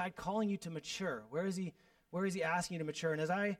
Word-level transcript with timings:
God 0.00 0.08
calling 0.08 0.48
you 0.48 0.56
to 0.56 0.70
mature? 0.70 1.24
Where 1.28 1.44
is 1.44 1.56
He, 1.56 1.74
where 2.10 2.24
is 2.24 2.32
he 2.32 2.42
asking 2.42 2.76
you 2.76 2.78
to 2.78 2.86
mature? 2.86 3.12
And 3.12 3.20
as 3.20 3.28
I 3.28 3.58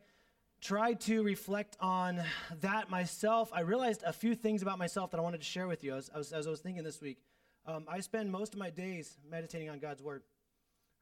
tried 0.62 0.98
to 1.02 1.22
reflect 1.22 1.76
on 1.80 2.22
that 2.62 2.88
myself, 2.88 3.50
I 3.52 3.60
realized 3.60 4.02
a 4.06 4.12
few 4.14 4.34
things 4.34 4.62
about 4.62 4.78
myself 4.78 5.10
that 5.10 5.18
I 5.18 5.20
wanted 5.22 5.40
to 5.40 5.46
share 5.46 5.68
with 5.68 5.84
you 5.84 5.94
as, 5.94 6.08
as, 6.08 6.32
as 6.32 6.46
I 6.46 6.50
was 6.50 6.60
thinking 6.60 6.82
this 6.82 6.98
week. 7.02 7.18
Um, 7.66 7.84
I 7.86 8.00
spend 8.00 8.32
most 8.32 8.54
of 8.54 8.58
my 8.58 8.70
days 8.70 9.18
meditating 9.30 9.68
on 9.68 9.80
God's 9.80 10.02
Word. 10.02 10.22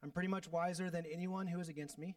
I'm 0.03 0.11
pretty 0.11 0.27
much 0.27 0.51
wiser 0.51 0.89
than 0.89 1.05
anyone 1.05 1.47
who 1.47 1.61
is 1.61 1.69
against 1.69 1.97
me. 1.97 2.15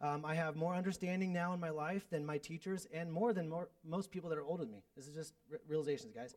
Um, 0.00 0.24
I 0.24 0.34
have 0.34 0.56
more 0.56 0.74
understanding 0.74 1.34
now 1.34 1.52
in 1.52 1.60
my 1.60 1.70
life 1.70 2.08
than 2.08 2.24
my 2.24 2.38
teachers 2.38 2.86
and 2.90 3.12
more 3.12 3.34
than 3.34 3.50
more, 3.50 3.68
most 3.84 4.10
people 4.10 4.30
that 4.30 4.38
are 4.38 4.44
older 4.44 4.64
than 4.64 4.72
me. 4.72 4.82
This 4.96 5.06
is 5.06 5.14
just 5.14 5.34
realizations, 5.68 6.14
guys. 6.14 6.34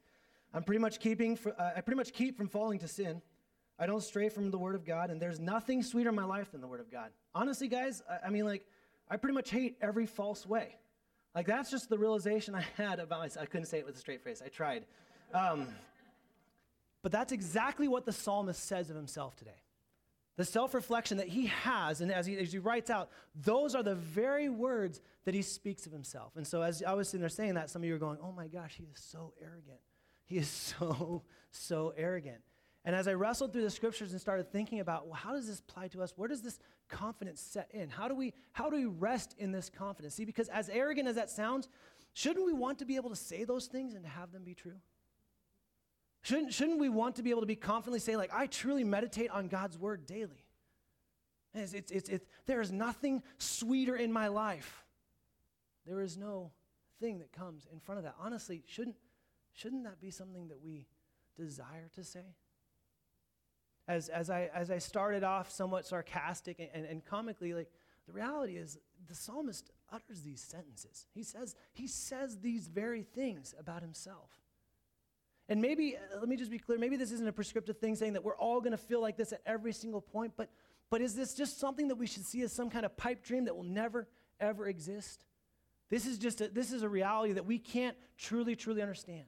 I'm 0.53 0.63
pretty 0.63 0.79
much 0.79 0.99
keeping, 0.99 1.39
uh, 1.57 1.71
I 1.77 1.79
pretty 1.79 1.97
much 1.97 2.11
keep 2.11 2.35
from 2.35 2.49
falling 2.49 2.79
to 2.79 2.89
sin. 2.89 3.21
I 3.79 3.85
don't 3.85 4.03
stray 4.03 4.27
from 4.27 4.51
the 4.51 4.57
Word 4.57 4.75
of 4.75 4.85
God, 4.85 5.09
and 5.09 5.21
there's 5.21 5.39
nothing 5.39 5.81
sweeter 5.81 6.09
in 6.09 6.15
my 6.15 6.25
life 6.25 6.51
than 6.51 6.59
the 6.59 6.67
Word 6.67 6.81
of 6.81 6.91
God. 6.91 7.11
Honestly, 7.33 7.69
guys, 7.69 8.03
I, 8.09 8.27
I 8.27 8.29
mean, 8.29 8.45
like, 8.45 8.65
I 9.09 9.15
pretty 9.15 9.33
much 9.33 9.49
hate 9.49 9.77
every 9.81 10.05
false 10.05 10.45
way. 10.45 10.75
Like, 11.33 11.47
that's 11.47 11.71
just 11.71 11.87
the 11.87 11.97
realization 11.97 12.55
I 12.55 12.65
had 12.75 12.99
about 12.99 13.19
myself. 13.19 13.43
I 13.43 13.45
couldn't 13.45 13.67
say 13.67 13.79
it 13.79 13.85
with 13.85 13.95
a 13.95 13.99
straight 13.99 14.21
face. 14.21 14.41
I 14.43 14.49
tried. 14.49 14.85
Um, 15.33 15.67
but 17.01 17.11
that's 17.11 17.31
exactly 17.31 17.87
what 17.87 18.05
the 18.05 18.11
psalmist 18.11 18.63
says 18.65 18.89
of 18.89 18.95
himself 18.97 19.35
today. 19.37 19.61
The 20.35 20.45
self 20.45 20.73
reflection 20.73 21.17
that 21.17 21.27
he 21.27 21.47
has, 21.47 22.01
and 22.01 22.11
as 22.11 22.25
he, 22.25 22.37
as 22.37 22.51
he 22.51 22.59
writes 22.59 22.89
out, 22.89 23.09
those 23.35 23.75
are 23.75 23.83
the 23.83 23.95
very 23.95 24.49
words 24.49 25.01
that 25.25 25.33
he 25.33 25.41
speaks 25.41 25.85
of 25.85 25.91
himself. 25.91 26.35
And 26.35 26.47
so, 26.47 26.61
as 26.61 26.81
I 26.81 26.93
was 26.93 27.09
sitting 27.09 27.21
there 27.21 27.29
saying 27.29 27.55
that, 27.55 27.69
some 27.69 27.81
of 27.81 27.87
you 27.87 27.95
are 27.95 27.99
going, 27.99 28.17
oh 28.23 28.31
my 28.31 28.47
gosh, 28.47 28.75
he 28.77 28.85
is 28.85 28.99
so 28.99 29.33
arrogant. 29.41 29.79
He 30.25 30.37
is 30.37 30.47
so, 30.79 31.23
so 31.51 31.93
arrogant. 31.97 32.41
And 32.85 32.95
as 32.95 33.07
I 33.07 33.13
wrestled 33.13 33.51
through 33.51 33.63
the 33.63 33.69
scriptures 33.69 34.11
and 34.11 34.21
started 34.21 34.51
thinking 34.51 34.79
about, 34.79 35.05
well, 35.05 35.15
how 35.15 35.33
does 35.33 35.47
this 35.47 35.59
apply 35.59 35.89
to 35.89 36.01
us? 36.01 36.13
Where 36.15 36.29
does 36.29 36.41
this 36.41 36.59
confidence 36.87 37.41
set 37.41 37.69
in? 37.71 37.89
How 37.89 38.07
do 38.07 38.15
we, 38.15 38.33
how 38.53 38.69
do 38.69 38.77
we 38.77 38.85
rest 38.85 39.35
in 39.37 39.51
this 39.51 39.69
confidence? 39.69 40.15
See, 40.15 40.25
because 40.25 40.47
as 40.47 40.69
arrogant 40.69 41.07
as 41.07 41.15
that 41.15 41.29
sounds, 41.29 41.67
shouldn't 42.13 42.45
we 42.45 42.53
want 42.53 42.79
to 42.79 42.85
be 42.85 42.95
able 42.95 43.09
to 43.09 43.15
say 43.15 43.43
those 43.43 43.67
things 43.67 43.95
and 43.95 44.05
have 44.05 44.31
them 44.31 44.43
be 44.43 44.53
true? 44.53 44.77
Shouldn't, 46.21 46.53
shouldn't 46.53 46.79
we 46.79 46.89
want 46.89 47.15
to 47.15 47.23
be 47.23 47.29
able 47.31 47.41
to 47.41 47.47
be 47.47 47.55
confidently 47.55 47.99
say, 47.99 48.15
like, 48.15 48.33
I 48.33 48.47
truly 48.47 48.83
meditate 48.83 49.29
on 49.29 49.47
God's 49.47 49.77
word 49.77 50.05
daily? 50.05 50.45
It's, 51.53 51.73
it's, 51.73 51.91
it's, 51.91 52.09
it's, 52.09 52.25
there 52.45 52.61
is 52.61 52.71
nothing 52.71 53.23
sweeter 53.37 53.95
in 53.95 54.11
my 54.11 54.27
life. 54.27 54.85
There 55.85 56.01
is 56.01 56.17
no 56.17 56.51
thing 56.99 57.19
that 57.19 57.31
comes 57.31 57.67
in 57.71 57.79
front 57.79 57.99
of 57.99 58.03
that. 58.03 58.15
Honestly, 58.21 58.63
shouldn't, 58.67 58.95
shouldn't 59.53 59.83
that 59.85 59.99
be 59.99 60.11
something 60.11 60.47
that 60.49 60.63
we 60.63 60.87
desire 61.35 61.89
to 61.95 62.03
say? 62.03 62.35
As, 63.89 64.07
as, 64.07 64.29
I, 64.29 64.51
as 64.53 64.69
I 64.69 64.77
started 64.77 65.23
off 65.23 65.49
somewhat 65.49 65.85
sarcastic 65.85 66.59
and, 66.59 66.69
and, 66.75 66.85
and 66.85 67.03
comically, 67.03 67.55
like, 67.55 67.71
the 68.05 68.13
reality 68.13 68.55
is 68.55 68.77
the 69.07 69.15
psalmist 69.15 69.71
utters 69.91 70.21
these 70.21 70.41
sentences. 70.41 71.07
He 71.15 71.23
says, 71.23 71.55
he 71.73 71.87
says 71.87 72.37
these 72.37 72.67
very 72.67 73.01
things 73.01 73.55
about 73.59 73.81
himself. 73.81 74.29
And 75.47 75.59
maybe, 75.59 75.97
uh, 75.97 76.19
let 76.19 76.29
me 76.29 76.37
just 76.37 76.51
be 76.51 76.59
clear, 76.59 76.77
maybe 76.77 76.97
this 76.97 77.11
isn't 77.11 77.27
a 77.27 77.33
prescriptive 77.33 77.79
thing 77.79 77.95
saying 77.95 78.13
that 78.13 78.23
we're 78.23 78.37
all 78.37 78.61
going 78.61 78.73
to 78.73 78.77
feel 78.77 79.01
like 79.01 79.17
this 79.17 79.33
at 79.33 79.41
every 79.43 79.73
single 79.73 80.01
point, 80.01 80.33
but, 80.37 80.51
but 80.91 81.01
is 81.01 81.15
this 81.15 81.33
just 81.33 81.59
something 81.59 81.87
that 81.87 81.95
we 81.95 82.05
should 82.05 82.25
see 82.25 82.43
as 82.43 82.53
some 82.53 82.69
kind 82.69 82.85
of 82.85 82.95
pipe 82.95 83.23
dream 83.23 83.45
that 83.45 83.55
will 83.55 83.63
never, 83.63 84.07
ever 84.39 84.67
exist? 84.67 85.25
This 85.89 86.05
is 86.05 86.19
just 86.19 86.41
a, 86.41 86.47
this 86.47 86.71
is 86.71 86.83
a 86.83 86.89
reality 86.89 87.33
that 87.33 87.47
we 87.47 87.57
can't 87.57 87.97
truly, 88.19 88.55
truly 88.55 88.83
understand. 88.83 89.25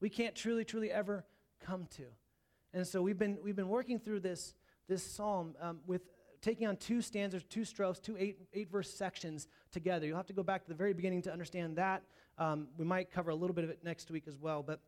We 0.00 0.08
can't 0.08 0.34
truly, 0.34 0.64
truly 0.64 0.90
ever 0.90 1.24
come 1.60 1.86
to. 1.96 2.06
And 2.72 2.86
so 2.86 3.02
we've 3.02 3.18
been, 3.18 3.38
we've 3.42 3.56
been 3.56 3.68
working 3.68 3.98
through 3.98 4.20
this, 4.20 4.54
this 4.88 5.02
psalm 5.02 5.54
um, 5.60 5.80
with 5.86 6.02
taking 6.40 6.66
on 6.66 6.76
two 6.76 7.02
stanzas, 7.02 7.42
two 7.44 7.64
strophes, 7.64 7.98
two 7.98 8.16
eight, 8.18 8.38
eight 8.54 8.70
verse 8.70 8.92
sections 8.92 9.48
together. 9.72 10.06
You'll 10.06 10.16
have 10.16 10.26
to 10.26 10.32
go 10.32 10.42
back 10.42 10.62
to 10.62 10.68
the 10.68 10.74
very 10.74 10.94
beginning 10.94 11.22
to 11.22 11.32
understand 11.32 11.76
that. 11.76 12.02
Um, 12.38 12.68
we 12.78 12.84
might 12.84 13.10
cover 13.10 13.30
a 13.30 13.34
little 13.34 13.54
bit 13.54 13.64
of 13.64 13.70
it 13.70 13.80
next 13.84 14.10
week 14.10 14.24
as 14.26 14.38
well. 14.38 14.62
But 14.62 14.80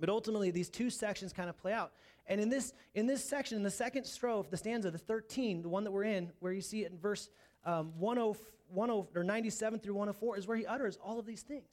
but 0.00 0.08
ultimately, 0.08 0.50
these 0.50 0.70
two 0.70 0.88
sections 0.88 1.32
kind 1.32 1.50
of 1.50 1.58
play 1.58 1.74
out. 1.74 1.92
And 2.26 2.40
in 2.40 2.48
this, 2.48 2.72
in 2.94 3.06
this 3.06 3.22
section, 3.22 3.56
in 3.58 3.62
the 3.62 3.70
second 3.70 4.04
strophe, 4.04 4.48
the 4.50 4.56
stanza, 4.56 4.90
the 4.90 4.98
13, 4.98 5.62
the 5.62 5.68
one 5.68 5.84
that 5.84 5.90
we're 5.90 6.04
in, 6.04 6.32
where 6.40 6.52
you 6.52 6.62
see 6.62 6.84
it 6.84 6.90
in 6.90 6.98
verse 6.98 7.28
um, 7.66 7.92
10, 8.00 8.34
10, 8.74 8.90
or 9.14 9.22
97 9.22 9.78
through 9.80 9.94
104, 9.94 10.38
is 10.38 10.46
where 10.46 10.56
he 10.56 10.64
utters 10.64 10.98
all 11.04 11.18
of 11.18 11.26
these 11.26 11.42
things. 11.42 11.70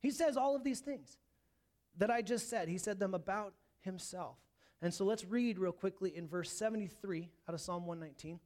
He 0.00 0.10
says 0.12 0.36
all 0.36 0.54
of 0.54 0.62
these 0.62 0.80
things 0.80 1.18
that 1.96 2.10
I 2.10 2.22
just 2.22 2.48
said. 2.48 2.68
He 2.68 2.78
said 2.78 3.00
them 3.00 3.12
about 3.12 3.54
himself. 3.80 4.36
And 4.80 4.94
so 4.94 5.04
let's 5.04 5.24
read 5.24 5.58
real 5.58 5.72
quickly 5.72 6.16
in 6.16 6.28
verse 6.28 6.50
73 6.52 7.28
out 7.48 7.54
of 7.54 7.60
Psalm 7.60 7.86
119, 7.86 8.38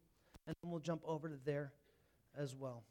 and 0.46 0.56
then 0.62 0.70
we'll 0.70 0.80
jump 0.80 1.02
over 1.06 1.28
to 1.28 1.38
there 1.44 1.72
as 2.36 2.54
well. 2.54 2.84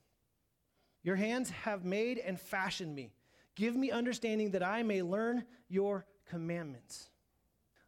Your 1.03 1.15
hands 1.15 1.49
have 1.49 1.83
made 1.83 2.19
and 2.19 2.39
fashioned 2.39 2.95
me. 2.95 3.13
Give 3.55 3.75
me 3.75 3.91
understanding 3.91 4.51
that 4.51 4.63
I 4.63 4.83
may 4.83 5.01
learn 5.01 5.45
your 5.67 6.05
commandments. 6.29 7.09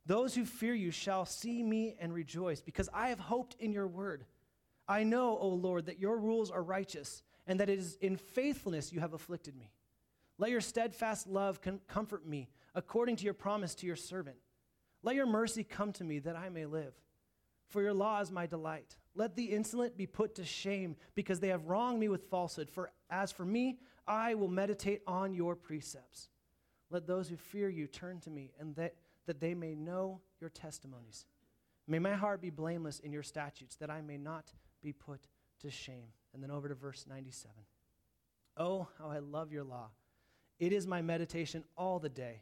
Those 0.06 0.36
who 0.36 0.46
fear 0.46 0.74
you 0.74 0.92
shall 0.92 1.26
see 1.26 1.64
me 1.64 1.96
and 2.00 2.14
rejoice, 2.14 2.62
because 2.62 2.90
I 2.94 3.10
have 3.10 3.20
hoped 3.20 3.56
in 3.60 3.72
your 3.72 3.88
word. 3.88 4.26
I 4.88 5.04
know, 5.04 5.38
O 5.38 5.48
Lord, 5.48 5.86
that 5.86 6.00
your 6.00 6.18
rules 6.18 6.52
are 6.52 6.64
righteous, 6.64 7.24
and 7.48 7.60
that 7.60 7.70
it 7.70 7.80
is 7.80 7.98
in 8.02 8.18
faithfulness 8.18 8.92
you 8.92 9.00
have 9.00 9.14
afflicted 9.14 9.56
me. 9.56 9.72
Let 10.38 10.50
your 10.50 10.62
steadfast 10.62 11.28
love 11.28 11.62
com- 11.62 11.80
comfort 11.88 12.26
me, 12.26 12.50
according 12.76 13.18
to 13.18 13.26
your 13.26 13.34
promise 13.34 13.76
to 13.76 13.88
your 13.88 13.96
servant. 13.96 14.38
Let 15.04 15.16
your 15.16 15.26
mercy 15.26 15.64
come 15.64 15.92
to 15.94 16.04
me, 16.04 16.20
that 16.20 16.36
I 16.36 16.50
may 16.50 16.66
live. 16.66 16.94
For 17.68 17.82
your 17.82 17.94
law 17.94 18.22
is 18.22 18.32
my 18.32 18.46
delight. 18.46 18.96
Let 19.16 19.36
the 19.36 19.46
insolent 19.46 19.98
be 19.98 20.08
put 20.08 20.36
to 20.36 20.46
shame, 20.46 20.96
because 21.14 21.40
they 21.40 21.50
have 21.50 21.68
wronged 21.68 22.00
me 22.00 22.08
with 22.08 22.30
falsehood. 22.30 22.70
For 22.70 22.92
as 23.10 23.32
for 23.32 23.46
me, 23.46 23.80
I 24.08 24.34
will 24.36 24.48
meditate 24.48 25.02
on 25.06 25.34
your 25.34 25.56
precepts. 25.56 26.30
Let 26.90 27.08
those 27.08 27.28
who 27.28 27.36
fear 27.36 27.70
you 27.70 27.88
turn 27.88 28.20
to 28.22 28.30
me, 28.30 28.52
and 28.60 28.76
that, 28.76 28.96
that 29.26 29.40
they 29.40 29.54
may 29.54 29.76
know 29.76 30.22
your 30.40 30.50
testimonies. 30.50 31.26
May 31.88 32.00
my 32.00 32.14
heart 32.14 32.42
be 32.42 32.50
blameless 32.50 33.00
in 33.00 33.12
your 33.12 33.24
statutes, 33.24 33.76
that 33.78 33.90
I 33.90 34.02
may 34.02 34.18
not 34.18 34.54
be 34.82 34.94
put 34.94 35.28
to 35.62 35.70
shame. 35.70 36.08
And 36.34 36.42
then 36.42 36.52
over 36.52 36.70
to 36.70 36.76
verse 36.76 37.06
97. 37.08 37.52
Oh, 38.58 38.88
how 39.00 39.10
I 39.10 39.20
love 39.20 39.52
your 39.52 39.64
law. 39.64 39.90
It 40.60 40.72
is 40.72 40.88
my 40.88 41.02
meditation 41.02 41.64
all 41.76 42.00
the 42.00 42.10
day. 42.10 42.42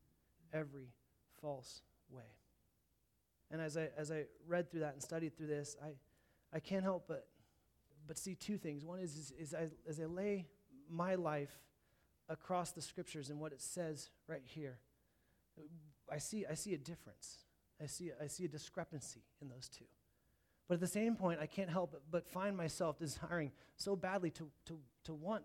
every 0.53 0.93
false 1.41 1.81
way. 2.09 2.23
And 3.51 3.61
as 3.61 3.77
I, 3.77 3.89
as 3.97 4.11
I 4.11 4.25
read 4.47 4.71
through 4.71 4.81
that 4.81 4.93
and 4.93 5.01
studied 5.01 5.35
through 5.35 5.47
this, 5.47 5.75
I, 5.83 5.89
I 6.55 6.59
can't 6.59 6.83
help 6.83 7.05
but, 7.07 7.27
but 8.07 8.17
see 8.17 8.35
two 8.35 8.57
things. 8.57 8.85
One 8.85 8.99
is, 8.99 9.15
is, 9.15 9.33
is 9.37 9.53
I, 9.53 9.67
as 9.87 9.99
I 9.99 10.05
lay 10.05 10.47
my 10.89 11.15
life 11.15 11.51
across 12.29 12.71
the 12.71 12.81
scriptures 12.81 13.29
and 13.29 13.39
what 13.39 13.51
it 13.51 13.61
says 13.61 14.09
right 14.27 14.43
here, 14.45 14.77
I 16.11 16.17
see, 16.17 16.45
I 16.49 16.53
see 16.53 16.73
a 16.73 16.77
difference. 16.77 17.45
I 17.81 17.87
see, 17.87 18.11
I 18.21 18.27
see 18.27 18.45
a 18.45 18.47
discrepancy 18.47 19.23
in 19.41 19.49
those 19.49 19.67
two. 19.67 19.85
But 20.67 20.75
at 20.75 20.79
the 20.79 20.87
same 20.87 21.15
point, 21.15 21.39
I 21.41 21.47
can't 21.47 21.69
help 21.69 21.91
but, 21.91 22.01
but 22.09 22.27
find 22.27 22.55
myself 22.55 22.97
desiring 22.99 23.51
so 23.75 23.95
badly 23.95 24.29
to, 24.31 24.49
to, 24.67 24.77
to 25.05 25.13
want 25.13 25.43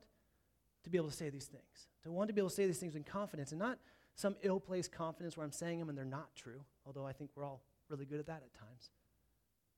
to 0.85 0.91
be 0.91 0.99
able 0.99 1.09
to 1.09 1.17
say 1.17 1.31
these 1.31 1.47
things, 1.47 1.89
to 2.05 2.13
want 2.13 2.29
to 2.29 2.35
be 2.35 2.41
able 2.41 2.51
to 2.51 2.55
say 2.55 2.67
these 2.67 2.79
things 2.79 2.95
in 2.95 3.03
confidence, 3.03 3.51
and 3.51 3.59
not 3.59 3.79
some 4.17 4.35
ill 4.43 4.59
placed 4.59 4.91
confidence 4.91 5.37
where 5.37 5.45
I'm 5.45 5.53
saying 5.53 5.79
them 5.79 5.89
and 5.89 5.97
they're 5.97 6.05
not 6.05 6.35
true, 6.35 6.63
although 6.87 7.07
I 7.07 7.13
think 7.13 7.31
we're 7.37 7.45
all 7.45 7.63
really 7.89 8.07
good 8.07 8.19
at 8.19 8.27
that 8.27 8.43
at 8.43 8.53
times. 8.55 8.91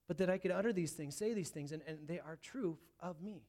But 0.07 0.17
that 0.19 0.31
I 0.31 0.39
could 0.39 0.53
utter 0.53 0.73
these 0.73 0.93
things, 0.93 1.17
say 1.17 1.35
these 1.35 1.51
things, 1.51 1.73
and, 1.73 1.83
and 1.87 2.07
they 2.07 2.21
are 2.21 2.39
true 2.41 2.79
of 3.01 3.21
me. 3.21 3.43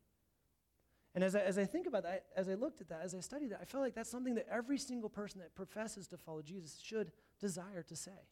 And 1.15 1.23
as 1.23 1.35
I, 1.35 1.41
as 1.41 1.57
I 1.57 1.65
think 1.65 1.87
about 1.87 2.03
that, 2.03 2.25
as 2.35 2.49
I 2.49 2.55
looked 2.55 2.81
at 2.81 2.89
that, 2.89 3.01
as 3.03 3.15
I 3.15 3.19
studied 3.19 3.51
that, 3.51 3.59
I 3.61 3.65
felt 3.65 3.83
like 3.83 3.95
that's 3.95 4.09
something 4.09 4.35
that 4.35 4.47
every 4.51 4.77
single 4.77 5.09
person 5.09 5.39
that 5.39 5.55
professes 5.55 6.07
to 6.07 6.17
follow 6.17 6.41
Jesus 6.41 6.79
should 6.83 7.11
desire 7.39 7.83
to 7.83 7.95
say. 7.95 8.27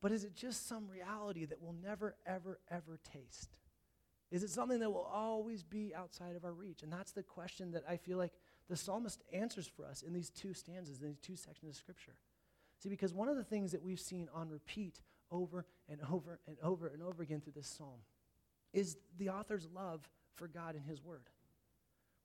But 0.00 0.12
is 0.12 0.24
it 0.24 0.34
just 0.34 0.68
some 0.68 0.86
reality 0.88 1.46
that 1.46 1.60
we'll 1.62 1.76
never, 1.82 2.14
ever, 2.26 2.60
ever 2.70 3.00
taste? 3.10 3.56
Is 4.30 4.42
it 4.42 4.50
something 4.50 4.80
that 4.80 4.90
will 4.90 5.08
always 5.10 5.62
be 5.62 5.94
outside 5.94 6.36
of 6.36 6.44
our 6.44 6.52
reach? 6.52 6.82
And 6.82 6.92
that's 6.92 7.12
the 7.12 7.22
question 7.22 7.72
that 7.72 7.84
I 7.88 7.96
feel 7.96 8.18
like 8.18 8.32
the 8.68 8.76
psalmist 8.76 9.22
answers 9.32 9.66
for 9.66 9.84
us 9.84 10.02
in 10.02 10.12
these 10.12 10.30
two 10.30 10.54
stanzas, 10.54 11.00
in 11.00 11.08
these 11.08 11.18
two 11.18 11.36
sections 11.36 11.70
of 11.70 11.76
Scripture. 11.76 12.14
See, 12.82 12.88
because 12.88 13.14
one 13.14 13.28
of 13.28 13.36
the 13.36 13.44
things 13.44 13.72
that 13.72 13.82
we've 13.82 14.00
seen 14.00 14.28
on 14.34 14.48
repeat 14.48 15.00
over 15.30 15.66
and 15.88 16.00
over 16.10 16.40
and 16.46 16.56
over 16.62 16.88
and 16.88 17.02
over 17.02 17.22
again 17.22 17.40
through 17.40 17.54
this 17.54 17.68
psalm 17.68 18.00
is 18.72 18.96
the 19.18 19.30
author's 19.30 19.68
love 19.74 20.08
for 20.34 20.48
God 20.48 20.74
and 20.74 20.84
his 20.84 21.02
word. 21.02 21.30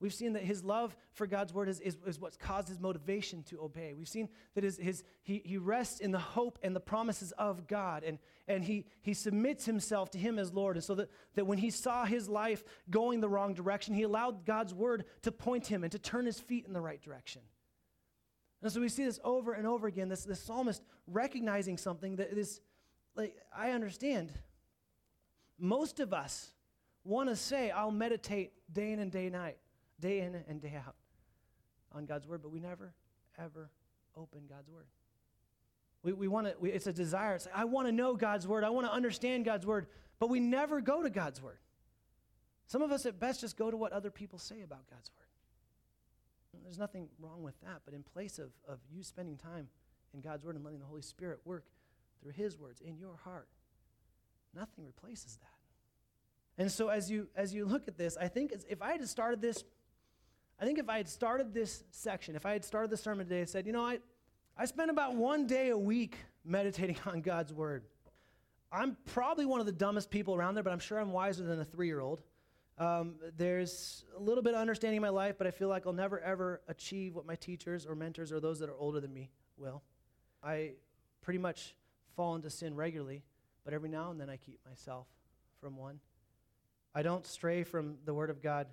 We've 0.01 0.13
seen 0.13 0.33
that 0.33 0.43
his 0.43 0.63
love 0.63 0.95
for 1.11 1.27
God's 1.27 1.53
word 1.53 1.67
is, 1.67 1.81
is, 1.81 1.97
is 2.07 2.19
what's 2.19 2.37
caused 2.37 2.69
his 2.69 2.79
motivation 2.79 3.43
to 3.43 3.61
obey. 3.61 3.93
We've 3.93 4.07
seen 4.07 4.29
that 4.55 4.63
his, 4.63 4.77
his, 4.77 5.03
he, 5.23 5.41
he 5.43 5.57
rests 5.57 5.99
in 5.99 6.11
the 6.11 6.19
hope 6.19 6.57
and 6.63 6.73
the 6.73 6.79
promises 6.79 7.33
of 7.33 7.67
God, 7.67 8.03
and, 8.05 8.17
and 8.47 8.63
he, 8.63 8.85
he 9.01 9.13
submits 9.13 9.65
himself 9.65 10.09
to 10.11 10.17
him 10.17 10.39
as 10.39 10.53
Lord. 10.53 10.77
And 10.77 10.83
so 10.83 10.95
that, 10.95 11.11
that 11.35 11.45
when 11.45 11.57
he 11.57 11.69
saw 11.69 12.05
his 12.05 12.29
life 12.29 12.63
going 12.89 13.19
the 13.19 13.27
wrong 13.27 13.53
direction, 13.53 13.93
he 13.93 14.03
allowed 14.03 14.45
God's 14.45 14.73
word 14.73 15.03
to 15.23 15.33
point 15.33 15.67
him 15.67 15.83
and 15.83 15.91
to 15.91 15.99
turn 15.99 16.25
his 16.25 16.39
feet 16.39 16.65
in 16.65 16.71
the 16.71 16.81
right 16.81 17.01
direction. 17.01 17.41
And 18.61 18.71
so 18.71 18.79
we 18.79 18.87
see 18.87 19.03
this 19.03 19.19
over 19.25 19.51
and 19.51 19.67
over 19.67 19.87
again 19.87 20.07
this, 20.07 20.23
this 20.23 20.41
psalmist 20.41 20.81
recognizing 21.07 21.77
something 21.77 22.17
that 22.17 22.31
is, 22.31 22.61
like, 23.15 23.35
I 23.53 23.71
understand. 23.71 24.31
Most 25.57 25.99
of 25.99 26.13
us 26.13 26.53
want 27.03 27.27
to 27.27 27.35
say, 27.35 27.69
I'll 27.69 27.91
meditate 27.91 28.53
day 28.71 28.93
in 28.93 28.99
and 28.99 29.11
day 29.11 29.29
night 29.29 29.57
day 29.99 30.19
in 30.21 30.35
and 30.47 30.61
day 30.61 30.73
out 30.75 30.95
on 31.93 32.05
God's 32.05 32.27
word, 32.27 32.41
but 32.41 32.51
we 32.51 32.59
never, 32.59 32.93
ever 33.37 33.69
open 34.15 34.41
God's 34.47 34.69
word. 34.69 34.87
We, 36.03 36.13
we 36.13 36.27
want 36.27 36.47
to, 36.47 36.65
it's 36.65 36.87
a 36.87 36.93
desire. 36.93 37.35
It's 37.35 37.45
like, 37.45 37.57
I 37.57 37.65
want 37.65 37.87
to 37.87 37.91
know 37.91 38.15
God's 38.15 38.47
word. 38.47 38.63
I 38.63 38.69
want 38.69 38.87
to 38.87 38.93
understand 38.93 39.45
God's 39.45 39.65
word, 39.65 39.87
but 40.19 40.29
we 40.29 40.39
never 40.39 40.81
go 40.81 41.03
to 41.03 41.09
God's 41.09 41.41
word. 41.41 41.59
Some 42.67 42.81
of 42.81 42.91
us 42.91 43.05
at 43.05 43.19
best 43.19 43.41
just 43.41 43.57
go 43.57 43.71
to 43.71 43.77
what 43.77 43.91
other 43.91 44.11
people 44.11 44.39
say 44.39 44.61
about 44.61 44.87
God's 44.89 45.09
word. 45.17 45.25
There's 46.63 46.77
nothing 46.77 47.07
wrong 47.19 47.41
with 47.41 47.59
that, 47.61 47.81
but 47.85 47.93
in 47.93 48.03
place 48.03 48.37
of, 48.37 48.51
of 48.67 48.79
you 48.91 49.03
spending 49.03 49.37
time 49.37 49.67
in 50.13 50.21
God's 50.21 50.45
word 50.45 50.55
and 50.55 50.63
letting 50.63 50.79
the 50.79 50.85
Holy 50.85 51.01
Spirit 51.01 51.39
work 51.45 51.65
through 52.21 52.33
his 52.33 52.57
words 52.57 52.81
in 52.81 52.97
your 52.97 53.15
heart, 53.23 53.47
nothing 54.55 54.85
replaces 54.85 55.37
that. 55.37 56.61
And 56.61 56.71
so 56.71 56.89
as 56.89 57.09
you 57.09 57.27
as 57.35 57.53
you 57.53 57.65
look 57.65 57.87
at 57.87 57.97
this, 57.97 58.17
I 58.17 58.27
think 58.27 58.51
if 58.69 58.81
I 58.81 58.91
had 58.91 59.07
started 59.07 59.41
this 59.41 59.63
I 60.59 60.65
think 60.65 60.77
if 60.77 60.89
I 60.89 60.97
had 60.97 61.07
started 61.07 61.53
this 61.53 61.83
section, 61.91 62.35
if 62.35 62.45
I 62.45 62.51
had 62.51 62.65
started 62.65 62.91
the 62.91 62.97
sermon 62.97 63.25
today 63.25 63.39
and 63.39 63.49
said, 63.49 63.65
you 63.65 63.71
know, 63.71 63.83
I, 63.83 63.99
I 64.57 64.65
spend 64.65 64.91
about 64.91 65.15
one 65.15 65.47
day 65.47 65.69
a 65.69 65.77
week 65.77 66.17
meditating 66.43 66.97
on 67.05 67.21
God's 67.21 67.53
word. 67.53 67.83
I'm 68.71 68.97
probably 69.05 69.45
one 69.45 69.61
of 69.61 69.65
the 69.65 69.71
dumbest 69.71 70.11
people 70.11 70.35
around 70.35 70.55
there, 70.55 70.63
but 70.63 70.73
I'm 70.73 70.79
sure 70.79 70.99
I'm 70.99 71.11
wiser 71.11 71.43
than 71.43 71.59
a 71.59 71.65
three 71.65 71.87
year 71.87 72.01
old. 72.01 72.21
Um, 72.77 73.15
there's 73.35 74.05
a 74.15 74.21
little 74.21 74.43
bit 74.43 74.53
of 74.53 74.59
understanding 74.59 74.97
in 74.97 75.01
my 75.01 75.09
life, 75.09 75.35
but 75.37 75.47
I 75.47 75.51
feel 75.51 75.69
like 75.69 75.87
I'll 75.87 75.93
never 75.93 76.19
ever 76.19 76.61
achieve 76.67 77.15
what 77.15 77.25
my 77.25 77.35
teachers 77.35 77.85
or 77.85 77.95
mentors 77.95 78.31
or 78.31 78.39
those 78.39 78.59
that 78.59 78.69
are 78.69 78.77
older 78.77 78.99
than 78.99 79.13
me 79.13 79.31
will. 79.57 79.81
I 80.43 80.73
pretty 81.21 81.39
much 81.39 81.75
fall 82.15 82.35
into 82.35 82.49
sin 82.49 82.75
regularly, 82.75 83.23
but 83.65 83.73
every 83.73 83.89
now 83.89 84.11
and 84.11 84.19
then 84.19 84.29
I 84.29 84.37
keep 84.37 84.59
myself 84.67 85.07
from 85.59 85.75
one. 85.77 85.99
I 86.93 87.01
don't 87.01 87.25
stray 87.25 87.63
from 87.63 87.97
the 88.05 88.13
Word 88.13 88.29
of 88.29 88.41
God 88.41 88.67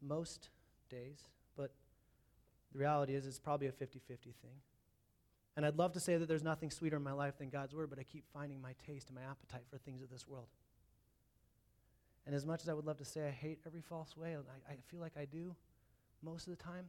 most 0.00 0.48
days, 0.88 1.24
but 1.56 1.72
the 2.72 2.78
reality 2.78 3.14
is 3.14 3.26
it's 3.26 3.38
probably 3.38 3.66
a 3.66 3.72
50 3.72 3.98
50 3.98 4.34
thing. 4.42 4.60
And 5.56 5.66
I'd 5.66 5.76
love 5.76 5.92
to 5.94 6.00
say 6.00 6.16
that 6.16 6.28
there's 6.28 6.44
nothing 6.44 6.70
sweeter 6.70 6.96
in 6.96 7.02
my 7.02 7.12
life 7.12 7.38
than 7.38 7.48
God's 7.50 7.74
Word, 7.74 7.90
but 7.90 7.98
I 7.98 8.04
keep 8.04 8.24
finding 8.32 8.62
my 8.62 8.74
taste 8.86 9.08
and 9.08 9.16
my 9.16 9.28
appetite 9.28 9.64
for 9.68 9.78
things 9.78 10.02
of 10.02 10.10
this 10.10 10.28
world. 10.28 10.46
And 12.26 12.34
as 12.34 12.46
much 12.46 12.62
as 12.62 12.68
I 12.68 12.74
would 12.74 12.84
love 12.84 12.98
to 12.98 13.04
say 13.04 13.26
I 13.26 13.30
hate 13.30 13.58
every 13.66 13.80
false 13.80 14.16
way, 14.16 14.36
I, 14.36 14.72
I 14.72 14.76
feel 14.88 15.00
like 15.00 15.16
I 15.16 15.24
do 15.24 15.56
most 16.22 16.46
of 16.46 16.56
the 16.56 16.62
time, 16.62 16.84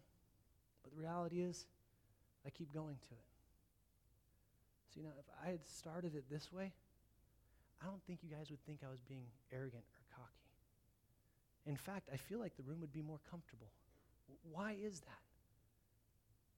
but 0.84 0.94
the 0.94 1.00
reality 1.00 1.42
is 1.42 1.66
I 2.45 2.50
keep 2.50 2.74
going 2.74 2.98
to 3.07 3.13
it. 3.13 3.30
So, 4.94 5.00
you 5.00 5.04
know, 5.04 5.13
if 5.18 5.25
I 5.44 5.52
had 5.52 5.68
started 5.68 6.13
it 6.16 6.25
this 6.30 6.52
way, 6.52 6.72
I 7.81 7.86
don't 7.86 8.04
think 8.06 8.19
you 8.22 8.30
guys 8.30 8.50
would 8.50 8.63
think 8.66 8.80
I 8.86 8.92
was 8.92 9.02
being 9.02 9.25
arrogant 9.52 9.84
or 9.95 10.04
cocky. 10.16 10.50
In 11.66 11.78
fact, 11.78 12.10
I 12.13 12.18
feel 12.18 12.40
like 12.40 12.56
the 12.57 12.63
room 12.63 12.81
would 12.81 12.92
be 12.92 13.02
more 13.02 13.19
comfortable. 13.30 13.72
Why 14.52 14.76
is 14.81 15.00
that? 15.02 15.20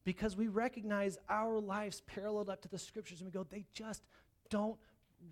Because 0.04 0.36
we 0.36 0.48
recognize 0.48 1.18
our 1.30 1.60
lives 1.60 2.02
paralleled 2.02 2.50
up 2.50 2.62
to 2.62 2.70
the 2.70 2.80
scriptures 2.80 3.22
and 3.22 3.28
we 3.28 3.32
go, 3.32 3.46
they 3.50 3.66
just 3.74 4.04
don't 4.50 4.78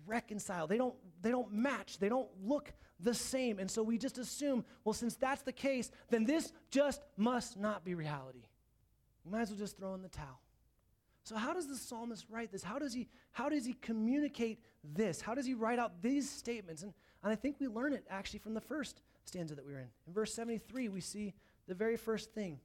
reconcile. 0.06 0.66
They 0.66 0.78
don't, 0.78 0.94
they 1.22 1.30
don't 1.30 1.52
match. 1.52 1.98
They 1.98 2.08
don't 2.08 2.28
look 2.42 2.72
the 3.00 3.14
same. 3.14 3.58
And 3.58 3.70
so 3.70 3.82
we 3.82 3.98
just 3.98 4.18
assume, 4.18 4.64
well, 4.84 4.92
since 4.92 5.16
that's 5.16 5.42
the 5.42 5.52
case, 5.52 5.90
then 6.10 6.24
this 6.24 6.52
just 6.70 7.02
must 7.16 7.58
not 7.58 7.84
be 7.84 7.94
reality. 7.94 8.44
We 9.24 9.32
might 9.32 9.42
as 9.42 9.50
well 9.50 9.58
just 9.58 9.76
throw 9.76 9.94
in 9.94 10.02
the 10.02 10.08
towel. 10.08 10.40
So 11.24 11.36
how 11.36 11.52
does 11.52 11.66
the 11.66 11.76
psalmist 11.76 12.26
write 12.30 12.50
this? 12.50 12.62
How 12.62 12.78
does 12.78 12.94
he, 12.94 13.08
how 13.32 13.48
does 13.48 13.64
he 13.64 13.74
communicate 13.74 14.60
this? 14.94 15.20
How 15.20 15.34
does 15.34 15.46
he 15.46 15.54
write 15.54 15.78
out 15.78 16.02
these 16.02 16.30
statements? 16.30 16.82
And, 16.82 16.92
and 17.22 17.32
I 17.32 17.36
think 17.36 17.56
we 17.60 17.68
learn 17.68 17.92
it 17.92 18.04
actually 18.08 18.38
from 18.40 18.54
the 18.54 18.60
first 18.60 19.02
stanza 19.24 19.54
that 19.54 19.66
we 19.66 19.72
were 19.72 19.80
in. 19.80 19.88
In 20.06 20.12
verse 20.12 20.32
73, 20.34 20.88
we 20.88 21.00
see 21.00 21.34
the 21.70 21.74
very 21.76 21.96
first 21.96 22.34
thing 22.34 22.58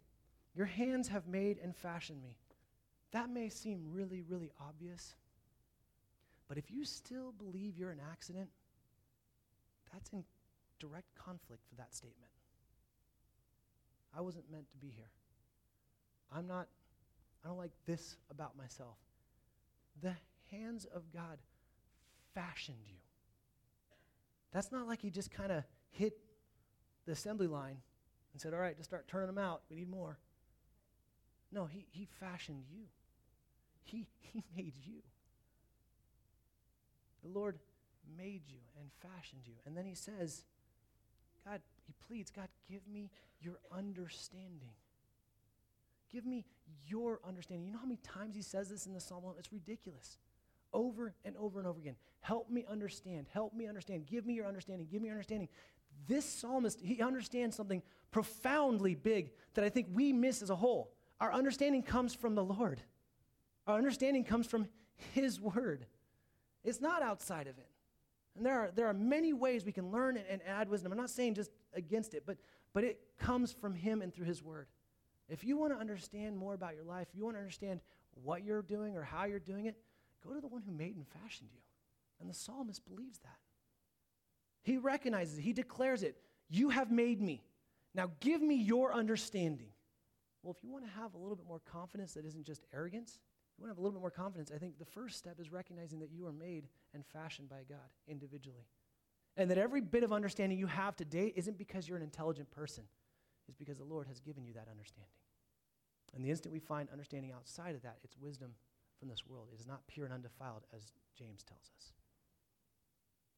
Your 0.55 0.65
hands 0.65 1.09
have 1.09 1.27
made 1.27 1.59
and 1.61 1.75
fashioned 1.75 2.23
me. 2.23 2.37
That 3.11 3.29
may 3.29 3.49
seem 3.49 3.81
really, 3.91 4.23
really 4.27 4.51
obvious, 4.59 5.15
but 6.47 6.57
if 6.57 6.71
you 6.71 6.85
still 6.85 7.33
believe 7.33 7.77
you're 7.77 7.91
an 7.91 7.99
accident, 8.11 8.49
that's 9.91 10.09
in 10.11 10.23
direct 10.79 11.13
conflict 11.13 11.61
for 11.67 11.75
that 11.75 11.93
statement. 11.93 12.31
I 14.17 14.21
wasn't 14.21 14.49
meant 14.49 14.71
to 14.71 14.77
be 14.77 14.87
here. 14.87 15.11
I'm 16.33 16.47
not, 16.47 16.67
I 17.43 17.49
don't 17.49 17.57
like 17.57 17.73
this 17.85 18.15
about 18.31 18.57
myself. 18.57 18.95
The 20.01 20.15
hands 20.51 20.85
of 20.85 21.03
God 21.13 21.37
fashioned 22.33 22.79
you. 22.87 22.95
That's 24.53 24.71
not 24.71 24.87
like 24.87 25.01
he 25.01 25.09
just 25.09 25.31
kind 25.31 25.51
of 25.51 25.65
hit 25.91 26.13
the 27.05 27.11
assembly 27.11 27.47
line 27.47 27.79
and 28.35 28.41
said, 28.41 28.53
All 28.53 28.59
right, 28.59 28.75
just 28.75 28.89
start 28.89 29.07
turning 29.07 29.27
them 29.27 29.37
out. 29.37 29.61
We 29.69 29.77
need 29.77 29.89
more. 29.89 30.19
No, 31.53 31.67
he, 31.67 31.85
he 31.89 32.05
fashioned 32.19 32.65
you, 32.69 32.83
he, 33.85 34.07
he 34.19 34.43
made 34.57 34.73
you. 34.83 35.01
The 37.23 37.29
Lord 37.29 37.57
made 38.17 38.41
you 38.47 38.59
and 38.77 38.89
fashioned 39.01 39.43
you. 39.45 39.53
And 39.65 39.75
then 39.75 39.85
he 39.85 39.95
says, 39.95 40.43
God, 41.47 41.61
he 41.87 41.93
pleads, 42.07 42.29
God, 42.29 42.49
give 42.69 42.81
me 42.91 43.09
your 43.39 43.55
understanding. 43.71 44.73
Give 46.11 46.25
me 46.25 46.45
your 46.85 47.21
understanding. 47.25 47.65
You 47.65 47.71
know 47.71 47.79
how 47.79 47.85
many 47.85 47.99
times 48.03 48.35
he 48.35 48.41
says 48.41 48.67
this 48.69 48.85
in 48.85 48.93
the 48.93 48.99
Psalm? 48.99 49.23
It's 49.39 49.53
ridiculous. 49.53 50.17
Over 50.73 51.13
and 51.23 51.37
over 51.37 51.59
and 51.59 51.67
over 51.67 51.79
again. 51.79 51.95
Help 52.19 52.49
me 52.49 52.65
understand. 52.69 53.27
Help 53.31 53.53
me 53.53 53.65
understand. 53.65 54.05
Give 54.07 54.25
me 54.25 54.33
your 54.33 54.45
understanding. 54.45 54.87
Give 54.91 55.01
me 55.01 55.07
your 55.07 55.15
understanding. 55.15 55.47
This 56.07 56.25
psalmist, 56.25 56.81
he 56.81 57.01
understands 57.01 57.55
something 57.55 57.81
profoundly 58.15 58.95
big 58.95 59.31
that 59.55 59.65
I 59.65 59.69
think 59.69 59.87
we 59.91 60.13
miss 60.13 60.41
as 60.41 60.49
a 60.49 60.55
whole. 60.55 60.93
Our 61.19 61.33
understanding 61.33 61.83
comes 61.83 62.15
from 62.15 62.33
the 62.33 62.45
Lord, 62.45 62.79
our 63.67 63.77
understanding 63.77 64.23
comes 64.23 64.47
from 64.47 64.69
His 65.13 65.41
Word. 65.41 65.85
It's 66.63 66.79
not 66.79 67.01
outside 67.01 67.47
of 67.47 67.57
it. 67.57 67.67
And 68.37 68.45
there 68.45 68.57
are, 68.57 68.71
there 68.73 68.87
are 68.87 68.93
many 68.93 69.33
ways 69.33 69.65
we 69.65 69.73
can 69.73 69.91
learn 69.91 70.15
and, 70.15 70.25
and 70.29 70.41
add 70.47 70.69
wisdom. 70.69 70.93
I'm 70.93 70.97
not 70.97 71.09
saying 71.09 71.33
just 71.33 71.51
against 71.73 72.13
it, 72.13 72.23
but, 72.25 72.37
but 72.73 72.85
it 72.85 73.01
comes 73.19 73.51
from 73.51 73.75
Him 73.75 74.01
and 74.01 74.13
through 74.13 74.27
His 74.27 74.41
Word. 74.41 74.67
If 75.27 75.43
you 75.43 75.57
want 75.57 75.73
to 75.73 75.77
understand 75.77 76.37
more 76.37 76.53
about 76.53 76.73
your 76.73 76.85
life, 76.85 77.07
if 77.11 77.17
you 77.17 77.25
want 77.25 77.35
to 77.35 77.41
understand 77.41 77.81
what 78.23 78.45
you're 78.45 78.61
doing 78.61 78.95
or 78.95 79.03
how 79.03 79.25
you're 79.25 79.39
doing 79.39 79.65
it, 79.65 79.75
go 80.25 80.33
to 80.33 80.39
the 80.39 80.47
one 80.47 80.61
who 80.61 80.71
made 80.71 80.95
and 80.95 81.05
fashioned 81.05 81.49
you. 81.51 81.59
And 82.21 82.29
the 82.29 82.33
psalmist 82.33 82.85
believes 82.85 83.19
that. 83.19 83.39
He 84.63 84.77
recognizes 84.77 85.37
it, 85.37 85.41
he 85.41 85.51
declares 85.51 86.01
it. 86.01 86.15
You 86.47 86.69
have 86.69 86.91
made 86.91 87.21
me. 87.21 87.43
Now 87.95 88.11
give 88.19 88.41
me 88.41 88.55
your 88.55 88.93
understanding. 88.93 89.69
Well, 90.43 90.53
if 90.55 90.63
you 90.63 90.69
want 90.69 90.85
to 90.85 90.91
have 90.91 91.13
a 91.13 91.17
little 91.17 91.35
bit 91.35 91.47
more 91.47 91.61
confidence 91.65 92.13
that 92.13 92.25
isn't 92.25 92.45
just 92.45 92.65
arrogance, 92.73 93.19
you 93.57 93.63
want 93.63 93.69
to 93.69 93.71
have 93.71 93.77
a 93.77 93.81
little 93.81 93.97
bit 93.97 94.01
more 94.01 94.11
confidence, 94.11 94.51
I 94.53 94.57
think 94.59 94.77
the 94.77 94.85
first 94.85 95.17
step 95.17 95.39
is 95.39 95.51
recognizing 95.51 95.99
that 95.99 96.11
you 96.11 96.27
are 96.27 96.33
made 96.33 96.67
and 96.93 97.05
fashioned 97.05 97.49
by 97.49 97.63
God 97.67 97.87
individually. 98.07 98.67
And 99.37 99.49
that 99.49 99.57
every 99.57 99.81
bit 99.81 100.03
of 100.03 100.13
understanding 100.13 100.59
you 100.59 100.67
have 100.67 100.95
today 100.95 101.33
isn't 101.35 101.57
because 101.57 101.87
you're 101.87 101.97
an 101.97 102.03
intelligent 102.03 102.51
person, 102.51 102.83
it's 103.47 103.57
because 103.57 103.77
the 103.77 103.85
Lord 103.85 104.07
has 104.07 104.19
given 104.19 104.45
you 104.45 104.53
that 104.53 104.67
understanding. 104.69 105.09
And 106.13 106.23
the 106.23 106.29
instant 106.29 106.53
we 106.53 106.59
find 106.59 106.89
understanding 106.89 107.31
outside 107.31 107.75
of 107.75 107.81
that, 107.83 107.97
it's 108.03 108.17
wisdom 108.17 108.51
from 108.99 109.09
this 109.09 109.25
world. 109.25 109.47
It 109.53 109.59
is 109.59 109.67
not 109.67 109.87
pure 109.87 110.05
and 110.05 110.13
undefiled, 110.13 110.63
as 110.73 110.91
James 111.17 111.43
tells 111.43 111.71
us. 111.77 111.93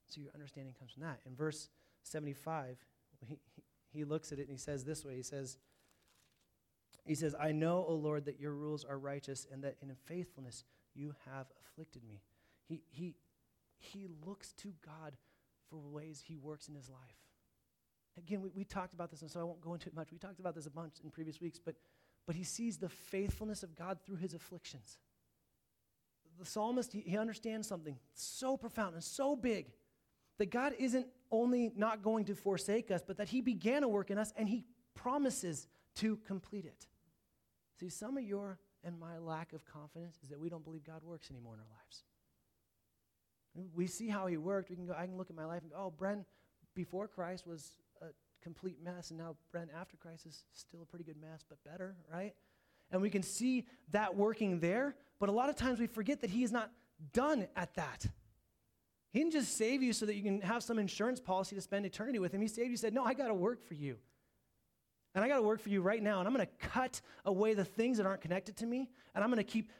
So 0.07 0.21
your 0.21 0.31
understanding 0.33 0.75
comes 0.77 0.93
from 0.93 1.03
that. 1.03 1.19
In 1.25 1.35
verse 1.35 1.69
75, 2.03 2.77
he, 3.27 3.39
he 3.97 4.05
looks 4.05 4.31
at 4.31 4.39
it 4.39 4.43
and 4.43 4.51
he 4.51 4.57
says 4.57 4.83
this 4.83 5.03
way 5.03 5.15
He 5.15 5.23
says, 5.23 5.57
he 7.05 7.15
says, 7.15 7.35
I 7.39 7.51
know, 7.51 7.85
O 7.87 7.93
Lord, 7.93 8.25
that 8.25 8.39
your 8.39 8.53
rules 8.53 8.83
are 8.83 8.97
righteous 8.97 9.47
and 9.51 9.63
that 9.63 9.77
in 9.81 9.93
faithfulness 10.05 10.65
you 10.93 11.15
have 11.31 11.47
afflicted 11.65 12.03
me. 12.03 12.21
He, 12.67 12.81
he, 12.89 13.15
he 13.77 14.07
looks 14.25 14.51
to 14.53 14.73
God 14.85 15.15
for 15.69 15.77
ways 15.77 16.21
he 16.25 16.35
works 16.35 16.67
in 16.67 16.75
his 16.75 16.89
life. 16.89 16.99
Again, 18.17 18.41
we, 18.41 18.49
we 18.53 18.65
talked 18.65 18.93
about 18.93 19.09
this, 19.09 19.21
and 19.21 19.31
so 19.31 19.39
I 19.39 19.43
won't 19.43 19.61
go 19.61 19.73
into 19.73 19.87
it 19.87 19.95
much. 19.95 20.11
We 20.11 20.17
talked 20.17 20.39
about 20.39 20.55
this 20.55 20.65
a 20.65 20.71
bunch 20.71 20.95
in 21.01 21.09
previous 21.11 21.39
weeks, 21.39 21.59
but, 21.63 21.75
but 22.25 22.35
he 22.35 22.43
sees 22.43 22.77
the 22.77 22.89
faithfulness 22.89 23.63
of 23.63 23.75
God 23.75 23.99
through 24.05 24.17
his 24.17 24.33
afflictions 24.33 24.97
the 26.37 26.45
psalmist, 26.45 26.93
he, 26.93 27.01
he 27.01 27.17
understands 27.17 27.67
something 27.67 27.97
so 28.13 28.57
profound 28.57 28.93
and 28.93 29.03
so 29.03 29.35
big 29.35 29.67
that 30.37 30.51
God 30.51 30.73
isn't 30.77 31.07
only 31.31 31.71
not 31.75 32.03
going 32.03 32.25
to 32.25 32.35
forsake 32.35 32.91
us, 32.91 33.01
but 33.05 33.17
that 33.17 33.29
he 33.29 33.41
began 33.41 33.83
a 33.83 33.87
work 33.87 34.11
in 34.11 34.17
us 34.17 34.33
and 34.37 34.47
he 34.47 34.65
promises 34.95 35.67
to 35.95 36.17
complete 36.17 36.65
it. 36.65 36.87
See, 37.79 37.89
some 37.89 38.17
of 38.17 38.23
your 38.23 38.59
and 38.83 38.99
my 38.99 39.17
lack 39.17 39.53
of 39.53 39.65
confidence 39.65 40.17
is 40.23 40.29
that 40.29 40.39
we 40.39 40.49
don't 40.49 40.63
believe 40.63 40.83
God 40.83 41.03
works 41.03 41.29
anymore 41.29 41.55
in 41.55 41.59
our 41.59 41.65
lives. 41.65 42.03
We 43.75 43.87
see 43.87 44.07
how 44.07 44.27
he 44.27 44.37
worked. 44.37 44.69
We 44.69 44.75
can 44.75 44.85
go, 44.85 44.95
I 44.97 45.07
can 45.07 45.17
look 45.17 45.29
at 45.29 45.35
my 45.35 45.45
life 45.45 45.63
and 45.63 45.71
go, 45.71 45.77
oh, 45.77 45.93
Bren 45.99 46.23
before 46.75 47.07
Christ 47.07 47.47
was 47.47 47.71
a 48.01 48.05
complete 48.43 48.77
mess, 48.83 49.09
and 49.09 49.17
now 49.17 49.35
Bren 49.53 49.67
after 49.75 49.97
Christ 49.97 50.27
is 50.27 50.43
still 50.53 50.83
a 50.83 50.85
pretty 50.85 51.03
good 51.03 51.19
mess, 51.19 51.43
but 51.49 51.57
better, 51.63 51.95
right? 52.11 52.35
And 52.91 53.01
we 53.01 53.09
can 53.09 53.23
see 53.23 53.65
that 53.91 54.15
working 54.15 54.59
there, 54.59 54.95
but 55.19 55.27
a 55.27 55.31
lot 55.31 55.49
of 55.49 55.55
times 55.55 55.79
we 55.79 55.87
forget 55.87 56.21
that 56.21 56.29
he 56.29 56.43
is 56.43 56.51
not 56.51 56.71
done 57.13 57.47
at 57.55 57.73
that. 57.73 58.05
He 59.17 59.23
didn't 59.23 59.33
just 59.33 59.57
save 59.57 59.81
you 59.81 59.93
so 59.93 60.05
that 60.05 60.13
you 60.13 60.21
can 60.21 60.41
have 60.41 60.61
some 60.61 60.77
insurance 60.77 61.19
policy 61.19 61.55
to 61.55 61.61
spend 61.61 61.87
eternity 61.87 62.19
with 62.19 62.31
him. 62.31 62.39
He 62.39 62.47
saved 62.47 62.69
you, 62.69 62.77
said, 62.77 62.93
No, 62.93 63.03
I 63.03 63.15
got 63.15 63.29
to 63.29 63.33
work 63.33 63.67
for 63.67 63.73
you. 63.73 63.97
And 65.15 65.25
I 65.25 65.27
got 65.27 65.37
to 65.37 65.41
work 65.41 65.59
for 65.59 65.69
you 65.69 65.81
right 65.81 66.03
now. 66.03 66.19
And 66.19 66.27
I'm 66.27 66.35
going 66.35 66.45
to 66.45 66.67
cut 66.67 67.01
away 67.25 67.55
the 67.55 67.65
things 67.65 67.97
that 67.97 68.05
aren't 68.05 68.21
connected 68.21 68.57
to 68.57 68.67
me. 68.67 68.91
And 69.15 69.23
I'm 69.23 69.31
going 69.31 69.43
to 69.43 69.51
keep 69.51 69.71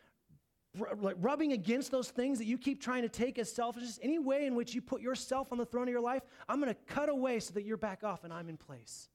rubbing 0.76 1.52
against 1.52 1.92
those 1.92 2.10
things 2.10 2.40
that 2.40 2.46
you 2.46 2.58
keep 2.58 2.82
trying 2.82 3.04
to 3.04 3.10
take 3.10 3.38
as 3.38 3.54
selfishness, 3.54 4.00
any 4.02 4.18
way 4.18 4.48
in 4.48 4.56
which 4.56 4.74
you 4.74 4.82
put 4.82 5.02
yourself 5.02 5.52
on 5.52 5.60
the 5.60 5.68
throne 5.68 5.88
of 5.88 5.92
your 5.92 6.02
life, 6.02 6.24
I'm 6.50 6.60
going 6.60 6.74
to 6.74 6.80
cut 6.92 7.08
away 7.08 7.40
so 7.40 7.54
that 7.54 7.64
you're 7.64 7.78
back 7.78 8.04
off 8.04 8.24
and 8.24 8.34
I'm 8.34 8.50
in 8.50 8.58
place. 8.58 9.08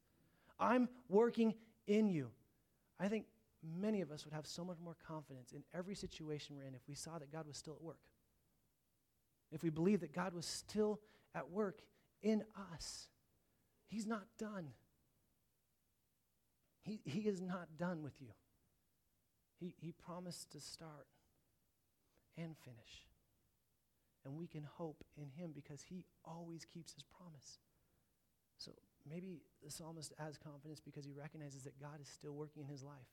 I'm 0.61 0.89
working 1.09 1.53
in 1.89 2.07
you. 2.07 2.31
I 3.01 3.09
think 3.09 3.25
many 3.61 4.03
of 4.03 4.13
us 4.13 4.25
would 4.25 4.35
have 4.35 4.47
so 4.47 4.65
much 4.65 4.79
more 4.85 4.95
confidence 5.05 5.51
in 5.51 5.65
every 5.75 5.97
situation 5.97 6.55
we're 6.55 6.63
in 6.63 6.77
if 6.77 6.83
we 6.87 6.95
saw 6.95 7.19
that 7.19 7.33
God 7.33 7.49
was 7.49 7.57
still 7.57 7.75
at 7.75 7.83
work. 7.83 7.99
If 9.53 9.63
we 9.63 9.71
believe 9.71 10.01
that 10.01 10.15
God 10.15 10.35
was 10.35 10.47
still 10.47 11.01
at 11.35 11.51
work 11.51 11.81
in 12.23 12.45
us. 12.75 13.09
He's 13.89 14.07
not 14.07 14.25
done. 14.39 14.69
He, 16.83 17.01
he 17.05 17.21
is 17.21 17.41
not 17.41 17.69
done 17.79 18.03
with 18.03 18.21
you. 18.21 18.29
He, 19.61 19.75
he 19.79 19.93
promised 19.93 20.51
to 20.53 20.61
start 20.61 21.07
and 22.37 22.57
finish. 22.65 23.07
And 24.25 24.37
we 24.37 24.47
can 24.47 24.65
hope 24.65 25.05
in 25.17 25.29
him 25.31 25.53
because 25.55 25.83
he 25.83 26.05
always 26.25 26.65
keeps 26.65 26.93
his 26.95 27.05
promise. 27.05 27.59
So 28.57 28.73
maybe 29.09 29.43
the 29.65 29.71
psalmist 29.71 30.13
has 30.19 30.39
confidence 30.39 30.81
because 30.81 31.05
he 31.05 31.13
recognizes 31.13 31.65
that 31.65 31.81
God 31.81 32.01
is 32.01 32.09
still 32.09 32.33
working 32.33 32.63
in 32.63 32.69
his 32.69 32.83
life. 32.83 33.11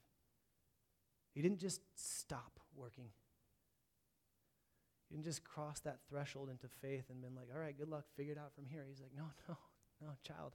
He 1.34 1.42
didn't 1.42 1.60
just 1.60 1.82
stop 1.96 2.60
working. 2.76 3.10
He 5.10 5.16
didn't 5.16 5.26
just 5.26 5.44
cross 5.44 5.80
that 5.82 6.00
threshold 6.08 6.50
into 6.50 6.68
faith 6.82 7.06
and 7.10 7.22
been 7.22 7.36
like, 7.36 7.48
all 7.54 7.60
right, 7.60 7.78
good 7.78 7.90
luck, 7.90 8.06
figure 8.16 8.34
it 8.34 8.38
out 8.38 8.54
from 8.54 8.66
here. 8.66 8.86
He's 8.88 9.02
like, 9.02 9.12
no, 9.16 9.24
no, 9.48 9.58
no, 10.02 10.10
child. 10.24 10.54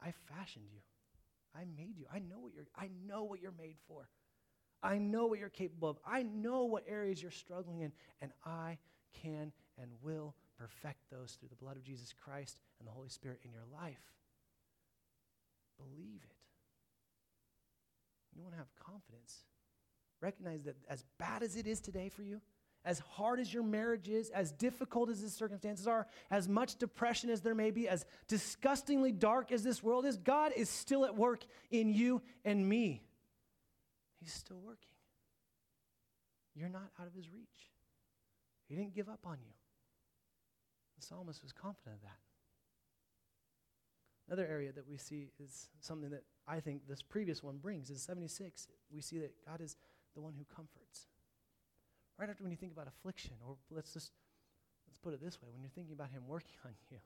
I 0.00 0.12
fashioned 0.32 0.66
you. 0.72 0.80
I 1.56 1.64
made 1.76 1.98
you. 1.98 2.06
I 2.12 2.18
know 2.18 2.38
what 2.40 2.52
you're 2.54 2.66
I 2.76 2.88
know 3.06 3.24
what 3.24 3.40
you're 3.40 3.54
made 3.58 3.76
for. 3.88 4.08
I 4.82 4.98
know 4.98 5.26
what 5.26 5.38
you're 5.38 5.48
capable 5.48 5.88
of. 5.88 5.98
I 6.06 6.22
know 6.22 6.64
what 6.64 6.84
areas 6.86 7.22
you're 7.22 7.30
struggling 7.30 7.80
in, 7.80 7.92
and 8.20 8.32
I 8.44 8.78
can 9.22 9.52
and 9.80 9.90
will 10.02 10.34
perfect 10.58 11.10
those 11.10 11.36
through 11.38 11.48
the 11.48 11.56
blood 11.56 11.76
of 11.76 11.82
Jesus 11.82 12.12
Christ 12.12 12.58
and 12.78 12.86
the 12.86 12.92
Holy 12.92 13.08
Spirit 13.08 13.40
in 13.44 13.50
your 13.50 13.64
life. 13.72 14.12
Believe 15.78 16.20
it. 16.22 16.36
You 18.36 18.42
want 18.42 18.54
to 18.54 18.58
have 18.58 18.74
confidence. 18.78 19.44
Recognize 20.20 20.62
that 20.64 20.76
as 20.88 21.04
bad 21.18 21.42
as 21.42 21.56
it 21.56 21.66
is 21.66 21.80
today 21.80 22.08
for 22.08 22.22
you, 22.22 22.40
as 22.84 22.98
hard 22.98 23.40
as 23.40 23.52
your 23.52 23.62
marriage 23.62 24.08
is, 24.08 24.30
as 24.30 24.52
difficult 24.52 25.08
as 25.08 25.22
the 25.22 25.30
circumstances 25.30 25.86
are, 25.86 26.06
as 26.30 26.48
much 26.48 26.76
depression 26.76 27.30
as 27.30 27.40
there 27.40 27.54
may 27.54 27.70
be, 27.70 27.88
as 27.88 28.04
disgustingly 28.28 29.12
dark 29.12 29.52
as 29.52 29.62
this 29.62 29.82
world 29.82 30.04
is, 30.04 30.16
God 30.18 30.52
is 30.54 30.68
still 30.68 31.04
at 31.04 31.16
work 31.16 31.44
in 31.70 31.88
you 31.88 32.20
and 32.44 32.68
me. 32.68 33.02
He's 34.20 34.32
still 34.32 34.60
working. 34.60 34.88
You're 36.54 36.68
not 36.68 36.90
out 37.00 37.06
of 37.06 37.14
his 37.14 37.30
reach. 37.30 37.70
He 38.68 38.74
didn't 38.74 38.94
give 38.94 39.08
up 39.08 39.26
on 39.26 39.38
you. 39.40 39.52
The 40.98 41.06
psalmist 41.06 41.42
was 41.42 41.52
confident 41.52 41.96
of 41.96 42.02
that. 42.02 42.18
Another 44.28 44.46
area 44.46 44.72
that 44.72 44.88
we 44.88 44.96
see 44.96 45.30
is 45.42 45.68
something 45.80 46.10
that 46.10 46.24
I 46.46 46.60
think 46.60 46.86
this 46.88 47.02
previous 47.02 47.42
one 47.42 47.58
brings 47.58 47.90
is 47.90 48.00
76. 48.02 48.68
We 48.92 49.00
see 49.00 49.18
that 49.18 49.34
God 49.46 49.60
is 49.60 49.76
the 50.14 50.22
one 50.22 50.32
who 50.34 50.44
comforts. 50.54 51.08
Right 52.18 52.30
after 52.30 52.42
when 52.42 52.50
you 52.52 52.56
think 52.56 52.72
about 52.72 52.86
affliction, 52.86 53.32
or 53.46 53.56
let's 53.70 53.92
just 53.92 54.12
let's 54.88 54.98
put 54.98 55.14
it 55.14 55.20
this 55.20 55.42
way, 55.42 55.48
when 55.52 55.62
you're 55.62 55.70
thinking 55.70 55.94
about 55.94 56.10
him 56.10 56.22
working 56.26 56.56
on 56.64 56.72
you, 56.90 56.98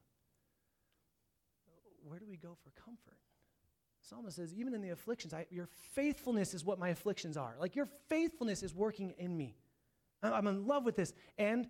where 2.06 2.18
do 2.18 2.26
we 2.28 2.36
go 2.36 2.56
for 2.62 2.70
comfort? 2.80 3.18
Psalmist 4.00 4.36
says, 4.36 4.54
even 4.54 4.74
in 4.74 4.80
the 4.80 4.90
afflictions, 4.90 5.34
I, 5.34 5.46
your 5.50 5.68
faithfulness 5.92 6.54
is 6.54 6.64
what 6.64 6.78
my 6.78 6.90
afflictions 6.90 7.36
are. 7.36 7.56
Like 7.58 7.74
your 7.76 7.88
faithfulness 8.08 8.62
is 8.62 8.74
working 8.74 9.14
in 9.18 9.36
me. 9.36 9.56
I'm 10.22 10.46
in 10.46 10.66
love 10.66 10.84
with 10.84 10.96
this. 10.96 11.12
And 11.36 11.68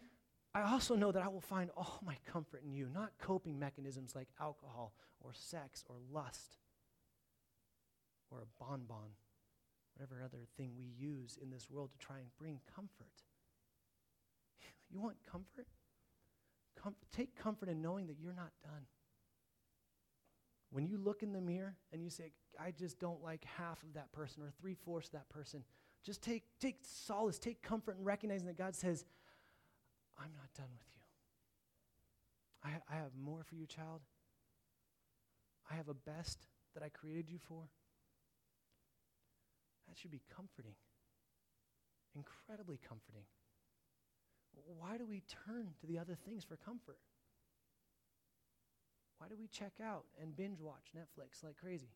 I 0.55 0.63
also 0.63 0.95
know 0.95 1.13
that 1.13 1.23
I 1.23 1.29
will 1.29 1.41
find 1.41 1.71
all 1.77 2.01
my 2.05 2.17
comfort 2.31 2.63
in 2.65 2.73
you, 2.73 2.89
not 2.93 3.13
coping 3.19 3.59
mechanisms 3.59 4.15
like 4.15 4.29
alcohol 4.41 4.95
or 5.21 5.33
sex 5.35 5.85
or 5.89 5.97
lust 6.13 6.59
or 8.31 8.41
a 8.41 8.65
bonbon, 8.65 9.17
whatever 9.95 10.23
other 10.23 10.45
thing 10.57 10.73
we 10.79 10.87
use 10.99 11.39
in 11.43 11.51
this 11.51 11.69
world 11.71 11.91
to 11.93 11.99
try 11.99 12.19
and 12.19 12.29
bring 12.39 12.61
comfort. 12.75 13.25
You 14.91 15.01
want 15.01 15.17
comfort? 15.31 15.67
Com- 16.83 16.97
take 17.13 17.35
comfort 17.37 17.69
in 17.69 17.83
knowing 17.83 18.07
that 18.07 18.17
you're 18.21 18.35
not 18.35 18.53
done. 18.63 18.87
When 20.71 20.87
you 20.87 20.99
look 20.99 21.23
in 21.23 21.33
the 21.33 21.41
mirror 21.41 21.77
and 21.93 22.03
you 22.03 22.11
say, 22.11 22.33
I 22.61 22.73
just 22.73 22.99
don't 22.99 23.23
like 23.23 23.45
half 23.45 23.83
of 23.83 23.95
that 23.95 24.13
person 24.13 24.43
or 24.43 24.51
three 24.61 24.75
fourths 24.75 25.09
of 25.09 25.13
that 25.13 25.29
person, 25.29 25.65
just 26.05 26.23
take, 26.23 26.45
take 26.61 26.77
solace, 26.83 27.39
take 27.39 27.63
comfort 27.63 27.97
in 27.99 28.05
recognizing 28.05 28.47
that 28.47 28.59
God 28.59 28.75
says, 28.75 29.05
I'm 30.19 30.31
not 30.37 30.53
done 30.57 30.69
with 30.71 30.87
you. 30.95 31.01
I, 32.65 32.95
I 32.95 32.99
have 32.99 33.13
more 33.19 33.43
for 33.45 33.55
you, 33.55 33.67
child. 33.67 34.01
I 35.71 35.75
have 35.75 35.89
a 35.89 35.95
best 35.95 36.47
that 36.75 36.83
I 36.83 36.89
created 36.89 37.31
you 37.31 37.39
for. 37.39 37.69
That 39.89 39.97
should 39.97 40.11
be 40.11 40.23
comforting, 40.35 40.75
incredibly 42.15 42.79
comforting. 42.87 43.25
Why 44.79 44.99
do 44.99 45.07
we 45.07 45.23
turn 45.47 45.69
to 45.81 45.87
the 45.87 45.99
other 45.99 46.15
things 46.15 46.45
for 46.45 46.57
comfort? 46.57 46.99
Why 49.19 49.29
do 49.29 49.35
we 49.39 49.49
check 49.49 49.75
out 49.83 50.05
and 50.21 50.37
binge 50.37 50.61
watch 50.61 50.93
Netflix 50.97 51.43
like 51.43 51.57
crazy? 51.57 51.91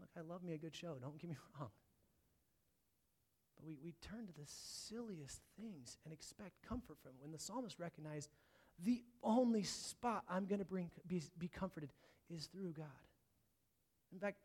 Look, 0.00 0.08
I 0.16 0.20
love 0.20 0.42
me 0.42 0.54
a 0.54 0.58
good 0.58 0.74
show, 0.74 0.96
don't 1.00 1.18
get 1.18 1.30
me 1.30 1.36
wrong. 1.60 1.70
But 3.56 3.66
we, 3.66 3.76
we 3.82 3.94
turn 4.00 4.26
to 4.26 4.32
the 4.32 4.46
silliest 4.46 5.40
things 5.58 5.98
and 6.04 6.12
expect 6.12 6.62
comfort 6.66 6.96
from. 7.02 7.12
When 7.20 7.32
the 7.32 7.38
psalmist 7.38 7.78
recognized 7.78 8.30
the 8.84 9.02
only 9.22 9.64
spot 9.64 10.22
I'm 10.28 10.46
going 10.46 10.60
to 10.60 10.64
bring 10.64 10.90
be, 11.06 11.22
be 11.38 11.48
comforted 11.48 11.90
is 12.30 12.46
through 12.46 12.72
God. 12.72 12.86
In 14.12 14.18
fact, 14.18 14.38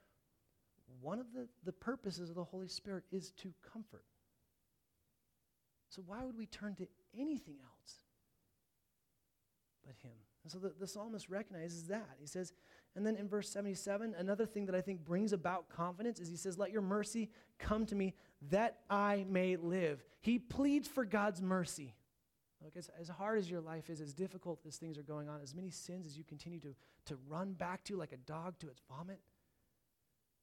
one 1.01 1.19
of 1.19 1.27
the, 1.33 1.47
the 1.63 1.71
purposes 1.71 2.29
of 2.29 2.35
the 2.35 2.43
Holy 2.43 2.67
Spirit 2.67 3.03
is 3.11 3.31
to 3.37 3.53
comfort. 3.71 4.03
So 5.93 6.01
why 6.07 6.23
would 6.23 6.37
we 6.37 6.47
turn 6.47 6.73
to 6.75 6.87
anything 7.15 7.57
else 7.63 7.99
but 9.85 9.95
Him? 10.01 10.17
And 10.43 10.51
so 10.51 10.57
the, 10.57 10.73
the 10.79 10.87
psalmist 10.87 11.29
recognizes 11.29 11.83
that. 11.85 12.17
He 12.19 12.25
says, 12.25 12.51
and 12.95 13.05
then 13.05 13.15
in 13.15 13.27
verse 13.27 13.49
77, 13.49 14.15
another 14.17 14.45
thing 14.47 14.65
that 14.65 14.75
I 14.75 14.81
think 14.81 15.05
brings 15.05 15.33
about 15.33 15.69
confidence 15.69 16.19
is 16.19 16.27
he 16.27 16.35
says, 16.35 16.57
Let 16.57 16.71
your 16.71 16.81
mercy 16.81 17.29
come 17.59 17.85
to 17.85 17.95
me 17.95 18.15
that 18.49 18.79
I 18.89 19.25
may 19.29 19.55
live. 19.55 20.03
He 20.19 20.39
pleads 20.39 20.87
for 20.87 21.05
God's 21.05 21.41
mercy. 21.41 21.93
Look, 22.63 22.75
as, 22.75 22.89
as 22.99 23.09
hard 23.09 23.37
as 23.37 23.49
your 23.49 23.61
life 23.61 23.89
is, 23.89 24.01
as 24.01 24.13
difficult 24.13 24.59
as 24.65 24.77
things 24.77 24.97
are 24.97 25.03
going 25.03 25.29
on, 25.29 25.41
as 25.41 25.53
many 25.53 25.69
sins 25.69 26.07
as 26.07 26.17
you 26.17 26.23
continue 26.23 26.59
to, 26.61 26.73
to 27.05 27.17
run 27.27 27.53
back 27.53 27.83
to 27.85 27.97
like 27.97 28.13
a 28.13 28.17
dog 28.17 28.57
to 28.59 28.67
its 28.67 28.81
vomit, 28.89 29.19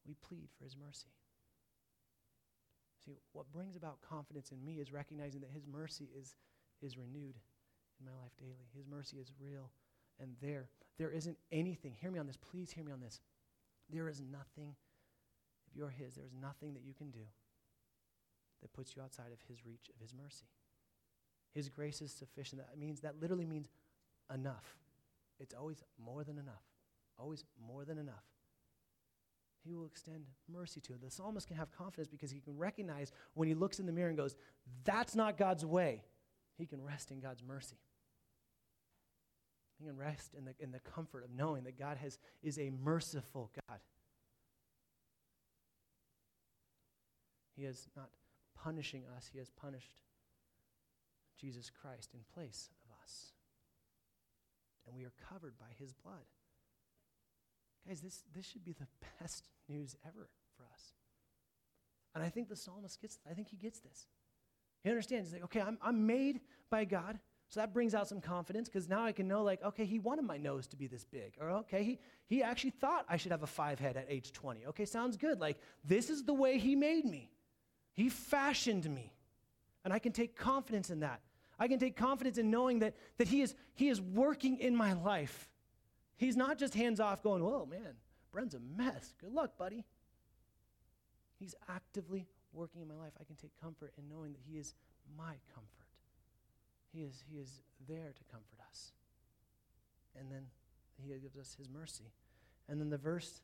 we 0.06 0.14
plead 0.14 0.48
for 0.56 0.64
his 0.64 0.76
mercy. 0.76 1.08
See, 3.04 3.16
what 3.32 3.50
brings 3.52 3.76
about 3.76 4.00
confidence 4.00 4.52
in 4.52 4.64
me 4.64 4.74
is 4.80 4.92
recognizing 4.92 5.40
that 5.40 5.50
his 5.50 5.66
mercy 5.66 6.08
is, 6.18 6.36
is 6.82 6.98
renewed 6.98 7.36
in 7.98 8.06
my 8.06 8.12
life 8.12 8.32
daily. 8.38 8.68
His 8.76 8.86
mercy 8.86 9.16
is 9.16 9.32
real 9.40 9.70
and 10.20 10.36
there. 10.40 10.68
There 10.98 11.10
isn't 11.10 11.38
anything, 11.50 11.94
hear 11.98 12.10
me 12.10 12.18
on 12.18 12.26
this, 12.26 12.36
please 12.36 12.70
hear 12.70 12.84
me 12.84 12.92
on 12.92 13.00
this. 13.00 13.20
There 13.88 14.08
is 14.08 14.20
nothing, 14.20 14.74
if 15.66 15.76
you're 15.76 15.88
His, 15.90 16.14
there 16.14 16.24
is 16.24 16.34
nothing 16.40 16.74
that 16.74 16.82
you 16.84 16.94
can 16.94 17.10
do 17.10 17.24
that 18.60 18.72
puts 18.74 18.94
you 18.94 19.02
outside 19.02 19.32
of 19.32 19.38
His 19.48 19.64
reach 19.64 19.90
of 19.94 20.00
His 20.00 20.12
mercy. 20.12 20.46
His 21.54 21.68
grace 21.68 22.02
is 22.02 22.12
sufficient. 22.12 22.60
That 22.60 22.78
means, 22.78 23.00
that 23.00 23.20
literally 23.20 23.46
means 23.46 23.68
enough. 24.32 24.76
It's 25.40 25.54
always 25.54 25.82
more 25.98 26.22
than 26.22 26.38
enough. 26.38 26.62
Always 27.18 27.44
more 27.66 27.84
than 27.84 27.98
enough. 27.98 28.29
He 29.64 29.74
will 29.74 29.86
extend 29.86 30.24
mercy 30.48 30.80
to. 30.80 30.94
The 30.94 31.10
psalmist 31.10 31.46
can 31.46 31.56
have 31.56 31.70
confidence 31.70 32.08
because 32.08 32.30
he 32.30 32.40
can 32.40 32.56
recognize 32.56 33.12
when 33.34 33.46
he 33.46 33.54
looks 33.54 33.78
in 33.78 33.86
the 33.86 33.92
mirror 33.92 34.08
and 34.08 34.16
goes, 34.16 34.36
That's 34.84 35.14
not 35.14 35.36
God's 35.36 35.64
way. 35.64 36.04
he 36.56 36.66
can 36.66 36.82
rest 36.82 37.10
in 37.10 37.20
God's 37.20 37.42
mercy. 37.42 37.76
He 39.78 39.86
can 39.86 39.96
rest 39.96 40.34
in 40.36 40.44
the, 40.44 40.54
in 40.58 40.72
the 40.72 40.80
comfort 40.80 41.24
of 41.24 41.30
knowing 41.30 41.64
that 41.64 41.78
God 41.78 41.96
has, 41.98 42.18
is 42.42 42.58
a 42.58 42.70
merciful 42.70 43.50
God. 43.68 43.80
He 47.56 47.64
is 47.64 47.88
not 47.96 48.10
punishing 48.62 49.04
us, 49.16 49.28
He 49.32 49.38
has 49.38 49.50
punished 49.50 49.96
Jesus 51.38 51.70
Christ 51.70 52.10
in 52.14 52.20
place 52.34 52.68
of 52.84 52.92
us. 53.02 53.32
And 54.86 54.94
we 54.94 55.04
are 55.04 55.12
covered 55.28 55.58
by 55.58 55.66
His 55.78 55.92
blood. 55.92 56.26
Guys, 57.86 58.00
this, 58.00 58.22
this 58.34 58.46
should 58.46 58.64
be 58.64 58.72
the 58.72 58.86
best 59.20 59.48
news 59.68 59.96
ever 60.06 60.28
for 60.56 60.64
us. 60.72 60.92
And 62.14 62.24
I 62.24 62.28
think 62.28 62.48
the 62.48 62.56
psalmist 62.56 63.00
gets 63.00 63.18
I 63.28 63.34
think 63.34 63.48
he 63.48 63.56
gets 63.56 63.80
this. 63.80 64.06
He 64.82 64.90
understands. 64.90 65.28
He's 65.28 65.34
like, 65.34 65.44
okay, 65.44 65.60
I'm, 65.60 65.78
I'm 65.82 66.06
made 66.06 66.40
by 66.70 66.84
God. 66.84 67.18
So 67.50 67.58
that 67.58 67.74
brings 67.74 67.94
out 67.94 68.08
some 68.08 68.20
confidence 68.20 68.68
because 68.68 68.88
now 68.88 69.04
I 69.04 69.10
can 69.10 69.26
know, 69.26 69.42
like, 69.42 69.62
okay, 69.62 69.84
he 69.84 69.98
wanted 69.98 70.24
my 70.24 70.36
nose 70.36 70.68
to 70.68 70.76
be 70.76 70.86
this 70.86 71.04
big. 71.04 71.34
Or, 71.40 71.50
okay, 71.50 71.82
he, 71.82 71.98
he 72.28 72.42
actually 72.44 72.70
thought 72.70 73.04
I 73.08 73.16
should 73.16 73.32
have 73.32 73.42
a 73.42 73.48
five 73.48 73.80
head 73.80 73.96
at 73.96 74.06
age 74.08 74.32
20. 74.32 74.66
Okay, 74.66 74.84
sounds 74.84 75.16
good. 75.16 75.40
Like, 75.40 75.58
this 75.84 76.10
is 76.10 76.22
the 76.22 76.32
way 76.32 76.58
he 76.58 76.76
made 76.76 77.04
me. 77.04 77.28
He 77.92 78.08
fashioned 78.08 78.88
me. 78.88 79.12
And 79.84 79.92
I 79.92 79.98
can 79.98 80.12
take 80.12 80.36
confidence 80.36 80.90
in 80.90 81.00
that. 81.00 81.20
I 81.58 81.66
can 81.66 81.80
take 81.80 81.96
confidence 81.96 82.38
in 82.38 82.50
knowing 82.50 82.78
that, 82.78 82.94
that 83.18 83.26
he, 83.26 83.42
is, 83.42 83.54
he 83.74 83.88
is 83.88 84.00
working 84.00 84.58
in 84.58 84.76
my 84.76 84.92
life. 84.92 85.48
He's 86.20 86.36
not 86.36 86.58
just 86.58 86.74
hands 86.74 87.00
off 87.00 87.22
going, 87.22 87.42
whoa, 87.42 87.64
man, 87.64 87.94
Bren's 88.30 88.52
a 88.52 88.60
mess. 88.76 89.14
Good 89.18 89.32
luck, 89.32 89.56
buddy. 89.56 89.86
He's 91.38 91.54
actively 91.66 92.26
working 92.52 92.82
in 92.82 92.88
my 92.88 92.94
life. 92.94 93.14
I 93.18 93.24
can 93.24 93.36
take 93.36 93.58
comfort 93.58 93.94
in 93.96 94.06
knowing 94.06 94.32
that 94.32 94.42
he 94.46 94.58
is 94.58 94.74
my 95.16 95.36
comfort. 95.54 95.88
He 96.92 97.00
is, 97.00 97.24
he 97.26 97.38
is 97.38 97.62
there 97.88 98.12
to 98.14 98.24
comfort 98.30 98.58
us. 98.68 98.92
And 100.14 100.30
then 100.30 100.42
he 101.02 101.08
gives 101.18 101.38
us 101.38 101.56
his 101.58 101.70
mercy. 101.70 102.12
And 102.68 102.78
then 102.78 102.90
the 102.90 102.98
verse 102.98 103.40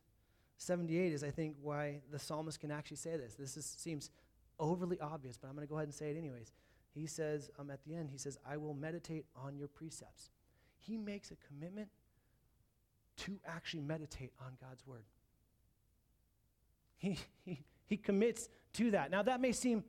78 0.58 1.14
is, 1.14 1.24
I 1.24 1.30
think, 1.30 1.56
why 1.62 2.02
the 2.10 2.18
psalmist 2.18 2.60
can 2.60 2.70
actually 2.70 2.98
say 2.98 3.16
this. 3.16 3.36
This 3.36 3.56
is, 3.56 3.64
seems 3.64 4.10
overly 4.58 5.00
obvious, 5.00 5.38
but 5.38 5.48
I'm 5.48 5.54
going 5.54 5.66
to 5.66 5.70
go 5.70 5.76
ahead 5.76 5.88
and 5.88 5.94
say 5.94 6.10
it 6.10 6.18
anyways. 6.18 6.52
He 6.94 7.06
says, 7.06 7.48
um, 7.58 7.70
at 7.70 7.82
the 7.86 7.94
end, 7.94 8.10
he 8.10 8.18
says, 8.18 8.36
I 8.46 8.58
will 8.58 8.74
meditate 8.74 9.24
on 9.34 9.56
your 9.56 9.68
precepts. 9.68 10.28
He 10.76 10.98
makes 10.98 11.30
a 11.30 11.36
commitment 11.36 11.88
to 13.18 13.38
actually 13.46 13.82
meditate 13.82 14.32
on 14.40 14.52
God's 14.60 14.86
word. 14.86 15.04
He, 16.98 17.18
he, 17.44 17.64
he 17.86 17.96
commits 17.96 18.48
to 18.74 18.90
that. 18.92 19.10
Now, 19.10 19.22
that 19.22 19.40
may 19.40 19.52
seem 19.52 19.84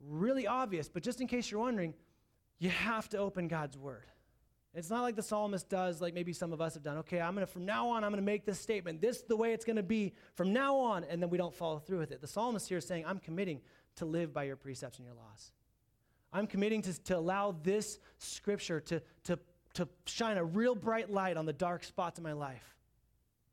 really 0.00 0.46
obvious, 0.46 0.88
but 0.88 1.02
just 1.02 1.20
in 1.20 1.26
case 1.26 1.50
you're 1.50 1.60
wondering, 1.60 1.94
you 2.58 2.70
have 2.70 3.08
to 3.10 3.18
open 3.18 3.48
God's 3.48 3.76
word. 3.76 4.06
It's 4.74 4.90
not 4.90 5.02
like 5.02 5.16
the 5.16 5.22
psalmist 5.22 5.68
does, 5.68 6.00
like 6.00 6.14
maybe 6.14 6.32
some 6.32 6.52
of 6.52 6.60
us 6.60 6.74
have 6.74 6.82
done. 6.82 6.98
Okay, 6.98 7.20
I'm 7.20 7.34
gonna 7.34 7.46
from 7.46 7.64
now 7.64 7.88
on, 7.88 8.04
I'm 8.04 8.12
gonna 8.12 8.22
make 8.22 8.44
this 8.44 8.60
statement. 8.60 9.00
This 9.00 9.16
is 9.16 9.22
the 9.22 9.36
way 9.36 9.52
it's 9.52 9.64
gonna 9.64 9.82
be 9.82 10.12
from 10.34 10.52
now 10.52 10.76
on, 10.76 11.04
and 11.04 11.22
then 11.22 11.30
we 11.30 11.38
don't 11.38 11.54
follow 11.54 11.78
through 11.78 11.98
with 11.98 12.12
it. 12.12 12.20
The 12.20 12.26
psalmist 12.26 12.68
here 12.68 12.78
is 12.78 12.86
saying, 12.86 13.04
I'm 13.06 13.18
committing 13.18 13.60
to 13.96 14.04
live 14.04 14.32
by 14.32 14.44
your 14.44 14.56
precepts 14.56 14.98
and 14.98 15.06
your 15.06 15.14
laws. 15.14 15.52
I'm 16.32 16.46
committing 16.46 16.82
to, 16.82 17.02
to 17.04 17.16
allow 17.16 17.56
this 17.62 17.98
scripture 18.18 18.80
to, 18.80 19.02
to, 19.24 19.38
to 19.74 19.88
shine 20.06 20.38
a 20.38 20.44
real 20.44 20.74
bright 20.74 21.10
light 21.10 21.36
on 21.36 21.46
the 21.46 21.52
dark 21.52 21.84
spots 21.84 22.18
in 22.18 22.24
my 22.24 22.32
life. 22.32 22.74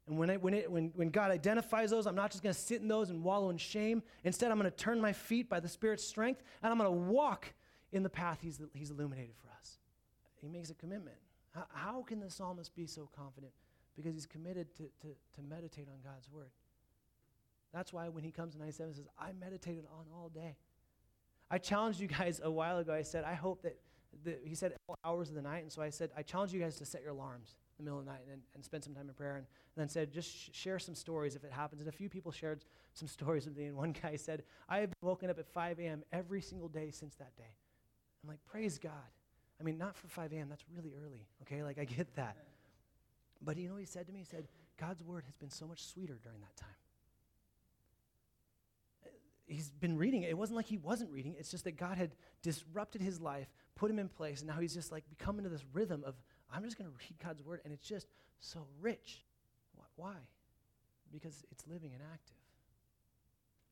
And 0.07 0.17
when, 0.17 0.29
I, 0.29 0.37
when, 0.37 0.53
it, 0.53 0.71
when, 0.71 0.91
when 0.95 1.09
God 1.09 1.31
identifies 1.31 1.89
those, 1.89 2.05
I'm 2.05 2.15
not 2.15 2.31
just 2.31 2.43
going 2.43 2.53
to 2.53 2.59
sit 2.59 2.81
in 2.81 2.87
those 2.87 3.09
and 3.09 3.23
wallow 3.23 3.49
in 3.49 3.57
shame. 3.57 4.03
Instead, 4.23 4.51
I'm 4.51 4.59
going 4.59 4.69
to 4.69 4.77
turn 4.77 5.01
my 5.01 5.13
feet 5.13 5.49
by 5.49 5.59
the 5.59 5.67
Spirit's 5.67 6.05
strength, 6.05 6.43
and 6.61 6.71
I'm 6.71 6.77
going 6.77 6.89
to 6.91 7.11
walk 7.11 7.53
in 7.91 8.03
the 8.03 8.09
path 8.09 8.39
he's, 8.41 8.59
he's 8.73 8.91
illuminated 8.91 9.35
for 9.41 9.49
us. 9.59 9.77
He 10.41 10.47
makes 10.47 10.69
a 10.69 10.75
commitment. 10.75 11.17
How, 11.55 11.65
how 11.73 12.01
can 12.03 12.19
the 12.19 12.29
psalmist 12.29 12.75
be 12.75 12.85
so 12.85 13.09
confident? 13.15 13.51
Because 13.95 14.13
he's 14.13 14.27
committed 14.27 14.67
to, 14.75 14.83
to, 15.01 15.07
to 15.35 15.41
meditate 15.41 15.87
on 15.87 15.99
God's 16.03 16.29
word. 16.29 16.51
That's 17.73 17.91
why 17.91 18.07
when 18.09 18.23
he 18.23 18.31
comes 18.31 18.53
in 18.53 18.61
97 18.61 18.93
says, 18.93 19.07
I 19.17 19.31
meditated 19.39 19.85
on 19.91 20.05
all 20.13 20.29
day. 20.29 20.55
I 21.49 21.57
challenged 21.57 21.99
you 21.99 22.07
guys 22.07 22.41
a 22.43 22.51
while 22.51 22.77
ago. 22.77 22.93
I 22.93 23.01
said, 23.01 23.23
I 23.23 23.33
hope 23.33 23.63
that, 23.63 23.77
the, 24.23 24.37
he 24.43 24.55
said 24.55 24.73
all 24.87 24.97
hours 25.03 25.29
of 25.29 25.35
the 25.35 25.41
night. 25.41 25.63
And 25.63 25.71
so 25.71 25.81
I 25.81 25.89
said, 25.89 26.11
I 26.17 26.21
challenge 26.21 26.53
you 26.53 26.59
guys 26.59 26.75
to 26.77 26.85
set 26.85 27.01
your 27.01 27.11
alarms 27.11 27.55
in 27.77 27.83
the 27.85 27.89
middle 27.89 27.99
of 27.99 28.05
the 28.05 28.11
night 28.11 28.21
and, 28.31 28.41
and 28.53 28.63
spend 28.63 28.83
some 28.83 28.93
time 28.93 29.07
in 29.07 29.13
prayer. 29.13 29.35
And, 29.35 29.45
and 29.75 29.81
then 29.81 29.89
said, 29.89 30.11
just 30.11 30.29
sh- 30.29 30.49
share 30.51 30.79
some 30.79 30.95
stories 30.95 31.35
if 31.35 31.43
it 31.43 31.51
happens. 31.51 31.81
And 31.81 31.89
a 31.89 31.91
few 31.91 32.09
people 32.09 32.31
shared 32.31 32.63
some 32.93 33.07
stories 33.17 33.45
with 33.45 33.57
me. 33.57 33.65
And 33.65 33.75
one 33.75 33.93
guy 34.01 34.15
said, 34.15 34.43
I 34.69 34.79
have 34.79 34.91
woken 35.01 35.29
up 35.29 35.39
at 35.39 35.47
5 35.47 35.79
a.m. 35.79 36.03
every 36.11 36.41
single 36.41 36.67
day 36.67 36.91
since 36.91 37.15
that 37.15 37.35
day. 37.35 37.53
I'm 38.23 38.29
like, 38.29 38.43
praise 38.45 38.77
God. 38.77 38.91
I 39.59 39.63
mean, 39.63 39.77
not 39.77 39.95
for 39.95 40.07
5 40.07 40.33
a.m., 40.33 40.49
that's 40.49 40.65
really 40.75 40.93
early, 41.05 41.25
okay? 41.43 41.63
Like, 41.63 41.77
I 41.79 41.85
get 41.85 42.13
that. 42.15 42.35
But 43.41 43.57
you 43.57 43.67
know 43.67 43.75
what 43.75 43.81
he 43.81 43.85
said 43.85 44.07
to 44.07 44.13
me? 44.13 44.19
He 44.19 44.25
said, 44.25 44.47
God's 44.77 45.03
word 45.03 45.23
has 45.25 45.35
been 45.35 45.49
so 45.49 45.65
much 45.65 45.83
sweeter 45.85 46.19
during 46.21 46.39
that 46.41 46.55
time. 46.57 46.69
He's 49.55 49.69
been 49.69 49.97
reading 49.97 50.23
it. 50.23 50.29
It 50.29 50.37
wasn't 50.37 50.57
like 50.57 50.65
he 50.65 50.77
wasn't 50.77 51.11
reading 51.11 51.35
It's 51.39 51.49
just 51.49 51.63
that 51.63 51.77
God 51.77 51.97
had 51.97 52.11
disrupted 52.41 53.01
his 53.01 53.21
life, 53.21 53.47
put 53.75 53.89
him 53.89 53.99
in 53.99 54.09
place, 54.09 54.41
and 54.41 54.49
now 54.49 54.59
he's 54.59 54.73
just 54.73 54.91
like 54.91 55.03
become 55.09 55.37
into 55.37 55.49
this 55.49 55.63
rhythm 55.73 56.03
of, 56.05 56.15
I'm 56.53 56.63
just 56.63 56.77
going 56.77 56.89
to 56.89 56.95
read 56.97 57.15
God's 57.23 57.43
word, 57.43 57.61
and 57.63 57.73
it's 57.73 57.87
just 57.87 58.07
so 58.39 58.67
rich. 58.81 59.23
Why? 59.95 60.15
Because 61.11 61.45
it's 61.51 61.65
living 61.67 61.91
and 61.93 62.01
active. 62.13 62.35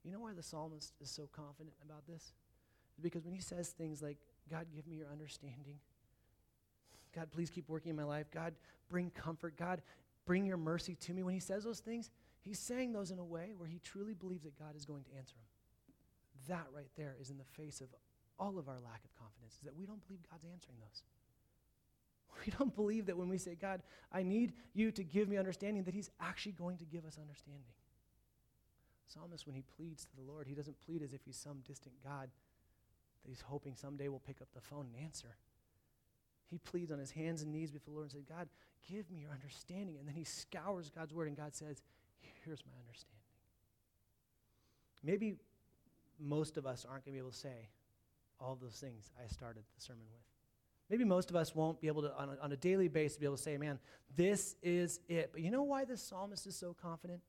You 0.04 0.12
know 0.12 0.20
why 0.20 0.34
the 0.34 0.44
psalmist 0.44 0.94
is 1.02 1.10
so 1.10 1.28
confident 1.34 1.76
about 1.84 2.08
this? 2.08 2.34
Because 3.02 3.26
when 3.26 3.34
he 3.34 3.42
says 3.42 3.70
things 3.70 4.02
like, 4.02 4.18
God, 4.50 4.68
give 4.74 4.88
me 4.88 4.96
your 4.96 5.08
understanding. 5.12 5.80
God, 7.14 7.30
please 7.32 7.50
keep 7.50 7.68
working 7.68 7.90
in 7.90 7.96
my 7.96 8.04
life. 8.04 8.28
God, 8.32 8.54
bring 8.90 9.10
comfort. 9.10 9.58
God, 9.58 9.82
bring 10.26 10.46
your 10.46 10.58
mercy 10.58 10.96
to 10.96 11.14
me. 11.14 11.24
When 11.24 11.34
he 11.34 11.40
says 11.40 11.64
those 11.64 11.80
things, 11.80 12.10
he's 12.42 12.60
saying 12.60 12.94
those 12.94 13.12
in 13.12 13.20
a 13.20 13.24
way 13.24 13.54
where 13.58 13.68
he 13.68 13.80
truly 13.80 14.14
believes 14.14 14.44
that 14.44 14.58
God 14.58 14.76
is 14.76 14.86
going 14.86 15.04
to 15.04 15.18
answer 15.18 15.36
him. 15.36 15.53
That 16.48 16.68
right 16.76 16.90
there 16.98 17.16
is 17.20 17.30
in 17.30 17.38
the 17.38 17.44
face 17.44 17.82
of 17.82 17.88
all 18.40 18.58
of 18.58 18.68
our 18.68 18.80
lack 18.84 19.04
of 19.04 19.14
confidence, 19.20 19.54
is 19.56 19.64
that 19.64 19.76
we 19.76 19.86
don't 19.86 20.06
believe 20.08 20.20
God's 20.30 20.46
answering 20.46 20.78
those. 20.80 21.04
We 22.46 22.52
don't 22.58 22.76
believe 22.76 23.06
that 23.06 23.16
when 23.16 23.30
we 23.30 23.38
say, 23.38 23.56
God, 23.56 23.84
I 24.12 24.24
need 24.24 24.54
you 24.74 24.92
to 24.94 25.04
give 25.04 25.30
me 25.30 25.38
understanding, 25.38 25.84
that 25.84 25.94
he's 25.94 26.10
actually 26.20 26.54
going 26.54 26.78
to 26.78 26.86
give 26.86 27.06
us 27.06 27.20
understanding. 27.22 27.72
Psalmist, 29.08 29.46
when 29.46 29.56
he 29.56 29.64
pleads 29.78 30.04
to 30.06 30.16
the 30.16 30.24
Lord, 30.24 30.48
he 30.48 30.56
doesn't 30.56 30.82
plead 30.84 31.04
as 31.04 31.14
if 31.14 31.22
he's 31.24 31.38
some 31.38 31.60
distant 31.68 31.94
God 32.04 32.30
that 33.24 33.30
he's 33.30 33.42
hoping 33.42 33.76
someday 33.76 34.10
will 34.10 34.20
pick 34.20 34.42
up 34.42 34.48
the 34.54 34.62
phone 34.62 34.88
and 34.94 35.04
answer. 35.06 35.38
He 36.50 36.58
pleads 36.58 36.92
on 36.92 37.00
his 37.00 37.12
hands 37.12 37.42
and 37.42 37.52
knees 37.52 37.72
before 37.72 37.92
the 37.92 37.96
Lord 37.96 38.06
and 38.06 38.12
says, 38.12 38.26
God, 38.26 38.50
give 38.90 39.10
me 39.10 39.20
your 39.22 39.32
understanding. 39.32 39.98
And 39.98 40.08
then 40.08 40.16
he 40.16 40.24
scours 40.24 40.90
God's 40.90 41.14
word, 41.14 41.28
and 41.28 41.38
God 41.38 41.56
says, 41.56 41.82
Here's 42.44 42.64
my 42.66 42.78
understanding. 42.80 43.24
Maybe 45.04 45.36
most 46.20 46.58
of 46.58 46.66
us 46.66 46.86
aren't 46.90 47.06
going 47.06 47.14
to 47.14 47.18
be 47.18 47.20
able 47.20 47.32
to 47.32 47.38
say 47.38 47.70
all 48.40 48.58
those 48.62 48.76
things 48.76 49.12
I 49.24 49.28
started 49.28 49.64
the 49.76 49.82
sermon 49.82 50.04
with. 50.12 50.22
Maybe 50.90 51.06
most 51.06 51.30
of 51.30 51.36
us 51.36 51.56
won't 51.56 51.80
be 51.80 51.88
able 51.88 52.02
to, 52.04 52.14
on 52.16 52.30
a, 52.30 52.44
on 52.44 52.52
a 52.52 52.58
daily 52.58 52.88
basis, 52.88 53.18
be 53.18 53.26
able 53.26 53.38
to 53.38 53.42
say, 53.42 53.58
man, 53.58 53.80
this 54.16 54.56
is 54.62 55.00
it. 55.08 55.30
But 55.32 55.42
you 55.42 55.50
know 55.50 55.64
why 55.64 55.86
this 55.86 56.02
psalmist 56.04 56.46
is 56.46 56.56
so 56.56 56.76
confident? 56.80 57.22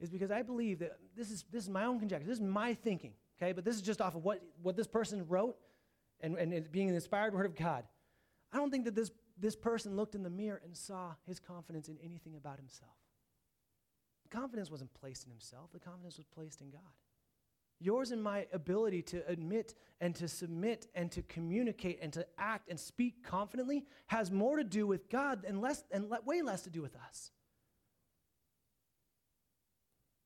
Is 0.00 0.10
because 0.10 0.30
I 0.30 0.42
believe 0.42 0.80
that 0.80 0.98
this 1.16 1.30
is, 1.30 1.44
this 1.50 1.64
is 1.64 1.70
my 1.70 1.84
own 1.84 1.98
conjecture. 1.98 2.26
This 2.26 2.38
is 2.38 2.44
my 2.44 2.74
thinking 2.74 3.12
okay? 3.40 3.52
But 3.52 3.64
this 3.64 3.76
is 3.76 3.82
just 3.82 4.00
off 4.00 4.14
of 4.14 4.24
what, 4.24 4.42
what 4.62 4.76
this 4.76 4.86
person 4.86 5.24
wrote 5.28 5.56
and, 6.20 6.36
and 6.36 6.70
being 6.70 6.88
an 6.88 6.94
inspired 6.94 7.34
word 7.34 7.46
of 7.46 7.54
God. 7.54 7.84
I 8.52 8.56
don't 8.56 8.70
think 8.70 8.84
that 8.86 8.94
this, 8.94 9.10
this 9.38 9.54
person 9.54 9.96
looked 9.96 10.14
in 10.14 10.22
the 10.22 10.30
mirror 10.30 10.60
and 10.64 10.76
saw 10.76 11.14
his 11.26 11.38
confidence 11.38 11.88
in 11.88 11.98
anything 12.02 12.36
about 12.36 12.58
himself. 12.58 12.96
The 14.24 14.36
confidence 14.36 14.70
wasn't 14.70 14.92
placed 14.94 15.24
in 15.24 15.30
himself, 15.30 15.70
the 15.72 15.78
confidence 15.78 16.16
was 16.16 16.26
placed 16.26 16.60
in 16.60 16.70
God. 16.70 16.80
Yours 17.80 18.10
and 18.10 18.22
my 18.22 18.46
ability 18.52 19.02
to 19.02 19.22
admit 19.28 19.74
and 20.00 20.14
to 20.16 20.26
submit 20.26 20.88
and 20.94 21.12
to 21.12 21.22
communicate 21.22 21.98
and 22.02 22.12
to 22.12 22.26
act 22.36 22.68
and 22.68 22.78
speak 22.78 23.22
confidently 23.22 23.84
has 24.08 24.30
more 24.30 24.56
to 24.56 24.64
do 24.64 24.86
with 24.86 25.08
God 25.08 25.44
and, 25.46 25.60
less, 25.60 25.84
and 25.92 26.10
way 26.24 26.42
less 26.42 26.62
to 26.62 26.70
do 26.70 26.82
with 26.82 26.96
us. 26.96 27.30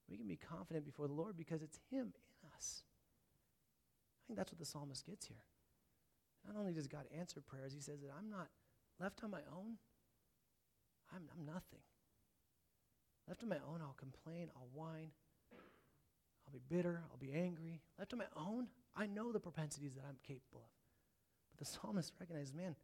We 0.09 0.17
can 0.17 0.29
be 0.29 0.37
confident 0.37 0.85
before 0.85 1.09
the 1.09 1.15
Lord 1.15 1.37
because 1.37 1.63
it's 1.63 1.79
Him 1.91 2.13
in 2.43 2.49
us 2.57 2.85
I 4.23 4.25
think 4.27 4.39
that's 4.39 4.53
what 4.53 4.59
the 4.59 4.65
psalmist 4.65 5.05
gets 5.05 5.27
here. 5.27 5.43
Not 6.47 6.59
only 6.59 6.73
does 6.73 6.87
God 6.87 7.07
answer 7.17 7.41
prayers, 7.41 7.73
he 7.73 7.81
says 7.81 8.01
that 8.01 8.11
I'm 8.17 8.31
not 8.31 8.49
left 9.01 9.23
on 9.25 9.31
my 9.31 9.43
own, 9.55 9.79
I'm, 11.15 11.23
I'm 11.37 11.45
nothing. 11.45 11.81
Left 13.29 13.43
on 13.43 13.49
my 13.49 13.59
own, 13.69 13.81
I'll 13.81 13.97
complain, 13.99 14.49
I'll 14.57 14.69
whine, 14.73 15.11
I'll 16.53 16.59
be 16.59 16.77
bitter, 16.77 17.03
I'll 17.11 17.19
be 17.19 17.33
angry. 17.33 17.81
Left 17.99 18.13
on 18.13 18.19
my 18.19 18.27
own, 18.37 18.67
I 18.95 19.07
know 19.07 19.33
the 19.33 19.41
propensities 19.41 19.95
that 19.95 20.05
I'm 20.07 20.19
capable 20.27 20.61
of. 20.61 20.71
But 21.51 21.65
the 21.65 21.73
psalmist 21.73 22.13
recognizes, 22.21 22.53
man, 22.53 22.77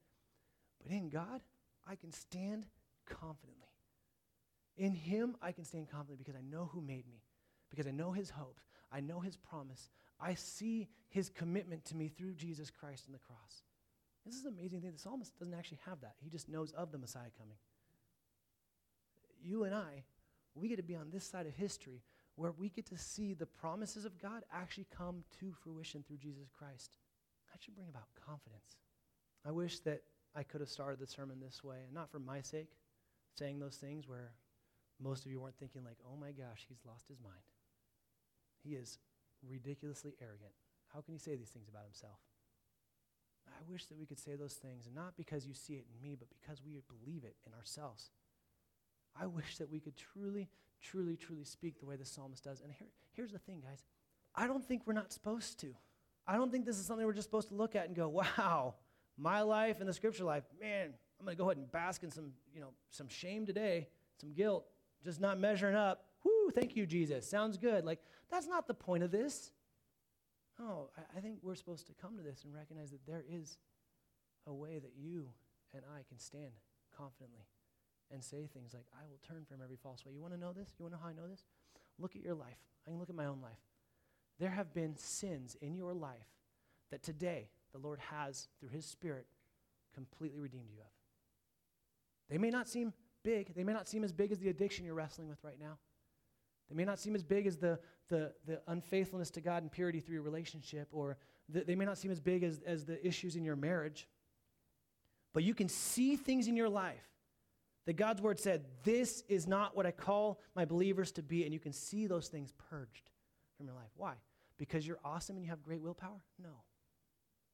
but 0.83 0.92
in 0.92 1.11
God, 1.11 1.42
I 1.87 1.96
can 1.96 2.12
stand 2.12 2.66
confidently. 3.07 3.54
In 4.76 4.94
Him, 4.94 5.37
I 5.42 5.52
can 5.52 5.64
stand 5.64 5.90
confidently 5.90 6.24
because 6.24 6.38
I 6.38 6.44
know 6.48 6.70
who 6.72 6.81
made 6.81 7.07
me, 7.09 7.22
because 7.68 7.87
I 7.87 7.90
know 7.90 8.12
His 8.12 8.31
hope, 8.31 8.61
I 8.92 9.00
know 9.00 9.20
His 9.20 9.37
promise, 9.37 9.90
I 10.20 10.35
see 10.35 10.88
his 11.09 11.28
commitment 11.31 11.85
to 11.87 11.96
me 11.96 12.09
through 12.09 12.35
Jesus 12.35 12.70
Christ 12.70 13.07
and 13.07 13.14
the 13.14 13.20
cross. 13.20 13.62
This 14.26 14.35
is 14.35 14.44
an 14.44 14.54
amazing 14.59 14.81
thing. 14.81 14.92
The 14.92 14.98
psalmist 14.98 15.38
doesn't 15.38 15.54
actually 15.54 15.81
have 15.87 16.00
that. 16.02 16.14
He 16.20 16.28
just 16.28 16.48
knows 16.48 16.72
of 16.72 16.92
the 16.92 16.98
Messiah 16.98 17.31
coming. 17.38 17.57
You 19.42 19.64
and 19.64 19.74
I, 19.74 20.04
we 20.54 20.68
get 20.68 20.76
to 20.76 20.83
be 20.83 20.96
on 20.96 21.11
this 21.11 21.24
side 21.24 21.46
of 21.46 21.54
history 21.54 22.02
where 22.38 22.53
we 22.53 22.68
get 22.68 22.87
to 22.87 22.96
see 22.96 23.35
the 23.35 23.46
promises 23.46 24.05
of 24.05 24.16
God 24.22 24.44
actually 24.53 24.87
come 24.96 25.24
to 25.40 25.53
fruition 25.61 26.05
through 26.07 26.18
Jesus 26.18 26.48
Christ. 26.57 26.96
That 27.51 27.61
should 27.61 27.74
bring 27.74 27.88
about 27.88 28.07
confidence. 28.24 28.79
I 29.44 29.51
wish 29.51 29.81
that 29.81 30.03
I 30.37 30.44
could 30.44 30.61
have 30.61 30.70
started 30.70 31.01
the 31.01 31.07
sermon 31.09 31.40
this 31.40 31.64
way, 31.64 31.79
and 31.85 31.92
not 31.92 32.12
for 32.12 32.20
my 32.20 32.40
sake, 32.40 32.70
saying 33.37 33.59
those 33.59 33.74
things 33.74 34.07
where 34.07 34.35
most 35.03 35.27
of 35.27 35.33
you 35.33 35.40
weren't 35.40 35.59
thinking, 35.59 35.83
like, 35.85 35.98
oh 36.07 36.16
my 36.16 36.31
gosh, 36.31 36.64
he's 36.68 36.87
lost 36.87 37.09
his 37.09 37.18
mind. 37.20 37.42
He 38.62 38.74
is 38.74 38.98
ridiculously 39.42 40.14
arrogant. 40.22 40.55
How 40.94 41.01
can 41.01 41.14
he 41.14 41.18
say 41.18 41.35
these 41.35 41.51
things 41.51 41.68
about 41.68 41.85
himself? 41.85 42.18
I 43.48 43.62
wish 43.68 43.87
that 43.87 43.98
we 43.98 44.07
could 44.07 44.20
say 44.20 44.37
those 44.37 44.55
things, 44.55 44.87
and 44.87 44.94
not 44.94 45.16
because 45.16 45.44
you 45.44 45.55
see 45.55 45.74
it 45.74 45.87
in 45.90 46.09
me, 46.09 46.14
but 46.16 46.29
because 46.31 46.62
we 46.62 46.79
believe 46.87 47.24
it 47.24 47.35
in 47.46 47.53
ourselves. 47.55 48.11
I 49.21 49.27
wish 49.27 49.59
that 49.59 49.71
we 49.71 49.81
could 49.81 49.97
truly, 49.97 50.49
truly, 50.81 51.16
truly 51.16 51.44
speak 51.44 51.81
the 51.81 51.87
way 51.87 51.97
the 51.97 52.05
psalmist 52.05 52.44
does. 52.44 52.61
And 52.61 52.73
here, 52.73 52.88
here's 53.14 53.33
the 53.33 53.38
thing, 53.38 53.61
guys 53.61 53.85
I 54.35 54.47
don't 54.47 54.64
think 54.64 54.83
we're 54.87 54.92
not 54.92 55.12
supposed 55.12 55.61
to. 55.61 55.75
I 56.27 56.37
don't 56.37 56.53
think 56.53 56.66
this 56.66 56.79
is 56.79 56.87
something 56.87 57.07
we're 57.07 57.12
just 57.12 57.29
supposed 57.29 57.49
to 57.49 57.55
look 57.55 57.75
at 57.75 57.87
and 57.87 57.97
go, 57.97 58.09
wow, 58.09 58.75
my 59.16 59.42
life 59.42 59.81
and 59.81 59.88
the 59.88 59.92
scripture 59.92 60.25
life, 60.25 60.44
man, 60.61 60.92
I'm 61.18 61.25
going 61.25 61.37
to 61.37 61.42
go 61.42 61.49
ahead 61.49 61.57
and 61.57 61.71
bask 61.73 62.03
in 62.03 62.11
some, 62.11 62.33
you 62.55 62.61
know, 62.61 62.68
some 62.90 63.09
shame 63.09 63.47
today, 63.47 63.88
some 64.21 64.33
guilt, 64.33 64.66
just 65.05 65.21
not 65.21 65.38
measuring 65.40 65.75
up. 65.75 66.05
Whoo, 66.25 66.51
thank 66.55 66.77
you, 66.77 66.87
Jesus. 66.87 67.29
Sounds 67.29 67.57
good. 67.57 67.85
Like, 67.85 67.99
that's 68.31 68.47
not 68.47 68.68
the 68.68 68.75
point 68.75 69.03
of 69.03 69.11
this. 69.11 69.53
No, 70.59 70.90
I, 70.97 71.18
I 71.18 71.21
think 71.21 71.38
we're 71.42 71.55
supposed 71.55 71.87
to 71.87 71.94
come 71.94 72.16
to 72.16 72.23
this 72.23 72.44
and 72.44 72.55
recognize 72.55 72.90
that 72.90 73.07
there 73.07 73.25
is 73.29 73.59
a 74.47 74.53
way 74.53 74.79
that 74.79 74.92
you 74.97 75.29
and 75.75 75.83
I 75.97 76.03
can 76.09 76.18
stand 76.18 76.51
confidently 76.97 77.42
and 78.12 78.23
say 78.23 78.49
things 78.53 78.75
like, 78.75 78.87
I 78.94 79.07
will 79.07 79.21
turn 79.27 79.44
from 79.44 79.62
every 79.62 79.77
false 79.77 80.05
way. 80.05 80.12
You 80.12 80.21
want 80.21 80.35
to 80.35 80.40
know 80.40 80.53
this? 80.53 80.75
You 80.79 80.85
want 80.85 80.94
to 80.94 80.99
know 80.99 81.03
how 81.03 81.11
I 81.11 81.12
know 81.12 81.29
this? 81.29 81.44
Look 81.99 82.16
at 82.16 82.23
your 82.23 82.35
life. 82.35 82.59
I 82.87 82.90
can 82.90 82.99
look 82.99 83.11
at 83.11 83.16
my 83.16 83.27
own 83.27 83.40
life. 83.42 83.59
There 84.38 84.51
have 84.51 84.73
been 84.73 84.97
sins 84.97 85.57
in 85.61 85.77
your 85.77 85.92
life 85.92 86.29
that 86.90 87.03
today 87.03 87.51
the 87.73 87.79
Lord 87.79 87.99
has, 87.99 88.49
through 88.61 88.71
His 88.71 88.87
Spirit, 88.87 89.27
completely 89.94 90.40
redeemed 90.40 90.71
you 90.71 90.81
of. 90.81 90.90
They 92.31 92.38
may 92.38 92.51
not 92.51 92.68
seem 92.68 92.92
big, 93.25 93.55
they 93.55 93.64
may 93.64 93.73
not 93.73 93.88
seem 93.88 94.05
as 94.05 94.12
big 94.12 94.33
as 94.33 94.38
the 94.38 94.49
addiction 94.49 94.85
you're 94.85 94.94
wrestling 94.94 95.29
with 95.29 95.42
right 95.42 95.59
now. 95.61 95.79
They 96.68 96.77
may 96.77 96.85
not 96.85 96.99
seem 96.99 97.14
as 97.14 97.23
big 97.23 97.47
as 97.47 97.57
the, 97.57 97.79
the, 98.09 98.33
the 98.47 98.61
unfaithfulness 98.68 99.31
to 99.31 99.40
God 99.40 99.62
and 99.62 99.73
purity 99.73 100.01
through 100.01 100.14
your 100.14 100.23
relationship, 100.23 100.88
or 100.92 101.16
the, 101.49 101.64
they 101.64 101.75
may 101.75 101.85
not 101.85 101.99
seem 101.99 102.11
as 102.11 102.21
big 102.21 102.42
as, 102.42 102.61
as 102.66 102.85
the 102.85 103.05
issues 103.07 103.37
in 103.37 103.44
your 103.44 103.57
marriage. 103.57 104.07
But 105.33 105.44
you 105.44 105.55
can 105.55 105.68
see 105.68 106.16
things 106.16 106.47
in 106.47 106.57
your 106.57 106.68
life 106.68 107.05
that 107.88 107.96
God's 107.96 108.20
word 108.20 108.38
said, 108.38 108.66
This 108.85 109.24
is 109.31 109.46
not 109.46 109.74
what 109.74 109.87
I 109.87 109.92
call 109.92 110.42
my 110.55 110.66
believers 110.66 111.11
to 111.12 111.22
be, 111.22 111.44
and 111.44 111.55
you 111.55 111.59
can 111.59 111.72
see 111.72 112.07
those 112.07 112.29
things 112.29 112.53
purged 112.68 113.09
from 113.57 113.64
your 113.64 113.74
life. 113.74 113.88
Why? 113.96 114.12
Because 114.59 114.87
you're 114.87 114.98
awesome 115.07 115.37
and 115.37 115.42
you 115.42 115.48
have 115.48 115.62
great 115.62 115.81
willpower? 115.81 116.20
No. 116.38 116.51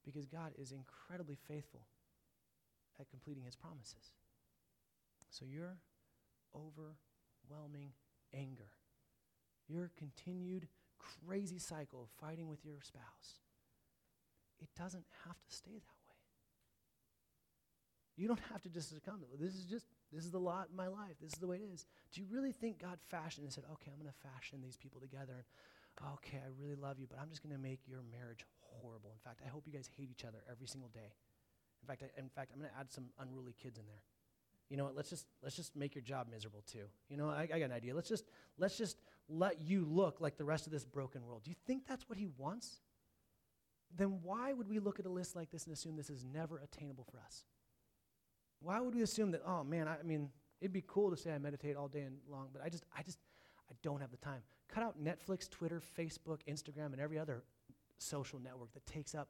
Because 0.05 0.27
God 0.27 0.51
is 0.59 0.73
incredibly 0.73 1.39
faithful 1.47 1.87
at 2.99 3.09
completing 3.11 3.45
his 3.45 3.55
promises. 3.55 4.11
So 5.31 5.45
your 5.45 5.79
overwhelming 6.53 7.93
anger, 8.35 8.73
your 9.69 9.93
continued 9.97 10.67
crazy 10.99 11.61
cycle 11.61 12.03
of 12.03 12.09
fighting 12.21 12.49
with 12.49 12.65
your 12.65 12.81
spouse, 12.83 13.39
it 14.61 14.69
doesn't 14.77 15.05
have 15.29 15.37
to 15.49 15.57
stay 15.57 15.71
that 15.71 15.77
way. 15.79 16.04
You 18.17 18.29
don't 18.29 18.41
have 18.53 18.63
to 18.63 18.69
just 18.69 18.91
succumb 18.91 19.21
to 19.21 19.27
it. 19.35 19.41
This 19.41 19.55
is 19.55 19.65
just, 19.65 19.87
this 20.13 20.25
is 20.25 20.31
the 20.31 20.39
lot 20.39 20.69
in 20.71 20.77
my 20.77 20.87
life. 20.87 21.17
This 21.21 21.33
is 21.33 21.39
the 21.39 21.49
way 21.49 21.57
it 21.57 21.73
is. 21.73 21.85
Do 22.13 22.21
you 22.21 22.27
really 22.31 22.53
think 22.53 22.81
God 22.81 22.99
fashioned 23.09 23.45
and 23.45 23.53
said, 23.53 23.65
okay, 23.73 23.91
I'm 23.93 24.01
going 24.01 24.13
to 24.13 24.31
fashion 24.31 24.61
these 24.63 24.77
people 24.77 25.01
together 25.01 25.35
and 25.35 25.45
okay, 26.15 26.39
I 26.39 26.49
really 26.61 26.75
love 26.75 26.99
you, 26.99 27.07
but 27.09 27.19
I'm 27.21 27.29
just 27.29 27.43
going 27.43 27.55
to 27.55 27.61
make 27.61 27.81
your 27.87 28.01
marriage 28.11 28.45
horrible. 28.61 29.11
In 29.13 29.19
fact, 29.19 29.41
I 29.45 29.49
hope 29.49 29.65
you 29.67 29.73
guys 29.73 29.89
hate 29.97 30.11
each 30.11 30.25
other 30.25 30.39
every 30.51 30.67
single 30.67 30.91
day. 30.91 31.15
In 31.83 31.87
fact, 31.87 32.03
I, 32.03 32.21
in 32.21 32.29
fact, 32.29 32.51
I'm 32.53 32.61
going 32.61 32.71
to 32.71 32.79
add 32.79 32.91
some 32.91 33.07
unruly 33.19 33.55
kids 33.61 33.79
in 33.79 33.87
there. 33.87 34.03
You 34.71 34.77
know 34.77 34.85
what? 34.85 34.97
Let's 34.97 35.11
just 35.11 35.27
let's 35.43 35.57
just 35.57 35.77
make 35.77 35.95
your 35.95 36.03
job 36.03 36.29
miserable 36.31 36.65
too. 36.67 36.87
You 37.09 37.19
know, 37.19 37.29
I, 37.29 37.43
I 37.43 37.59
got 37.59 37.67
an 37.67 37.73
idea. 37.73 37.95
Let's 37.95 38.09
just 38.09 38.25
let's 38.59 38.79
just 38.79 38.97
let 39.29 39.61
you 39.61 39.85
look 39.85 40.21
like 40.21 40.39
the 40.39 40.45
rest 40.45 40.67
of 40.67 40.73
this 40.73 40.85
broken 40.85 41.25
world. 41.25 41.43
Do 41.45 41.51
you 41.51 41.57
think 41.67 41.87
that's 41.87 42.09
what 42.09 42.19
he 42.19 42.29
wants? 42.39 42.81
Then 43.97 44.21
why 44.23 44.53
would 44.53 44.69
we 44.69 44.79
look 44.79 44.99
at 44.99 45.07
a 45.07 45.11
list 45.11 45.37
like 45.37 45.51
this 45.51 45.65
and 45.65 45.73
assume 45.73 45.97
this 45.97 46.11
is 46.11 46.25
never 46.25 46.59
attainable 46.59 47.05
for 47.05 47.19
us? 47.19 47.45
Why 48.65 48.81
would 48.81 48.95
we 48.95 49.03
assume 49.03 49.31
that? 49.33 49.43
Oh 49.47 49.63
man, 49.63 49.87
I, 49.87 49.99
I 49.99 50.03
mean, 50.03 50.31
it'd 50.61 50.73
be 50.73 50.85
cool 50.87 51.11
to 51.11 51.17
say 51.17 51.33
I 51.33 51.39
meditate 51.39 51.77
all 51.77 51.89
day 51.89 52.01
and 52.01 52.17
long, 52.31 52.49
but 52.53 52.63
I 52.65 52.69
just 52.69 52.85
I 52.97 53.03
just 53.03 53.19
I 53.71 53.75
don't 53.83 54.01
have 54.01 54.11
the 54.11 54.17
time. 54.17 54.41
Cut 54.69 54.83
out 54.83 55.03
Netflix, 55.03 55.49
Twitter, 55.49 55.81
Facebook, 55.99 56.39
Instagram, 56.49 56.93
and 56.93 57.01
every 57.01 57.19
other 57.19 57.45
social 57.99 58.39
network 58.41 58.73
that 58.73 58.87
takes 58.87 59.15
up 59.15 59.29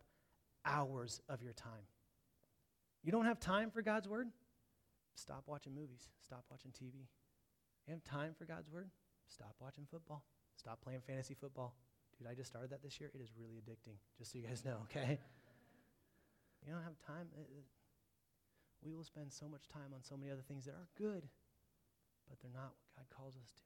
hours 0.64 1.20
of 1.29 1.42
your 1.42 1.53
time. 1.53 1.87
You 3.03 3.12
don't 3.12 3.27
have 3.27 3.40
time 3.40 3.70
for 3.70 3.83
God's 3.83 4.09
Word? 4.09 4.29
Stop 5.16 5.44
watching 5.47 5.75
movies. 5.75 6.09
Stop 6.25 6.44
watching 6.51 6.70
TV. 6.70 7.07
You 7.87 7.92
have 7.92 8.05
time 8.05 8.35
for 8.38 8.44
God's 8.44 8.70
Word? 8.70 8.88
Stop 9.29 9.55
watching 9.61 9.87
football. 9.90 10.25
Stop 10.57 10.81
playing 10.81 11.01
fantasy 11.07 11.35
football. 11.35 11.75
Dude, 12.18 12.29
I 12.29 12.35
just 12.35 12.51
started 12.51 12.70
that 12.70 12.83
this 12.83 13.01
year. 13.01 13.11
It 13.14 13.20
is 13.20 13.31
really 13.38 13.57
addicting, 13.57 13.97
just 14.16 14.33
so 14.33 14.38
you 14.38 14.47
guys 14.47 14.64
know, 14.64 14.79
okay? 14.85 15.18
You 16.66 16.73
don't 16.73 16.83
have 16.83 16.99
time. 17.07 17.27
It, 17.37 17.47
it, 17.51 17.64
we 18.85 18.92
will 18.92 19.05
spend 19.05 19.33
so 19.33 19.49
much 19.49 19.68
time 19.68 19.92
on 19.94 20.03
so 20.03 20.16
many 20.16 20.31
other 20.31 20.42
things 20.47 20.66
that 20.66 20.73
are 20.73 20.88
good, 20.97 21.23
but 22.29 22.38
they're 22.40 22.53
not 22.53 22.73
what 22.77 23.09
God 23.09 23.16
calls 23.16 23.37
us 23.37 23.51
to. 23.57 23.62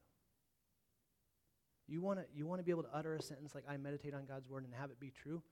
You 1.88 2.00
want 2.02 2.18
to 2.18 2.24
you 2.34 2.46
want 2.46 2.60
to 2.60 2.64
be 2.64 2.70
able 2.70 2.82
to 2.82 2.94
utter 2.94 3.14
a 3.14 3.22
sentence 3.22 3.54
like 3.54 3.64
I 3.68 3.76
meditate 3.76 4.14
on 4.14 4.26
God's 4.26 4.48
word 4.48 4.64
and 4.64 4.74
have 4.74 4.90
it 4.90 5.00
be 5.00 5.10
true? 5.10 5.42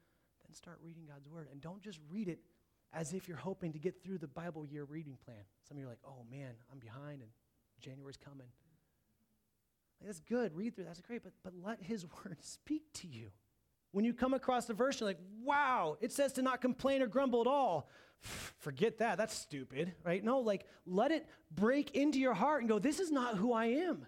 Then 0.44 0.54
start 0.54 0.78
reading 0.82 1.04
God's 1.06 1.28
word 1.28 1.48
and 1.50 1.60
don't 1.60 1.82
just 1.82 1.98
read 2.10 2.28
it 2.28 2.40
as 2.92 3.14
if 3.14 3.26
you're 3.26 3.38
hoping 3.38 3.72
to 3.72 3.78
get 3.78 4.02
through 4.02 4.18
the 4.18 4.28
Bible 4.28 4.66
year 4.66 4.84
reading 4.84 5.16
plan. 5.24 5.40
Some 5.66 5.76
of 5.76 5.80
you 5.80 5.86
are 5.86 5.90
like, 5.90 6.04
"Oh 6.04 6.24
man, 6.30 6.52
I'm 6.70 6.78
behind 6.78 7.22
and 7.22 7.30
January's 7.80 8.18
coming." 8.18 8.48
Like, 10.00 10.08
that's 10.08 10.20
good. 10.20 10.54
Read 10.54 10.76
through 10.76 10.84
that's 10.84 11.00
great, 11.00 11.22
but 11.22 11.32
but 11.42 11.54
let 11.64 11.82
his 11.82 12.04
word 12.24 12.36
speak 12.40 12.92
to 12.94 13.06
you. 13.08 13.30
When 13.96 14.04
you 14.04 14.12
come 14.12 14.34
across 14.34 14.66
the 14.66 14.74
verse, 14.74 15.00
you're 15.00 15.08
like, 15.08 15.20
wow, 15.42 15.96
it 16.02 16.12
says 16.12 16.34
to 16.34 16.42
not 16.42 16.60
complain 16.60 17.00
or 17.00 17.06
grumble 17.06 17.40
at 17.40 17.46
all. 17.46 17.88
Forget 18.20 18.98
that. 18.98 19.16
That's 19.16 19.34
stupid, 19.34 19.94
right? 20.04 20.22
No, 20.22 20.40
like, 20.40 20.66
let 20.84 21.12
it 21.12 21.26
break 21.50 21.92
into 21.92 22.18
your 22.18 22.34
heart 22.34 22.60
and 22.60 22.68
go, 22.68 22.78
this 22.78 23.00
is 23.00 23.10
not 23.10 23.38
who 23.38 23.54
I 23.54 23.64
am. 23.68 24.04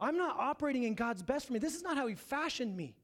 I'm 0.00 0.16
not 0.16 0.38
operating 0.38 0.84
in 0.84 0.94
God's 0.94 1.22
best 1.22 1.46
for 1.46 1.52
me. 1.52 1.58
This 1.58 1.74
is 1.74 1.82
not 1.82 1.98
how 1.98 2.06
He 2.06 2.14
fashioned 2.14 2.74
me. 2.74 2.96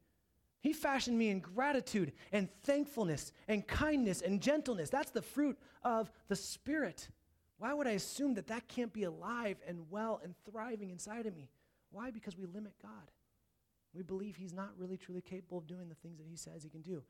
He 0.63 0.73
fashioned 0.73 1.19
me 1.19 1.29
in 1.29 1.41
gratitude 1.41 2.13
and 2.33 2.49
thankfulness 2.63 3.33
and 3.47 3.67
kindness 3.67 4.23
and 4.23 4.41
gentleness. 4.41 4.89
That's 4.89 5.11
the 5.11 5.21
fruit 5.21 5.59
of 5.83 6.11
the 6.29 6.37
Spirit. 6.37 7.11
Why 7.59 7.75
would 7.75 7.87
I 7.87 7.91
assume 7.91 8.33
that 8.37 8.47
that 8.47 8.69
can't 8.69 8.95
be 8.95 9.05
alive 9.05 9.59
and 9.69 9.85
well 9.91 10.19
and 10.25 10.35
thriving 10.51 10.89
inside 10.89 11.27
of 11.27 11.37
me? 11.37 11.51
Why? 11.91 12.11
Because 12.11 12.39
we 12.39 12.47
limit 12.47 12.73
God. 12.81 13.11
We 13.95 14.03
believe 14.03 14.37
He's 14.37 14.53
not 14.53 14.71
really 14.79 14.97
truly 14.97 15.21
capable 15.21 15.59
of 15.59 15.67
doing 15.67 15.89
the 15.89 15.95
things 15.97 16.19
that 16.19 16.27
He 16.29 16.37
says 16.37 16.63
He 16.63 16.71
can 16.71 16.83
do. 16.83 17.03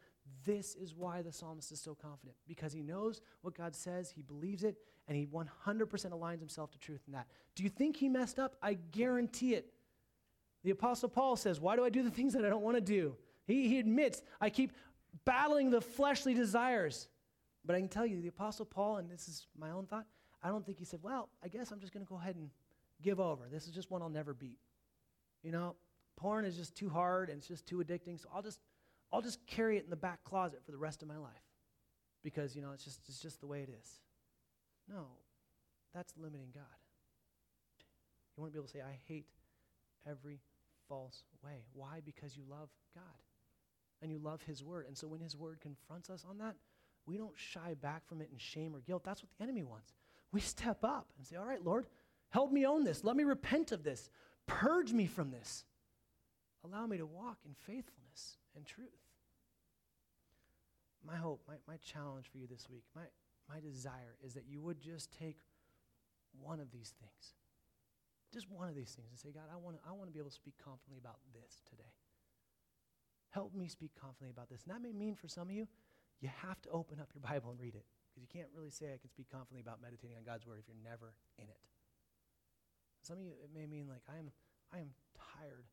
This 0.45 0.75
is 0.75 0.95
why 0.95 1.23
the 1.23 1.33
psalmist 1.33 1.71
is 1.73 1.81
so 1.81 1.95
confident, 1.95 2.37
because 2.49 2.73
he 2.73 2.83
knows 2.83 3.21
what 3.43 3.55
God 3.55 3.75
says, 3.75 4.11
he 4.11 4.23
believes 4.23 4.64
it, 4.64 4.79
and 5.07 5.16
he 5.16 5.27
100% 5.27 5.47
aligns 6.11 6.40
himself 6.40 6.71
to 6.73 6.79
truth 6.79 7.03
in 7.07 7.12
that. 7.12 7.27
Do 7.55 7.62
you 7.62 7.69
think 7.69 7.97
he 7.97 8.09
messed 8.09 8.38
up? 8.38 8.57
I 8.62 8.75
guarantee 8.75 9.55
it. 9.55 9.73
The 10.62 10.71
Apostle 10.71 11.09
Paul 11.09 11.37
says, 11.37 11.61
Why 11.61 11.77
do 11.77 11.85
I 11.85 11.90
do 11.90 12.03
the 12.03 12.11
things 12.11 12.33
that 12.35 12.45
I 12.45 12.49
don't 12.49 12.62
want 12.62 12.77
to 12.77 12.81
do? 12.81 13.16
He, 13.47 13.69
he 13.69 13.79
admits, 13.79 14.23
I 14.40 14.51
keep 14.51 14.73
battling 15.25 15.71
the 15.71 15.81
fleshly 15.81 16.35
desires. 16.35 17.09
But 17.64 17.77
I 17.77 17.81
can 17.81 17.88
tell 17.88 18.07
you, 18.07 18.23
the 18.23 18.29
Apostle 18.29 18.64
Paul, 18.64 18.97
and 18.97 19.11
this 19.11 19.29
is 19.29 19.47
my 19.59 19.71
own 19.71 19.87
thought, 19.87 20.07
I 20.43 20.49
don't 20.49 20.64
think 20.64 20.79
he 20.79 20.85
said, 20.85 21.01
Well, 21.03 21.29
I 21.43 21.49
guess 21.49 21.71
I'm 21.71 21.81
just 21.81 21.93
going 21.93 22.05
to 22.05 22.09
go 22.09 22.16
ahead 22.16 22.37
and 22.37 22.51
give 23.03 23.21
over. 23.21 23.49
This 23.51 23.66
is 23.66 23.75
just 23.75 23.90
one 23.90 24.03
I'll 24.03 24.09
never 24.09 24.33
beat. 24.33 24.59
You 25.43 25.53
know, 25.53 25.77
porn 26.20 26.44
is 26.44 26.56
just 26.56 26.76
too 26.76 26.90
hard 26.90 27.30
and 27.30 27.38
it's 27.38 27.48
just 27.48 27.66
too 27.66 27.78
addicting, 27.78 28.20
so 28.20 28.28
I'll 28.35 28.42
just, 28.42 28.61
I'll 29.12 29.22
just 29.22 29.44
carry 29.46 29.78
it 29.78 29.85
in 29.85 29.90
the 29.90 29.96
back 29.96 30.22
closet 30.22 30.61
for 30.64 30.70
the 30.70 30.78
rest 30.78 31.02
of 31.02 31.09
my 31.09 31.16
life 31.16 31.33
because, 32.22 32.54
you 32.54 32.61
know, 32.61 32.72
it's 32.72 32.85
just, 32.85 33.00
it's 33.09 33.20
just 33.20 33.40
the 33.40 33.46
way 33.46 33.62
it 33.62 33.70
is. 33.70 34.00
No, 34.88 35.06
that's 35.94 36.12
limiting 36.16 36.50
God. 36.54 36.64
You 38.37 38.42
want 38.42 38.52
to 38.52 38.59
be 38.59 38.59
able 38.59 38.68
to 38.68 38.72
say, 38.72 38.80
I 38.80 38.98
hate 39.09 39.26
every 40.09 40.40
false 40.88 41.24
way. 41.42 41.64
Why? 41.72 42.00
Because 42.04 42.37
you 42.37 42.42
love 42.50 42.68
God 42.94 43.04
and 44.02 44.11
you 44.11 44.18
love 44.18 44.42
His 44.42 44.62
Word. 44.62 44.87
And 44.87 44.96
so 44.96 45.09
when 45.09 45.20
His 45.20 45.37
Word 45.37 45.61
confronts 45.61 46.11
us 46.11 46.24
on 46.28 46.38
that, 46.38 46.54
we 47.06 47.16
don't 47.16 47.37
shy 47.37 47.74
back 47.80 48.06
from 48.06 48.20
it 48.20 48.28
in 48.30 48.38
shame 48.38 48.74
or 48.74 48.80
guilt. 48.80 49.04
That's 49.04 49.22
what 49.22 49.30
the 49.37 49.42
enemy 49.42 49.62
wants. 49.62 49.94
We 50.33 50.40
step 50.40 50.85
up 50.85 51.09
and 51.16 51.26
say, 51.26 51.37
All 51.37 51.44
right, 51.44 51.64
Lord, 51.64 51.87
help 52.28 52.52
me 52.52 52.66
own 52.66 52.85
this. 52.85 53.04
Let 53.04 53.16
me 53.16 53.24
repent 53.24 53.72
of 53.72 53.83
this. 53.83 54.11
Purge 54.46 54.92
me 54.92 55.06
from 55.06 55.30
this. 55.30 55.64
Allow 56.64 56.87
me 56.87 56.99
to 56.99 57.07
walk 57.07 57.38
in 57.44 57.55
faithfulness 57.55 58.37
and 58.55 58.66
truth. 58.66 58.88
my 61.05 61.16
hope, 61.16 61.42
my, 61.49 61.55
my 61.66 61.77
challenge 61.79 62.27
for 62.31 62.38
you 62.38 62.46
this 62.46 62.68
week, 62.68 62.85
my, 62.94 63.03
my 63.49 63.61
desire 63.61 64.16
is 64.23 64.35
that 64.35 64.44
you 64.46 64.61
would 64.61 64.81
just 64.81 65.11
take 65.18 65.38
one 66.38 66.61
of 66.61 66.70
these 66.70 66.92
things, 67.01 67.35
just 68.33 68.51
one 68.51 68.68
of 68.68 68.75
these 68.75 68.92
things, 68.92 69.09
and 69.11 69.18
say, 69.18 69.31
God, 69.33 69.49
I 69.53 69.57
want 69.57 69.77
to 69.77 69.83
I 69.88 69.92
wanna 69.92 70.11
be 70.11 70.18
able 70.18 70.29
to 70.29 70.35
speak 70.35 70.55
confidently 70.62 70.99
about 70.99 71.18
this 71.33 71.62
today. 71.68 71.90
Help 73.31 73.55
me 73.55 73.68
speak 73.68 73.92
confidently 73.99 74.31
about 74.31 74.51
this. 74.51 74.62
And 74.66 74.75
that 74.75 74.83
may 74.83 74.92
mean 74.92 75.14
for 75.14 75.29
some 75.29 75.49
of 75.49 75.55
you, 75.55 75.66
you 76.20 76.29
have 76.42 76.61
to 76.62 76.70
open 76.70 77.01
up 77.01 77.09
your 77.14 77.23
Bible 77.23 77.51
and 77.51 77.59
read 77.59 77.75
it. 77.75 77.87
Because 78.11 78.23
you 78.23 78.29
can't 78.29 78.51
really 78.55 78.70
say 78.70 78.92
I 78.92 78.99
can 78.99 79.09
speak 79.09 79.31
confidently 79.31 79.62
about 79.62 79.81
meditating 79.81 80.18
on 80.18 80.25
God's 80.27 80.46
word 80.46 80.59
if 80.59 80.66
you're 80.66 80.83
never 80.83 81.14
in 81.38 81.46
it. 81.46 81.62
Some 83.03 83.18
of 83.18 83.25
you, 83.25 83.33
it 83.38 83.51
may 83.55 83.66
mean 83.66 83.88
like 83.88 84.03
I 84.11 84.18
am, 84.18 84.29
I 84.75 84.79
am 84.83 84.90
tired 85.14 85.64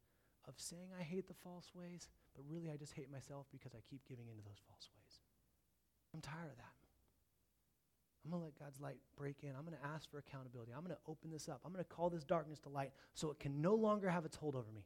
of 0.48 0.54
saying 0.58 0.90
I 0.98 1.04
hate 1.04 1.28
the 1.28 1.34
false 1.34 1.72
ways, 1.76 2.10
but 2.36 2.46
really 2.48 2.72
I 2.72 2.78
just 2.78 2.94
hate 2.94 3.12
myself 3.12 3.48
because 3.52 3.74
I 3.74 3.80
keep 3.90 4.02
giving 4.08 4.28
into 4.28 4.44
those 4.44 4.62
false 4.68 4.90
ways. 4.96 5.22
I'm 6.14 6.22
tired 6.22 6.52
of 6.52 6.58
that. 6.58 6.78
I'm 8.24 8.32
going 8.32 8.42
to 8.42 8.46
let 8.46 8.60
God's 8.60 8.82
light 8.82 8.98
break 9.16 9.44
in. 9.44 9.50
I'm 9.56 9.64
going 9.64 9.78
to 9.78 9.88
ask 9.88 10.10
for 10.12 10.18
accountability. 10.18 10.72
I'm 10.76 10.84
going 10.84 10.96
to 10.96 11.02
open 11.08 11.32
this 11.32 11.48
up. 11.48 11.62
I'm 11.64 11.72
going 11.72 11.84
to 11.84 11.90
call 11.90 12.10
this 12.10 12.24
darkness 12.24 12.60
to 12.60 12.70
light 12.70 12.92
so 13.14 13.32
it 13.32 13.40
can 13.40 13.62
no 13.62 13.76
longer 13.76 14.10
have 14.10 14.26
its 14.26 14.36
hold 14.36 14.56
over 14.56 14.72
me. 14.74 14.84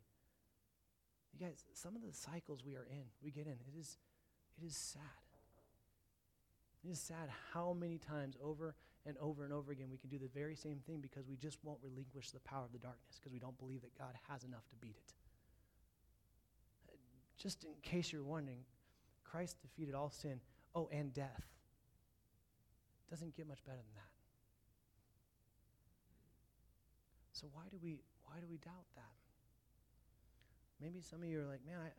You 1.34 1.48
guys, 1.48 1.66
some 1.74 1.96
of 1.96 2.02
the 2.04 2.14
cycles 2.14 2.64
we 2.64 2.76
are 2.76 2.86
in, 2.92 3.04
we 3.24 3.32
get 3.32 3.48
in, 3.48 3.54
it 3.54 3.80
is, 3.80 3.98
it 4.62 4.66
is 4.66 4.76
sad. 4.76 5.02
It 6.84 6.92
is 6.92 7.00
sad 7.00 7.30
how 7.54 7.74
many 7.74 7.98
times 7.98 8.36
over 8.44 8.76
and 9.06 9.18
over 9.18 9.44
and 9.44 9.54
over 9.54 9.72
again 9.72 9.88
we 9.92 9.98
can 9.98 10.10
do 10.10 10.20
the 10.20 10.28
very 10.28 10.56
same 10.56 10.80
thing 10.86 11.00
because 11.00 11.28
we 11.28 11.36
just 11.36 11.58
won't 11.64 11.80
relinquish 11.82 12.32
the 12.32 12.40
power 12.42 12.66
of 12.66 12.72
the 12.72 12.80
darkness 12.80 13.18
because 13.20 13.32
we 13.32 13.40
don't 13.40 13.58
believe 13.58 13.82
that 13.82 13.98
God 13.98 14.14
has 14.30 14.44
enough 14.44 14.68
to 14.70 14.76
beat 14.76 14.98
it. 14.98 15.14
Just 17.42 17.64
in 17.64 17.72
case 17.82 18.12
you're 18.12 18.24
wondering, 18.24 18.60
Christ 19.24 19.58
defeated 19.62 19.96
all 19.96 20.12
sin, 20.12 20.40
oh, 20.76 20.90
and 20.92 21.14
death. 21.14 21.44
Doesn't 23.10 23.36
get 23.36 23.48
much 23.48 23.64
better 23.66 23.78
than 23.78 23.96
that. 23.96 24.12
So 27.34 27.48
why 27.54 27.64
do 27.72 27.78
we 27.82 28.02
why 28.26 28.40
do 28.40 28.46
we 28.50 28.58
doubt 28.58 28.86
that? 28.96 29.16
Maybe 30.80 31.02
some 31.02 31.22
of 31.22 31.28
you 31.28 31.42
are 31.42 31.46
like, 31.46 31.66
man, 31.66 31.80
I, 31.80 31.90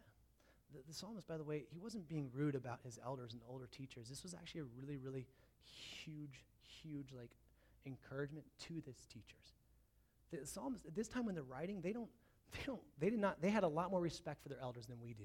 the, 0.72 0.80
the 0.88 0.94
psalmist, 0.94 1.26
by 1.26 1.36
the 1.36 1.44
way, 1.44 1.64
he 1.70 1.78
wasn't 1.78 2.08
being 2.08 2.30
rude 2.32 2.54
about 2.54 2.80
his 2.84 2.98
elders 3.04 3.32
and 3.32 3.42
older 3.48 3.68
teachers. 3.70 4.08
This 4.08 4.22
was 4.22 4.34
actually 4.34 4.62
a 4.62 4.66
really, 4.80 4.96
really 4.96 5.26
huge, 5.64 6.44
huge 6.62 7.12
like 7.16 7.30
encouragement 7.84 8.46
to 8.66 8.74
these 8.86 9.06
teachers. 9.12 9.52
The 10.30 10.46
psalmist 10.46 10.86
at 10.86 10.94
this 10.94 11.08
time 11.08 11.26
when 11.26 11.34
they're 11.34 11.44
writing, 11.44 11.80
they 11.82 11.92
don't, 11.92 12.08
they 12.52 12.60
don't, 12.66 12.80
they 12.98 13.10
did 13.10 13.18
not, 13.18 13.40
they 13.40 13.50
had 13.50 13.64
a 13.64 13.68
lot 13.68 13.90
more 13.90 14.00
respect 14.00 14.42
for 14.42 14.48
their 14.48 14.60
elders 14.60 14.86
than 14.86 15.00
we 15.00 15.14
do, 15.14 15.24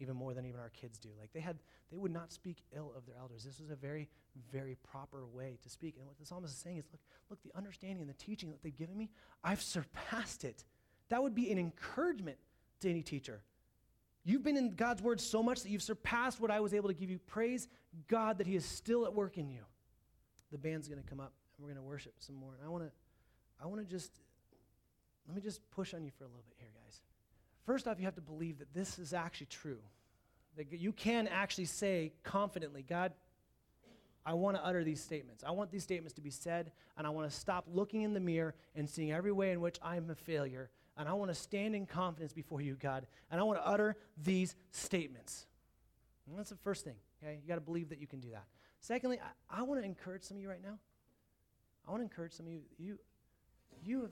even 0.00 0.16
more 0.16 0.34
than 0.34 0.44
even 0.46 0.60
our 0.60 0.70
kids 0.70 0.98
do. 0.98 1.08
Like 1.18 1.32
they 1.32 1.40
had, 1.40 1.58
they 1.90 1.96
would 1.96 2.12
not 2.12 2.32
speak 2.32 2.58
ill 2.74 2.92
of 2.96 3.06
their 3.06 3.16
elders. 3.18 3.44
This 3.44 3.60
was 3.60 3.70
a 3.70 3.76
very, 3.76 4.08
very 4.52 4.76
proper 4.90 5.26
way 5.26 5.58
to 5.62 5.68
speak. 5.68 5.96
And 5.98 6.06
what 6.06 6.18
the 6.18 6.26
psalmist 6.26 6.54
is 6.54 6.60
saying 6.60 6.78
is, 6.78 6.84
look, 6.92 7.00
look, 7.30 7.42
the 7.42 7.56
understanding 7.56 8.00
and 8.00 8.10
the 8.10 8.14
teaching 8.14 8.50
that 8.50 8.62
they've 8.62 8.76
given 8.76 8.96
me, 8.96 9.10
I've 9.44 9.62
surpassed 9.62 10.44
it. 10.44 10.64
That 11.08 11.22
would 11.22 11.34
be 11.34 11.50
an 11.50 11.58
encouragement 11.58 12.38
to 12.80 12.90
any 12.90 13.02
teacher. 13.02 13.42
You've 14.24 14.42
been 14.42 14.56
in 14.56 14.74
God's 14.74 15.02
word 15.02 15.20
so 15.20 15.40
much 15.40 15.62
that 15.62 15.68
you've 15.68 15.82
surpassed 15.82 16.40
what 16.40 16.50
I 16.50 16.58
was 16.58 16.74
able 16.74 16.88
to 16.88 16.94
give 16.94 17.10
you. 17.10 17.20
Praise 17.20 17.68
God 18.08 18.38
that 18.38 18.46
He 18.46 18.56
is 18.56 18.64
still 18.64 19.04
at 19.04 19.14
work 19.14 19.38
in 19.38 19.48
you. 19.48 19.60
The 20.50 20.58
band's 20.58 20.88
going 20.88 21.00
to 21.00 21.08
come 21.08 21.20
up 21.20 21.32
and 21.56 21.64
we're 21.64 21.72
going 21.72 21.82
to 21.82 21.88
worship 21.88 22.14
some 22.18 22.34
more. 22.34 22.54
And 22.54 22.64
I 22.64 22.68
want 22.68 22.84
to, 22.84 22.90
I 23.62 23.66
want 23.66 23.80
to 23.80 23.86
just, 23.86 24.10
let 25.26 25.34
me 25.34 25.42
just 25.42 25.60
push 25.70 25.94
on 25.94 26.04
you 26.04 26.10
for 26.16 26.24
a 26.24 26.28
little 26.28 26.44
bit 26.46 26.56
here, 26.58 26.68
guys. 26.84 27.00
First 27.64 27.88
off, 27.88 27.98
you 27.98 28.04
have 28.04 28.14
to 28.14 28.20
believe 28.20 28.58
that 28.58 28.72
this 28.72 28.98
is 28.98 29.12
actually 29.12 29.46
true. 29.46 29.78
That 30.56 30.72
you 30.72 30.92
can 30.92 31.28
actually 31.28 31.66
say 31.66 32.12
confidently, 32.22 32.82
God, 32.82 33.12
I 34.24 34.34
want 34.34 34.56
to 34.56 34.64
utter 34.64 34.82
these 34.82 35.02
statements. 35.02 35.44
I 35.44 35.50
want 35.50 35.70
these 35.70 35.82
statements 35.82 36.14
to 36.14 36.20
be 36.20 36.30
said, 36.30 36.72
and 36.96 37.06
I 37.06 37.10
want 37.10 37.30
to 37.30 37.36
stop 37.36 37.66
looking 37.68 38.02
in 38.02 38.14
the 38.14 38.20
mirror 38.20 38.54
and 38.74 38.88
seeing 38.88 39.12
every 39.12 39.32
way 39.32 39.52
in 39.52 39.60
which 39.60 39.78
I'm 39.82 40.10
a 40.10 40.14
failure 40.14 40.70
and 40.96 41.08
I 41.08 41.12
want 41.12 41.30
to 41.30 41.34
stand 41.34 41.74
in 41.74 41.86
confidence 41.86 42.32
before 42.32 42.60
you, 42.60 42.74
God, 42.74 43.06
and 43.30 43.40
I 43.40 43.44
want 43.44 43.58
to 43.58 43.66
utter 43.66 43.96
these 44.22 44.56
statements. 44.70 45.46
And 46.26 46.38
that's 46.38 46.50
the 46.50 46.56
first 46.56 46.84
thing, 46.84 46.96
okay? 47.22 47.38
You 47.42 47.48
got 47.48 47.56
to 47.56 47.60
believe 47.60 47.90
that 47.90 48.00
you 48.00 48.06
can 48.06 48.20
do 48.20 48.30
that. 48.30 48.44
Secondly, 48.80 49.18
I, 49.20 49.60
I 49.60 49.62
want 49.62 49.80
to 49.80 49.84
encourage 49.84 50.22
some 50.22 50.38
of 50.38 50.42
you 50.42 50.48
right 50.48 50.62
now. 50.62 50.78
I 51.86 51.90
want 51.90 52.00
to 52.00 52.04
encourage 52.04 52.32
some 52.32 52.46
of 52.46 52.52
you. 52.52 52.62
You, 52.78 52.98
you 53.84 54.02
have 54.02 54.10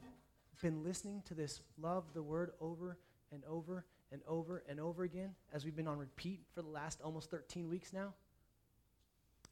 been 0.60 0.82
listening 0.82 1.22
to 1.26 1.34
this 1.34 1.60
love 1.80 2.04
the 2.14 2.22
word 2.22 2.52
over 2.60 2.98
and 3.32 3.42
over 3.48 3.84
and 4.12 4.20
over 4.28 4.62
and 4.68 4.80
over 4.80 5.02
again 5.04 5.34
as 5.52 5.64
we've 5.64 5.76
been 5.76 5.88
on 5.88 5.98
repeat 5.98 6.40
for 6.54 6.62
the 6.62 6.68
last 6.68 7.00
almost 7.02 7.30
13 7.30 7.68
weeks 7.68 7.92
now. 7.92 8.14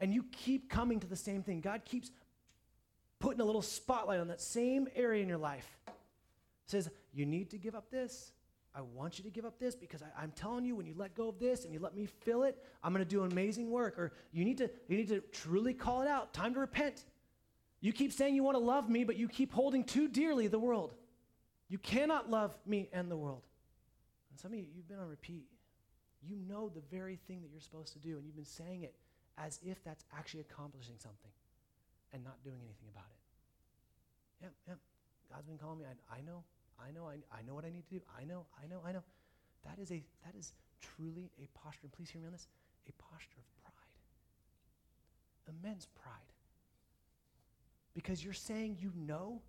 And 0.01 0.13
you 0.13 0.25
keep 0.33 0.69
coming 0.69 1.01
to 1.01 1.07
the 1.07 1.17
same 1.17 1.43
thing. 1.43 1.61
God 1.61 1.85
keeps 1.85 2.11
putting 3.19 3.41
a 3.41 3.45
little 3.45 3.63
spotlight 3.63 4.21
on 4.21 4.29
that 4.29 4.41
same 4.41 4.89
area 4.95 5.23
in 5.23 5.29
your 5.29 5.39
life 5.39 5.79
says, 6.67 6.91
You 7.13 7.27
need 7.27 7.51
to 7.51 7.59
give 7.59 7.75
up 7.75 7.91
this. 7.91 8.33
I 8.75 8.81
want 8.81 9.19
you 9.19 9.25
to 9.25 9.31
give 9.31 9.45
up 9.45 9.59
this 9.59 9.75
because 9.75 10.03
I, 10.03 10.25
am 10.25 10.33
telling 10.33 10.65
you, 10.65 10.75
when 10.75 10.87
you 10.87 10.95
let 10.97 11.15
go 11.15 11.29
of 11.29 11.39
this 11.39 11.67
and 11.67 11.75
you 11.75 11.79
let 11.79 11.95
me 11.95 12.07
fill 12.07 12.45
it, 12.45 12.57
I'm 12.83 12.95
going 12.95 13.05
to 13.05 13.09
do 13.09 13.23
amazing 13.23 13.71
work. 13.71 13.99
Or 13.99 14.13
you 14.33 14.45
need 14.45 14.59
to 14.59 14.71
you 14.89 14.97
need 14.97 15.09
to 15.09 15.21
truly 15.33 15.75
call 15.75 16.03
it 16.03 16.09
out. 16.09 16.33
Time 16.33 16.55
to 16.55 16.61
repent. 16.61 17.05
You 17.83 17.93
keep 17.93 18.13
saying 18.13 18.35
you 18.35 18.45
want 18.45 18.55
to 18.57 18.63
love 18.63 18.89
me, 18.89 19.03
but 19.05 19.17
you 19.17 19.29
keep 19.29 19.53
holding 19.53 19.83
too 19.85 20.09
dearly 20.09 20.47
the 20.47 20.59
world. 20.59 20.95
You 21.69 21.79
cannot 21.79 22.31
love 22.31 22.57
me 22.65 22.89
and 22.93 23.11
the 23.11 23.17
world. 23.17 23.43
And 24.31 24.39
some 24.39 24.53
of 24.53 24.59
you, 24.59 24.67
you've 24.75 24.89
been 24.89 25.01
on 25.01 25.09
repeat. 25.09 25.47
You 26.23 26.37
know 26.49 26.69
the 26.69 26.83
very 26.91 27.19
thing 27.27 27.43
that 27.43 27.51
you're 27.51 27.61
supposed 27.61 27.93
to 27.95 27.99
do, 27.99 28.17
and 28.17 28.25
you've 28.25 28.37
been 28.37 28.45
saying 28.45 28.85
it 28.85 28.95
as 29.37 29.59
if 29.67 29.83
that's 29.85 30.05
actually 30.17 30.41
accomplishing 30.41 30.95
something 30.97 31.33
and 32.13 32.23
not 32.23 32.43
doing 32.45 32.61
anything 32.63 32.89
about 32.95 33.11
it. 33.11 34.45
Yep, 34.45 34.53
yep. 34.69 34.79
God's 35.29 35.47
been 35.47 35.59
calling 35.59 35.81
me. 35.81 35.85
I, 35.85 36.19
I 36.19 36.21
know. 36.23 36.45
I 36.79 36.91
know, 36.91 37.07
I, 37.07 37.19
I 37.37 37.43
know 37.47 37.55
what 37.55 37.65
I 37.65 37.71
need 37.71 37.87
to 37.89 37.95
do. 37.95 38.01
I 38.19 38.25
know, 38.25 38.47
I 38.63 38.67
know, 38.67 38.81
I 38.87 38.93
know. 38.93 39.03
That 39.65 39.79
is 39.79 39.91
a 39.91 40.03
that 40.25 40.35
is 40.39 40.53
truly 40.81 41.31
a 41.39 41.47
posture, 41.59 41.85
and 41.85 41.93
please 41.93 42.11
hear 42.11 42.21
me 42.21 42.27
on 42.27 42.33
this, 42.33 42.49
a 42.89 42.93
posture 43.03 43.39
of 43.39 43.47
pride. 43.63 43.95
Immense 45.49 45.87
pride. 46.03 46.33
Because 47.95 48.25
you're 48.25 48.33
saying 48.33 48.79
you 48.81 48.93
know, 48.97 49.41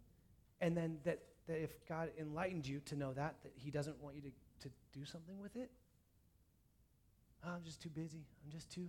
and 0.62 0.76
then 0.76 0.98
that, 1.04 1.20
that 1.48 1.62
if 1.62 1.72
God 1.88 2.10
enlightened 2.20 2.68
you 2.68 2.82
to 2.86 2.96
know 2.96 3.14
that, 3.14 3.36
that 3.44 3.54
He 3.56 3.72
doesn't 3.72 4.02
want 4.02 4.16
you 4.16 4.22
to, 4.22 4.68
to 4.68 4.74
do 4.98 5.06
something 5.06 5.40
with 5.40 5.56
it. 5.56 5.72
Oh, 7.46 7.52
I'm 7.52 7.64
just 7.64 7.82
too 7.82 7.90
busy. 7.90 8.26
I'm 8.46 8.52
just 8.52 8.72
too, 8.72 8.88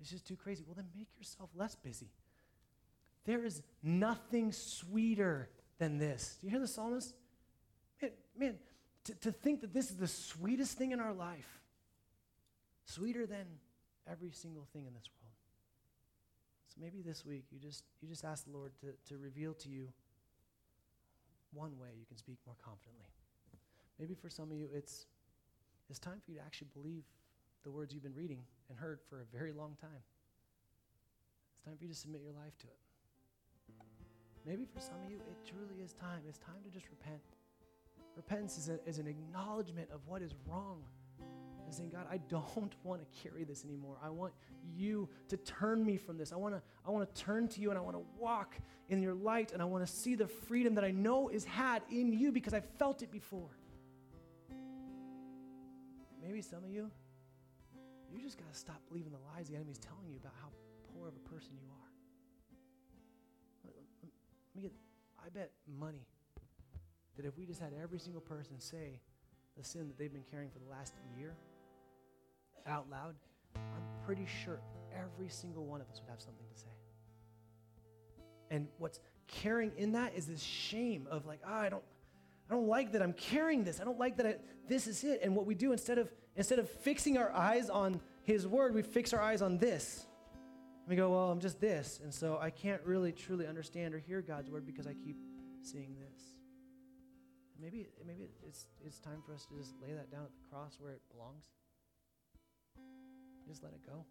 it's 0.00 0.10
just 0.10 0.26
too 0.26 0.36
crazy. 0.36 0.64
Well, 0.66 0.74
then 0.74 0.88
make 0.94 1.08
yourself 1.18 1.50
less 1.54 1.74
busy. 1.74 2.08
There 3.24 3.44
is 3.44 3.62
nothing 3.82 4.52
sweeter 4.52 5.48
than 5.78 5.98
this. 5.98 6.36
Do 6.40 6.46
you 6.46 6.50
hear 6.50 6.60
the 6.60 6.66
psalmist? 6.66 7.14
Man, 8.00 8.10
man 8.38 8.54
to, 9.04 9.14
to 9.14 9.32
think 9.32 9.60
that 9.62 9.72
this 9.72 9.90
is 9.90 9.96
the 9.96 10.08
sweetest 10.08 10.76
thing 10.76 10.92
in 10.92 11.00
our 11.00 11.12
life, 11.12 11.60
sweeter 12.84 13.26
than 13.26 13.46
every 14.10 14.30
single 14.30 14.66
thing 14.72 14.86
in 14.86 14.94
this 14.94 15.08
world. 15.20 15.23
So 16.74 16.80
maybe 16.82 17.02
this 17.02 17.24
week 17.24 17.44
you 17.52 17.58
just 17.60 17.84
you 18.00 18.08
just 18.08 18.24
ask 18.24 18.44
the 18.44 18.50
Lord 18.50 18.72
to, 18.80 18.86
to 19.08 19.18
reveal 19.18 19.54
to 19.54 19.68
you 19.68 19.88
one 21.52 21.78
way 21.78 21.88
you 21.96 22.04
can 22.06 22.16
speak 22.16 22.38
more 22.46 22.56
confidently. 22.64 23.06
Maybe 24.00 24.14
for 24.14 24.28
some 24.28 24.50
of 24.50 24.56
you 24.56 24.68
it's 24.74 25.06
it's 25.88 25.98
time 25.98 26.20
for 26.24 26.32
you 26.32 26.38
to 26.38 26.42
actually 26.42 26.68
believe 26.74 27.04
the 27.62 27.70
words 27.70 27.94
you've 27.94 28.02
been 28.02 28.14
reading 28.14 28.40
and 28.68 28.78
heard 28.78 28.98
for 29.08 29.20
a 29.20 29.36
very 29.36 29.52
long 29.52 29.76
time. 29.80 30.02
It's 31.54 31.64
time 31.64 31.76
for 31.76 31.84
you 31.84 31.90
to 31.90 31.96
submit 31.96 32.22
your 32.22 32.32
life 32.32 32.56
to 32.58 32.66
it. 32.66 32.78
Maybe 34.46 34.66
for 34.66 34.80
some 34.80 34.96
of 35.04 35.10
you, 35.10 35.16
it 35.16 35.48
truly 35.48 35.82
is 35.82 35.92
time. 35.94 36.20
It's 36.28 36.38
time 36.38 36.60
to 36.64 36.70
just 36.70 36.88
repent. 36.90 37.20
Repentance 38.16 38.58
is, 38.58 38.68
a, 38.68 38.78
is 38.86 38.98
an 38.98 39.06
acknowledgement 39.06 39.88
of 39.92 40.00
what 40.06 40.20
is 40.20 40.32
wrong. 40.46 40.82
And 41.64 41.74
saying, 41.74 41.90
God, 41.90 42.06
I 42.10 42.18
don't 42.28 42.72
want 42.84 43.00
to 43.00 43.22
carry 43.22 43.44
this 43.44 43.64
anymore. 43.64 43.96
I 44.02 44.10
want 44.10 44.32
you 44.76 45.08
to 45.28 45.36
turn 45.36 45.84
me 45.84 45.96
from 45.96 46.18
this. 46.18 46.32
I 46.32 46.36
want 46.36 46.54
to 46.54 46.62
I 46.86 46.90
want 46.90 47.12
to 47.12 47.22
turn 47.22 47.48
to 47.48 47.60
you 47.60 47.70
and 47.70 47.78
I 47.78 47.82
want 47.82 47.96
to 47.96 48.02
walk 48.18 48.56
in 48.88 49.02
your 49.02 49.14
light 49.14 49.52
and 49.52 49.62
I 49.62 49.64
want 49.64 49.86
to 49.86 49.92
see 49.92 50.14
the 50.14 50.26
freedom 50.26 50.74
that 50.74 50.84
I 50.84 50.90
know 50.90 51.28
is 51.28 51.44
had 51.44 51.82
in 51.90 52.12
you 52.12 52.32
because 52.32 52.54
I 52.54 52.60
felt 52.60 53.02
it 53.02 53.10
before. 53.10 53.50
Maybe 56.22 56.40
some 56.40 56.64
of 56.64 56.70
you, 56.70 56.90
you 58.10 58.22
just 58.22 58.38
got 58.38 58.50
to 58.50 58.58
stop 58.58 58.80
believing 58.88 59.12
the 59.12 59.18
lies 59.34 59.48
the 59.48 59.56
enemy's 59.56 59.78
telling 59.78 60.08
you 60.08 60.16
about 60.16 60.32
how 60.40 60.48
poor 60.94 61.08
of 61.08 61.14
a 61.14 61.28
person 61.28 61.50
you 61.60 61.68
are. 61.70 61.84
Let 64.54 64.56
me 64.56 64.62
get, 64.62 64.72
I 65.18 65.28
bet 65.30 65.50
money 65.78 66.06
that 67.16 67.26
if 67.26 67.36
we 67.36 67.44
just 67.44 67.60
had 67.60 67.72
every 67.82 67.98
single 67.98 68.20
person 68.20 68.60
say 68.60 69.00
the 69.56 69.64
sin 69.64 69.88
that 69.88 69.98
they've 69.98 70.12
been 70.12 70.24
carrying 70.30 70.50
for 70.50 70.58
the 70.58 70.70
last 70.70 70.94
year 71.18 71.34
out 72.66 72.90
loud, 72.90 73.14
I'm 73.56 74.04
pretty 74.06 74.26
sure 74.44 74.60
every 74.94 75.28
single 75.28 75.64
one 75.64 75.80
of 75.80 75.88
us 75.90 76.00
would 76.00 76.10
have 76.10 76.20
something 76.20 76.46
to 76.52 76.60
say. 76.60 76.66
And 78.50 78.68
what's 78.78 79.00
carrying 79.26 79.72
in 79.76 79.92
that 79.92 80.14
is 80.14 80.26
this 80.26 80.42
shame 80.42 81.06
of 81.10 81.26
like, 81.26 81.40
oh, 81.46 81.52
I 81.52 81.68
don't, 81.68 81.82
I 82.48 82.54
don't 82.54 82.68
like 82.68 82.92
that 82.92 83.02
I'm 83.02 83.14
carrying 83.14 83.64
this. 83.64 83.80
I 83.80 83.84
don't 83.84 83.98
like 83.98 84.16
that 84.18 84.26
I, 84.26 84.36
this 84.68 84.86
is 84.86 85.02
it. 85.04 85.20
And 85.22 85.34
what 85.34 85.46
we 85.46 85.54
do 85.54 85.72
instead 85.72 85.98
of 85.98 86.12
instead 86.36 86.58
of 86.58 86.68
fixing 86.68 87.16
our 87.16 87.32
eyes 87.32 87.70
on 87.70 88.00
His 88.22 88.46
Word, 88.46 88.74
we 88.74 88.82
fix 88.82 89.12
our 89.12 89.20
eyes 89.20 89.42
on 89.42 89.58
this. 89.58 90.06
And 90.82 90.90
we 90.90 90.96
go, 90.96 91.10
well, 91.10 91.30
I'm 91.30 91.40
just 91.40 91.60
this. 91.60 92.00
And 92.02 92.12
so 92.12 92.38
I 92.40 92.50
can't 92.50 92.82
really 92.84 93.12
truly 93.12 93.46
understand 93.46 93.94
or 93.94 93.98
hear 93.98 94.20
God's 94.20 94.50
Word 94.50 94.66
because 94.66 94.86
I 94.86 94.94
keep 94.94 95.16
seeing 95.62 95.94
this. 95.94 96.22
Maybe, 97.60 97.86
maybe 98.06 98.28
it's, 98.46 98.66
it's 98.84 98.98
time 98.98 99.22
for 99.24 99.32
us 99.32 99.46
to 99.46 99.54
just 99.56 99.74
lay 99.80 99.94
that 99.94 100.10
down 100.10 100.22
at 100.24 100.30
the 100.34 100.48
cross 100.50 100.76
where 100.80 100.92
it 100.92 101.00
belongs. 101.12 101.50
Just 103.46 103.62
let 103.62 103.72
it 103.72 103.84
go. 103.86 104.04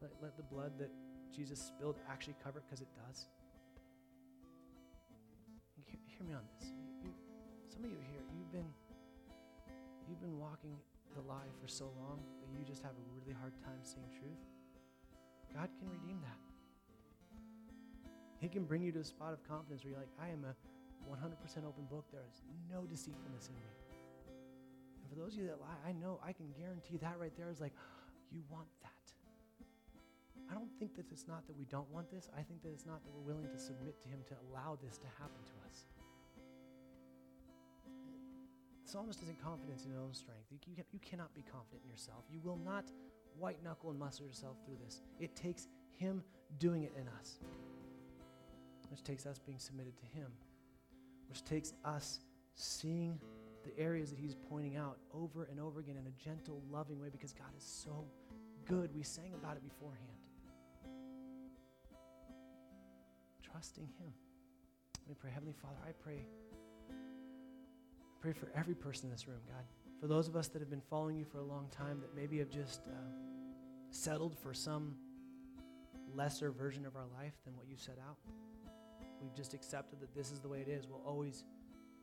Let, 0.00 0.10
let 0.22 0.36
the 0.36 0.42
blood 0.42 0.72
that 0.78 0.90
Jesus 1.34 1.60
spilled 1.60 1.96
actually 2.08 2.36
cover 2.42 2.58
it 2.58 2.64
because 2.68 2.80
it 2.80 2.88
does. 3.06 3.26
Hear, 5.86 5.98
hear, 6.06 6.26
me 6.26 6.34
on 6.34 6.44
this. 6.58 6.70
You, 7.02 7.10
some 7.68 7.84
of 7.84 7.90
you 7.90 7.98
here, 8.12 8.22
you've 8.38 8.52
been 8.52 8.68
you've 10.08 10.20
been 10.20 10.38
walking 10.38 10.76
the 11.14 11.22
lie 11.22 11.50
for 11.60 11.68
so 11.68 11.90
long 11.98 12.20
that 12.40 12.48
you 12.58 12.64
just 12.64 12.82
have 12.82 12.92
a 12.92 13.04
really 13.14 13.34
hard 13.38 13.52
time 13.64 13.80
seeing 13.82 14.06
truth. 14.12 14.42
God 15.54 15.68
can 15.78 15.88
redeem 15.88 16.20
that. 16.22 16.40
He 18.40 18.48
can 18.48 18.64
bring 18.64 18.82
you 18.82 18.90
to 18.92 19.00
a 19.00 19.04
spot 19.04 19.32
of 19.32 19.46
confidence 19.46 19.84
where 19.84 19.92
you're 19.92 20.00
like, 20.00 20.10
I 20.20 20.28
am 20.28 20.44
a 20.44 20.54
100% 21.06 21.30
open 21.64 21.84
book. 21.86 22.04
There 22.10 22.24
is 22.28 22.42
no 22.70 22.82
deceitfulness 22.86 23.48
in 23.48 23.54
me. 23.54 23.70
And 24.98 25.06
for 25.08 25.14
those 25.14 25.34
of 25.34 25.40
you 25.40 25.46
that 25.46 25.60
lie, 25.60 25.78
I 25.86 25.92
know, 25.92 26.18
I 26.24 26.32
can 26.32 26.50
guarantee 26.58 26.96
that 26.98 27.18
right 27.20 27.32
there 27.36 27.50
is 27.50 27.60
like, 27.60 27.72
you 28.32 28.42
want 28.50 28.68
that. 28.82 28.90
I 30.50 30.54
don't 30.54 30.70
think 30.78 30.96
that 30.96 31.06
it's 31.10 31.28
not 31.28 31.46
that 31.46 31.56
we 31.56 31.64
don't 31.64 31.90
want 31.90 32.10
this. 32.10 32.28
I 32.36 32.42
think 32.42 32.62
that 32.62 32.72
it's 32.72 32.84
not 32.84 33.02
that 33.04 33.10
we're 33.14 33.34
willing 33.34 33.48
to 33.48 33.58
submit 33.58 34.00
to 34.02 34.08
Him 34.08 34.20
to 34.28 34.34
allow 34.48 34.78
this 34.82 34.98
to 34.98 35.06
happen 35.18 35.40
to 35.44 35.56
us. 35.68 35.84
The 38.84 38.90
psalmist 38.90 39.22
isn't 39.22 39.42
confident 39.42 39.80
in 39.84 39.90
his 39.90 39.98
own 39.98 40.12
strength. 40.12 40.44
You, 40.50 40.58
can, 40.58 40.84
you 40.92 40.98
cannot 41.00 41.32
be 41.34 41.42
confident 41.42 41.82
in 41.84 41.90
yourself. 41.90 42.24
You 42.30 42.40
will 42.44 42.58
not 42.64 42.90
white 43.38 43.62
knuckle 43.64 43.90
and 43.90 43.98
muscle 43.98 44.26
yourself 44.26 44.56
through 44.66 44.76
this. 44.84 45.00
It 45.20 45.34
takes 45.36 45.68
Him 45.96 46.22
doing 46.58 46.82
it 46.82 46.92
in 47.00 47.08
us, 47.20 47.38
which 48.90 49.02
takes 49.02 49.24
us 49.24 49.38
being 49.38 49.58
submitted 49.58 49.96
to 49.96 50.06
Him, 50.06 50.30
which 51.28 51.44
takes 51.44 51.72
us 51.84 52.20
seeing 52.54 53.18
the 53.64 53.78
areas 53.78 54.10
that 54.10 54.18
He's 54.18 54.34
pointing 54.34 54.76
out 54.76 54.98
over 55.14 55.44
and 55.50 55.58
over 55.58 55.80
again 55.80 55.96
in 55.96 56.06
a 56.06 56.22
gentle, 56.22 56.62
loving 56.70 57.00
way 57.00 57.08
because 57.10 57.32
God 57.32 57.50
is 57.56 57.64
so 57.64 58.04
good. 58.68 58.94
We 58.94 59.02
sang 59.02 59.32
about 59.34 59.56
it 59.56 59.62
beforehand. 59.62 60.12
trusting 63.52 63.88
Him. 63.98 64.12
Let 65.02 65.08
me 65.08 65.14
pray. 65.20 65.30
Heavenly 65.30 65.54
Father, 65.60 65.76
I 65.86 65.92
pray. 66.02 66.26
I 66.90 68.20
pray 68.20 68.32
for 68.32 68.50
every 68.56 68.74
person 68.74 69.06
in 69.06 69.12
this 69.12 69.28
room, 69.28 69.40
God. 69.46 69.64
For 70.00 70.06
those 70.08 70.26
of 70.26 70.34
us 70.34 70.48
that 70.48 70.60
have 70.60 70.70
been 70.70 70.82
following 70.90 71.16
you 71.16 71.24
for 71.24 71.38
a 71.38 71.44
long 71.44 71.68
time, 71.70 72.00
that 72.00 72.14
maybe 72.14 72.38
have 72.38 72.50
just 72.50 72.80
uh, 72.88 72.92
settled 73.90 74.36
for 74.36 74.52
some 74.52 74.96
lesser 76.14 76.50
version 76.50 76.84
of 76.86 76.96
our 76.96 77.06
life 77.16 77.34
than 77.44 77.56
what 77.56 77.68
you 77.68 77.76
set 77.76 77.98
out. 78.04 78.16
We've 79.20 79.34
just 79.34 79.54
accepted 79.54 80.00
that 80.00 80.12
this 80.14 80.32
is 80.32 80.40
the 80.40 80.48
way 80.48 80.58
it 80.58 80.68
is. 80.68 80.88
We'll 80.88 81.02
always, 81.06 81.44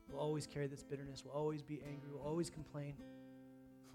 we'll 0.08 0.22
always 0.22 0.48
carry 0.48 0.68
this 0.68 0.84
bitterness. 0.84 1.24
We'll 1.26 1.36
always 1.36 1.62
be 1.62 1.82
angry. 1.86 2.10
We'll 2.14 2.26
always 2.26 2.50
complain. 2.50 2.94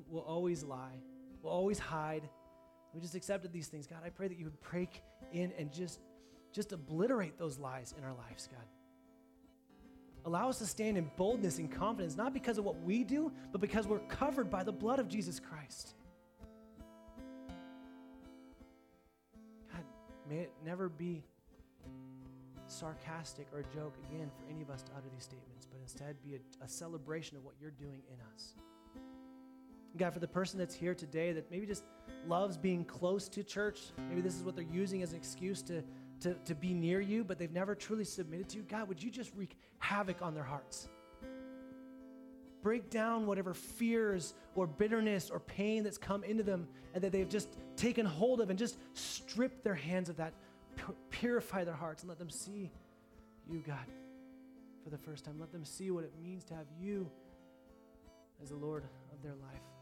We'll 0.09 0.23
always 0.23 0.65
lie. 0.65 1.01
We'll 1.41 1.53
always 1.53 1.79
hide. 1.79 2.29
We 2.95 3.01
just 3.01 3.15
accepted 3.15 3.53
these 3.53 3.67
things. 3.67 3.87
God, 3.87 3.99
I 4.05 4.11
pray 4.11 4.29
that 4.29 4.39
you 4.39 4.45
would 4.45 4.61
break 4.71 5.03
in 5.33 5.53
and 5.59 5.73
just 5.73 6.01
just 6.53 6.73
obliterate 6.73 7.37
those 7.37 7.59
lies 7.59 7.93
in 7.99 8.05
our 8.05 8.15
lives, 8.15 8.49
God. 8.51 8.65
Allow 10.25 10.49
us 10.49 10.59
to 10.59 10.67
stand 10.67 10.97
in 10.97 11.11
boldness 11.17 11.59
and 11.59 11.71
confidence, 11.71 12.17
not 12.17 12.33
because 12.33 12.59
of 12.59 12.65
what 12.65 12.81
we 12.83 13.03
do, 13.03 13.33
but 13.51 13.61
because 13.61 13.89
we're 13.89 13.99
covered 13.99 14.51
by 14.51 14.63
the 14.63 14.73
blood 14.73 15.01
of 15.01 15.09
Jesus 15.09 15.41
Christ. 15.41 15.95
God, 19.71 19.83
may 20.31 20.39
it 20.39 20.53
never 20.65 20.89
be 20.89 21.25
sarcastic 22.67 23.49
or 23.53 23.59
a 23.59 23.75
joke 23.75 23.97
again 24.09 24.31
for 24.39 24.51
any 24.51 24.63
of 24.63 24.71
us 24.71 24.83
to 24.83 24.93
utter 24.93 25.09
these 25.13 25.25
statements, 25.25 25.67
but 25.67 25.79
instead 25.81 26.17
be 26.23 26.37
a, 26.37 26.65
a 26.65 26.69
celebration 26.69 27.37
of 27.37 27.45
what 27.45 27.55
you're 27.61 27.71
doing 27.73 28.01
in 28.09 28.17
us. 28.33 28.55
God, 29.97 30.13
for 30.13 30.19
the 30.19 30.29
person 30.29 30.59
that's 30.59 30.75
here 30.75 30.95
today 30.95 31.33
that 31.33 31.51
maybe 31.51 31.67
just 31.67 31.85
loves 32.27 32.57
being 32.57 32.85
close 32.85 33.29
to 33.29 33.45
church, 33.45 33.81
maybe 34.09 34.21
this 34.21 34.35
is 34.35 34.43
what 34.43 34.57
they're 34.57 34.65
using 34.65 35.03
as 35.03 35.13
an 35.13 35.19
excuse 35.19 35.63
to 35.63 35.83
to, 36.21 36.35
to 36.47 36.55
be 36.55 36.73
near 36.73 37.01
you, 37.01 37.23
but 37.23 37.39
they've 37.39 37.53
never 37.53 37.75
truly 37.75 38.05
submitted 38.05 38.49
to 38.51 38.57
you, 38.57 38.63
God, 38.63 38.89
would 38.89 39.03
you 39.03 39.11
just 39.11 39.31
wreak 39.37 39.57
havoc 39.79 40.23
on 40.23 40.35
their 40.35 40.43
hearts? 40.43 40.89
Break 42.63 42.89
down 42.89 43.27
whatever 43.27 43.53
fears 43.53 44.33
or 44.55 44.67
bitterness 44.67 45.29
or 45.29 45.39
pain 45.39 45.85
that's 45.85 45.99
come 45.99 46.25
into 46.25 46.43
them 46.43 46.67
and 46.95 47.05
that 47.05 47.13
they've 47.13 47.29
just 47.29 47.59
taken 47.77 48.07
hold 48.07 48.41
of 48.41 48.49
and 48.49 48.59
just 48.59 48.79
strip 48.95 49.63
their 49.63 49.75
hands 49.75 50.09
of 50.09 50.17
that. 50.17 50.33
Purify 51.11 51.63
their 51.63 51.75
hearts 51.75 52.03
and 52.03 52.09
let 52.09 52.19
them 52.19 52.31
see 52.31 52.71
you, 53.47 53.63
God, 53.67 53.85
for 54.83 54.89
the 54.89 54.97
first 54.97 55.27
time. 55.27 55.39
Let 55.39 55.53
them 55.53 55.65
see 55.65 55.91
what 55.91 56.05
it 56.05 56.13
means 56.23 56.43
to 56.45 56.55
have 56.55 56.67
you 56.81 57.11
as 58.43 58.49
the 58.49 58.57
Lord 58.57 58.85
of 59.13 59.23
their 59.23 59.35
life. 59.35 59.74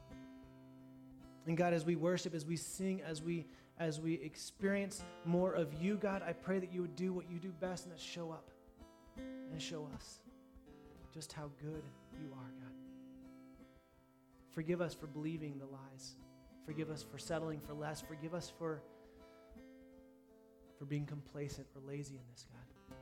And 1.47 1.57
God, 1.57 1.73
as 1.73 1.85
we 1.85 1.97
worship, 1.97 2.35
as 2.35 2.47
we 2.47 2.57
sing, 2.57 3.03
as 3.03 3.23
we 3.23 3.47
as 3.79 4.01
we 4.01 4.15
experience 4.15 5.03
more 5.25 5.55
of 5.55 5.73
you, 5.83 5.97
God, 5.97 6.23
I 6.25 6.33
pray 6.33 6.59
that 6.61 6.73
you 6.73 6.83
would 6.83 6.95
do 6.95 7.13
what 7.13 7.29
you 7.29 7.39
do 7.39 7.51
best 7.61 7.85
and 7.85 7.93
that 7.93 8.01
show 8.01 8.31
up 8.31 8.49
and 9.17 9.61
show 9.61 9.89
us 9.95 10.21
just 11.13 11.33
how 11.33 11.51
good 11.61 11.83
you 12.21 12.29
are, 12.33 12.53
God. 12.61 12.73
Forgive 14.51 14.81
us 14.81 14.95
for 14.95 15.07
believing 15.07 15.59
the 15.59 15.67
lies. 15.67 16.15
Forgive 16.65 16.91
us 16.91 17.03
for 17.03 17.19
settling 17.19 17.61
for 17.61 17.73
less. 17.75 18.01
Forgive 18.01 18.35
us 18.35 18.53
for, 18.57 18.83
for 20.79 20.85
being 20.85 21.07
complacent 21.07 21.67
or 21.75 21.83
lazy 21.87 22.15
in 22.15 22.23
this, 22.31 22.47
God. 22.53 22.97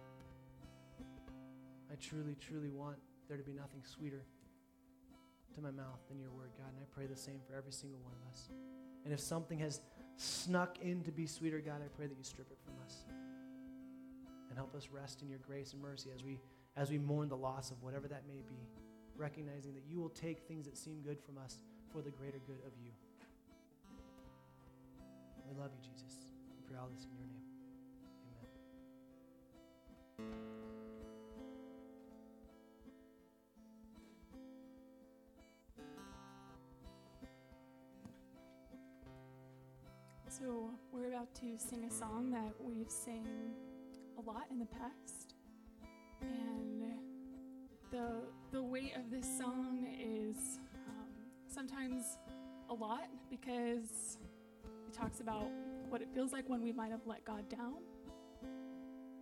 I 1.92 1.96
truly, 1.96 2.36
truly 2.40 2.70
want 2.70 2.96
there 3.28 3.36
to 3.36 3.42
be 3.42 3.52
nothing 3.52 3.82
sweeter 3.84 4.24
to 5.54 5.60
my 5.60 5.70
mouth 5.70 6.00
than 6.08 6.18
your 6.18 6.30
word, 6.30 6.50
God. 6.56 6.68
And 6.68 6.78
I 6.80 6.86
pray 6.94 7.06
the 7.06 7.16
same 7.16 7.40
for 7.46 7.56
every 7.56 7.72
single 7.72 8.00
one 8.00 8.12
of 8.12 8.32
us. 8.32 8.48
And 9.04 9.12
if 9.12 9.20
something 9.20 9.58
has 9.58 9.80
snuck 10.16 10.78
in 10.82 11.02
to 11.04 11.12
be 11.12 11.26
sweeter, 11.26 11.60
God, 11.60 11.80
I 11.84 11.88
pray 11.96 12.06
that 12.06 12.16
you 12.16 12.24
strip 12.24 12.50
it 12.50 12.58
from 12.64 12.74
us. 12.84 13.04
And 14.48 14.58
help 14.58 14.74
us 14.74 14.88
rest 14.92 15.22
in 15.22 15.28
your 15.28 15.38
grace 15.38 15.72
and 15.72 15.80
mercy 15.80 16.10
as 16.14 16.24
we 16.24 16.38
as 16.76 16.90
we 16.90 16.98
mourn 16.98 17.28
the 17.28 17.36
loss 17.36 17.70
of 17.70 17.82
whatever 17.82 18.08
that 18.08 18.22
may 18.28 18.42
be, 18.48 18.68
recognizing 19.16 19.74
that 19.74 19.82
you 19.88 20.00
will 20.00 20.08
take 20.10 20.40
things 20.46 20.66
that 20.66 20.76
seem 20.76 21.00
good 21.02 21.20
from 21.20 21.36
us 21.38 21.58
for 21.92 22.00
the 22.00 22.10
greater 22.10 22.38
good 22.46 22.58
of 22.66 22.72
you. 22.82 22.92
We 25.48 25.60
love 25.60 25.70
you, 25.74 25.90
Jesus. 25.92 26.16
We 26.56 26.62
pray 26.68 26.78
all 26.80 26.88
this 26.94 27.04
in 27.04 27.10
your 27.18 27.26
name. 30.28 30.79
So, 40.30 40.70
we're 40.92 41.08
about 41.08 41.34
to 41.40 41.58
sing 41.58 41.84
a 41.84 41.92
song 41.92 42.30
that 42.30 42.54
we've 42.60 42.88
sang 42.88 43.26
a 44.16 44.20
lot 44.20 44.44
in 44.48 44.60
the 44.60 44.66
past. 44.66 45.34
And 46.22 46.84
the, 47.90 48.22
the 48.52 48.62
weight 48.62 48.92
of 48.94 49.10
this 49.10 49.26
song 49.26 49.88
is 50.00 50.60
um, 50.86 51.08
sometimes 51.48 52.16
a 52.68 52.74
lot 52.74 53.08
because 53.28 54.18
it 54.86 54.92
talks 54.92 55.18
about 55.18 55.48
what 55.88 56.00
it 56.00 56.08
feels 56.14 56.32
like 56.32 56.48
when 56.48 56.62
we 56.62 56.70
might 56.70 56.92
have 56.92 57.04
let 57.06 57.24
God 57.24 57.48
down. 57.48 57.78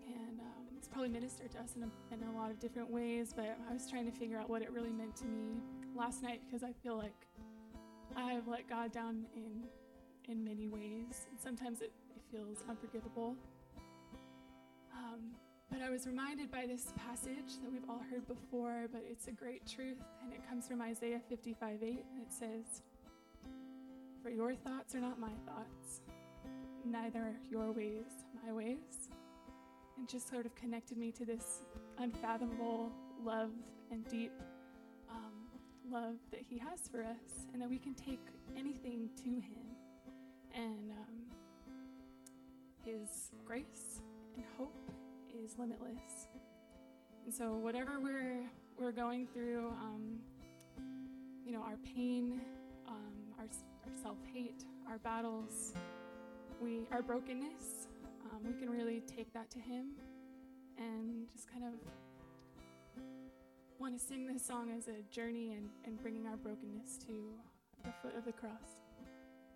And 0.06 0.40
um, 0.40 0.66
it's 0.76 0.88
probably 0.88 1.08
ministered 1.08 1.52
to 1.52 1.60
us 1.60 1.72
in 1.74 1.84
a, 1.84 2.14
in 2.14 2.22
a 2.28 2.38
lot 2.38 2.50
of 2.50 2.60
different 2.60 2.90
ways, 2.90 3.32
but 3.34 3.56
I 3.70 3.72
was 3.72 3.88
trying 3.88 4.04
to 4.04 4.12
figure 4.12 4.38
out 4.38 4.50
what 4.50 4.60
it 4.60 4.70
really 4.70 4.92
meant 4.92 5.16
to 5.16 5.24
me 5.24 5.62
last 5.96 6.22
night 6.22 6.42
because 6.44 6.62
I 6.62 6.74
feel 6.82 6.98
like 6.98 7.26
I've 8.14 8.46
let 8.46 8.68
God 8.68 8.92
down 8.92 9.24
in 9.34 9.64
in 10.28 10.44
many 10.44 10.68
ways, 10.68 11.26
and 11.30 11.40
sometimes 11.42 11.80
it, 11.80 11.92
it 12.14 12.22
feels 12.30 12.58
unforgivable. 12.68 13.34
Um, 14.94 15.32
but 15.70 15.80
I 15.82 15.90
was 15.90 16.06
reminded 16.06 16.50
by 16.50 16.66
this 16.66 16.92
passage 16.96 17.60
that 17.62 17.70
we've 17.70 17.88
all 17.88 18.02
heard 18.10 18.26
before, 18.26 18.88
but 18.92 19.04
it's 19.08 19.28
a 19.28 19.32
great 19.32 19.66
truth, 19.66 19.98
and 20.22 20.32
it 20.32 20.46
comes 20.48 20.66
from 20.68 20.80
Isaiah 20.82 21.20
55 21.28 21.82
8, 21.82 21.88
and 21.88 22.22
it 22.22 22.32
says, 22.32 22.82
For 24.22 24.30
your 24.30 24.54
thoughts 24.54 24.94
are 24.94 25.00
not 25.00 25.18
my 25.18 25.32
thoughts, 25.46 26.00
neither 26.84 27.20
are 27.20 27.36
your 27.50 27.72
ways 27.72 28.04
my 28.44 28.52
ways. 28.52 29.10
And 29.96 30.08
just 30.08 30.28
sort 30.28 30.46
of 30.46 30.54
connected 30.54 30.96
me 30.96 31.10
to 31.12 31.24
this 31.24 31.62
unfathomable 31.98 32.92
love 33.24 33.50
and 33.90 34.06
deep 34.08 34.32
um, 35.10 35.32
love 35.90 36.14
that 36.30 36.40
He 36.48 36.58
has 36.58 36.88
for 36.90 37.02
us, 37.02 37.46
and 37.52 37.60
that 37.60 37.68
we 37.68 37.78
can 37.78 37.94
take 37.94 38.20
anything 38.56 39.08
to 39.22 39.28
Him 39.28 39.67
and 40.58 40.90
um, 40.90 41.16
His 42.84 43.30
grace 43.46 44.00
and 44.34 44.44
hope 44.58 44.74
is 45.32 45.56
limitless. 45.56 46.26
And 47.24 47.32
so, 47.32 47.52
whatever 47.54 48.00
we're 48.00 48.42
we're 48.78 48.92
going 48.92 49.26
through, 49.26 49.68
um, 49.80 50.18
you 51.46 51.52
know, 51.52 51.62
our 51.62 51.76
pain, 51.94 52.40
um, 52.88 53.12
our, 53.38 53.44
our 53.44 54.02
self 54.02 54.18
hate, 54.32 54.64
our 54.88 54.98
battles, 54.98 55.74
we 56.60 56.80
our 56.90 57.02
brokenness, 57.02 57.86
um, 58.30 58.40
we 58.44 58.52
can 58.58 58.68
really 58.68 59.00
take 59.00 59.32
that 59.32 59.50
to 59.50 59.58
Him 59.58 59.92
and 60.76 61.28
just 61.32 61.50
kind 61.50 61.64
of 61.64 61.72
want 63.78 63.96
to 63.96 64.04
sing 64.04 64.26
this 64.26 64.44
song 64.44 64.70
as 64.76 64.88
a 64.88 65.02
journey 65.14 65.52
and, 65.52 65.68
and 65.84 66.02
bringing 66.02 66.26
our 66.26 66.36
brokenness 66.36 66.98
to 66.98 67.12
the 67.84 67.90
foot 68.02 68.16
of 68.16 68.24
the 68.24 68.32
cross. 68.32 68.77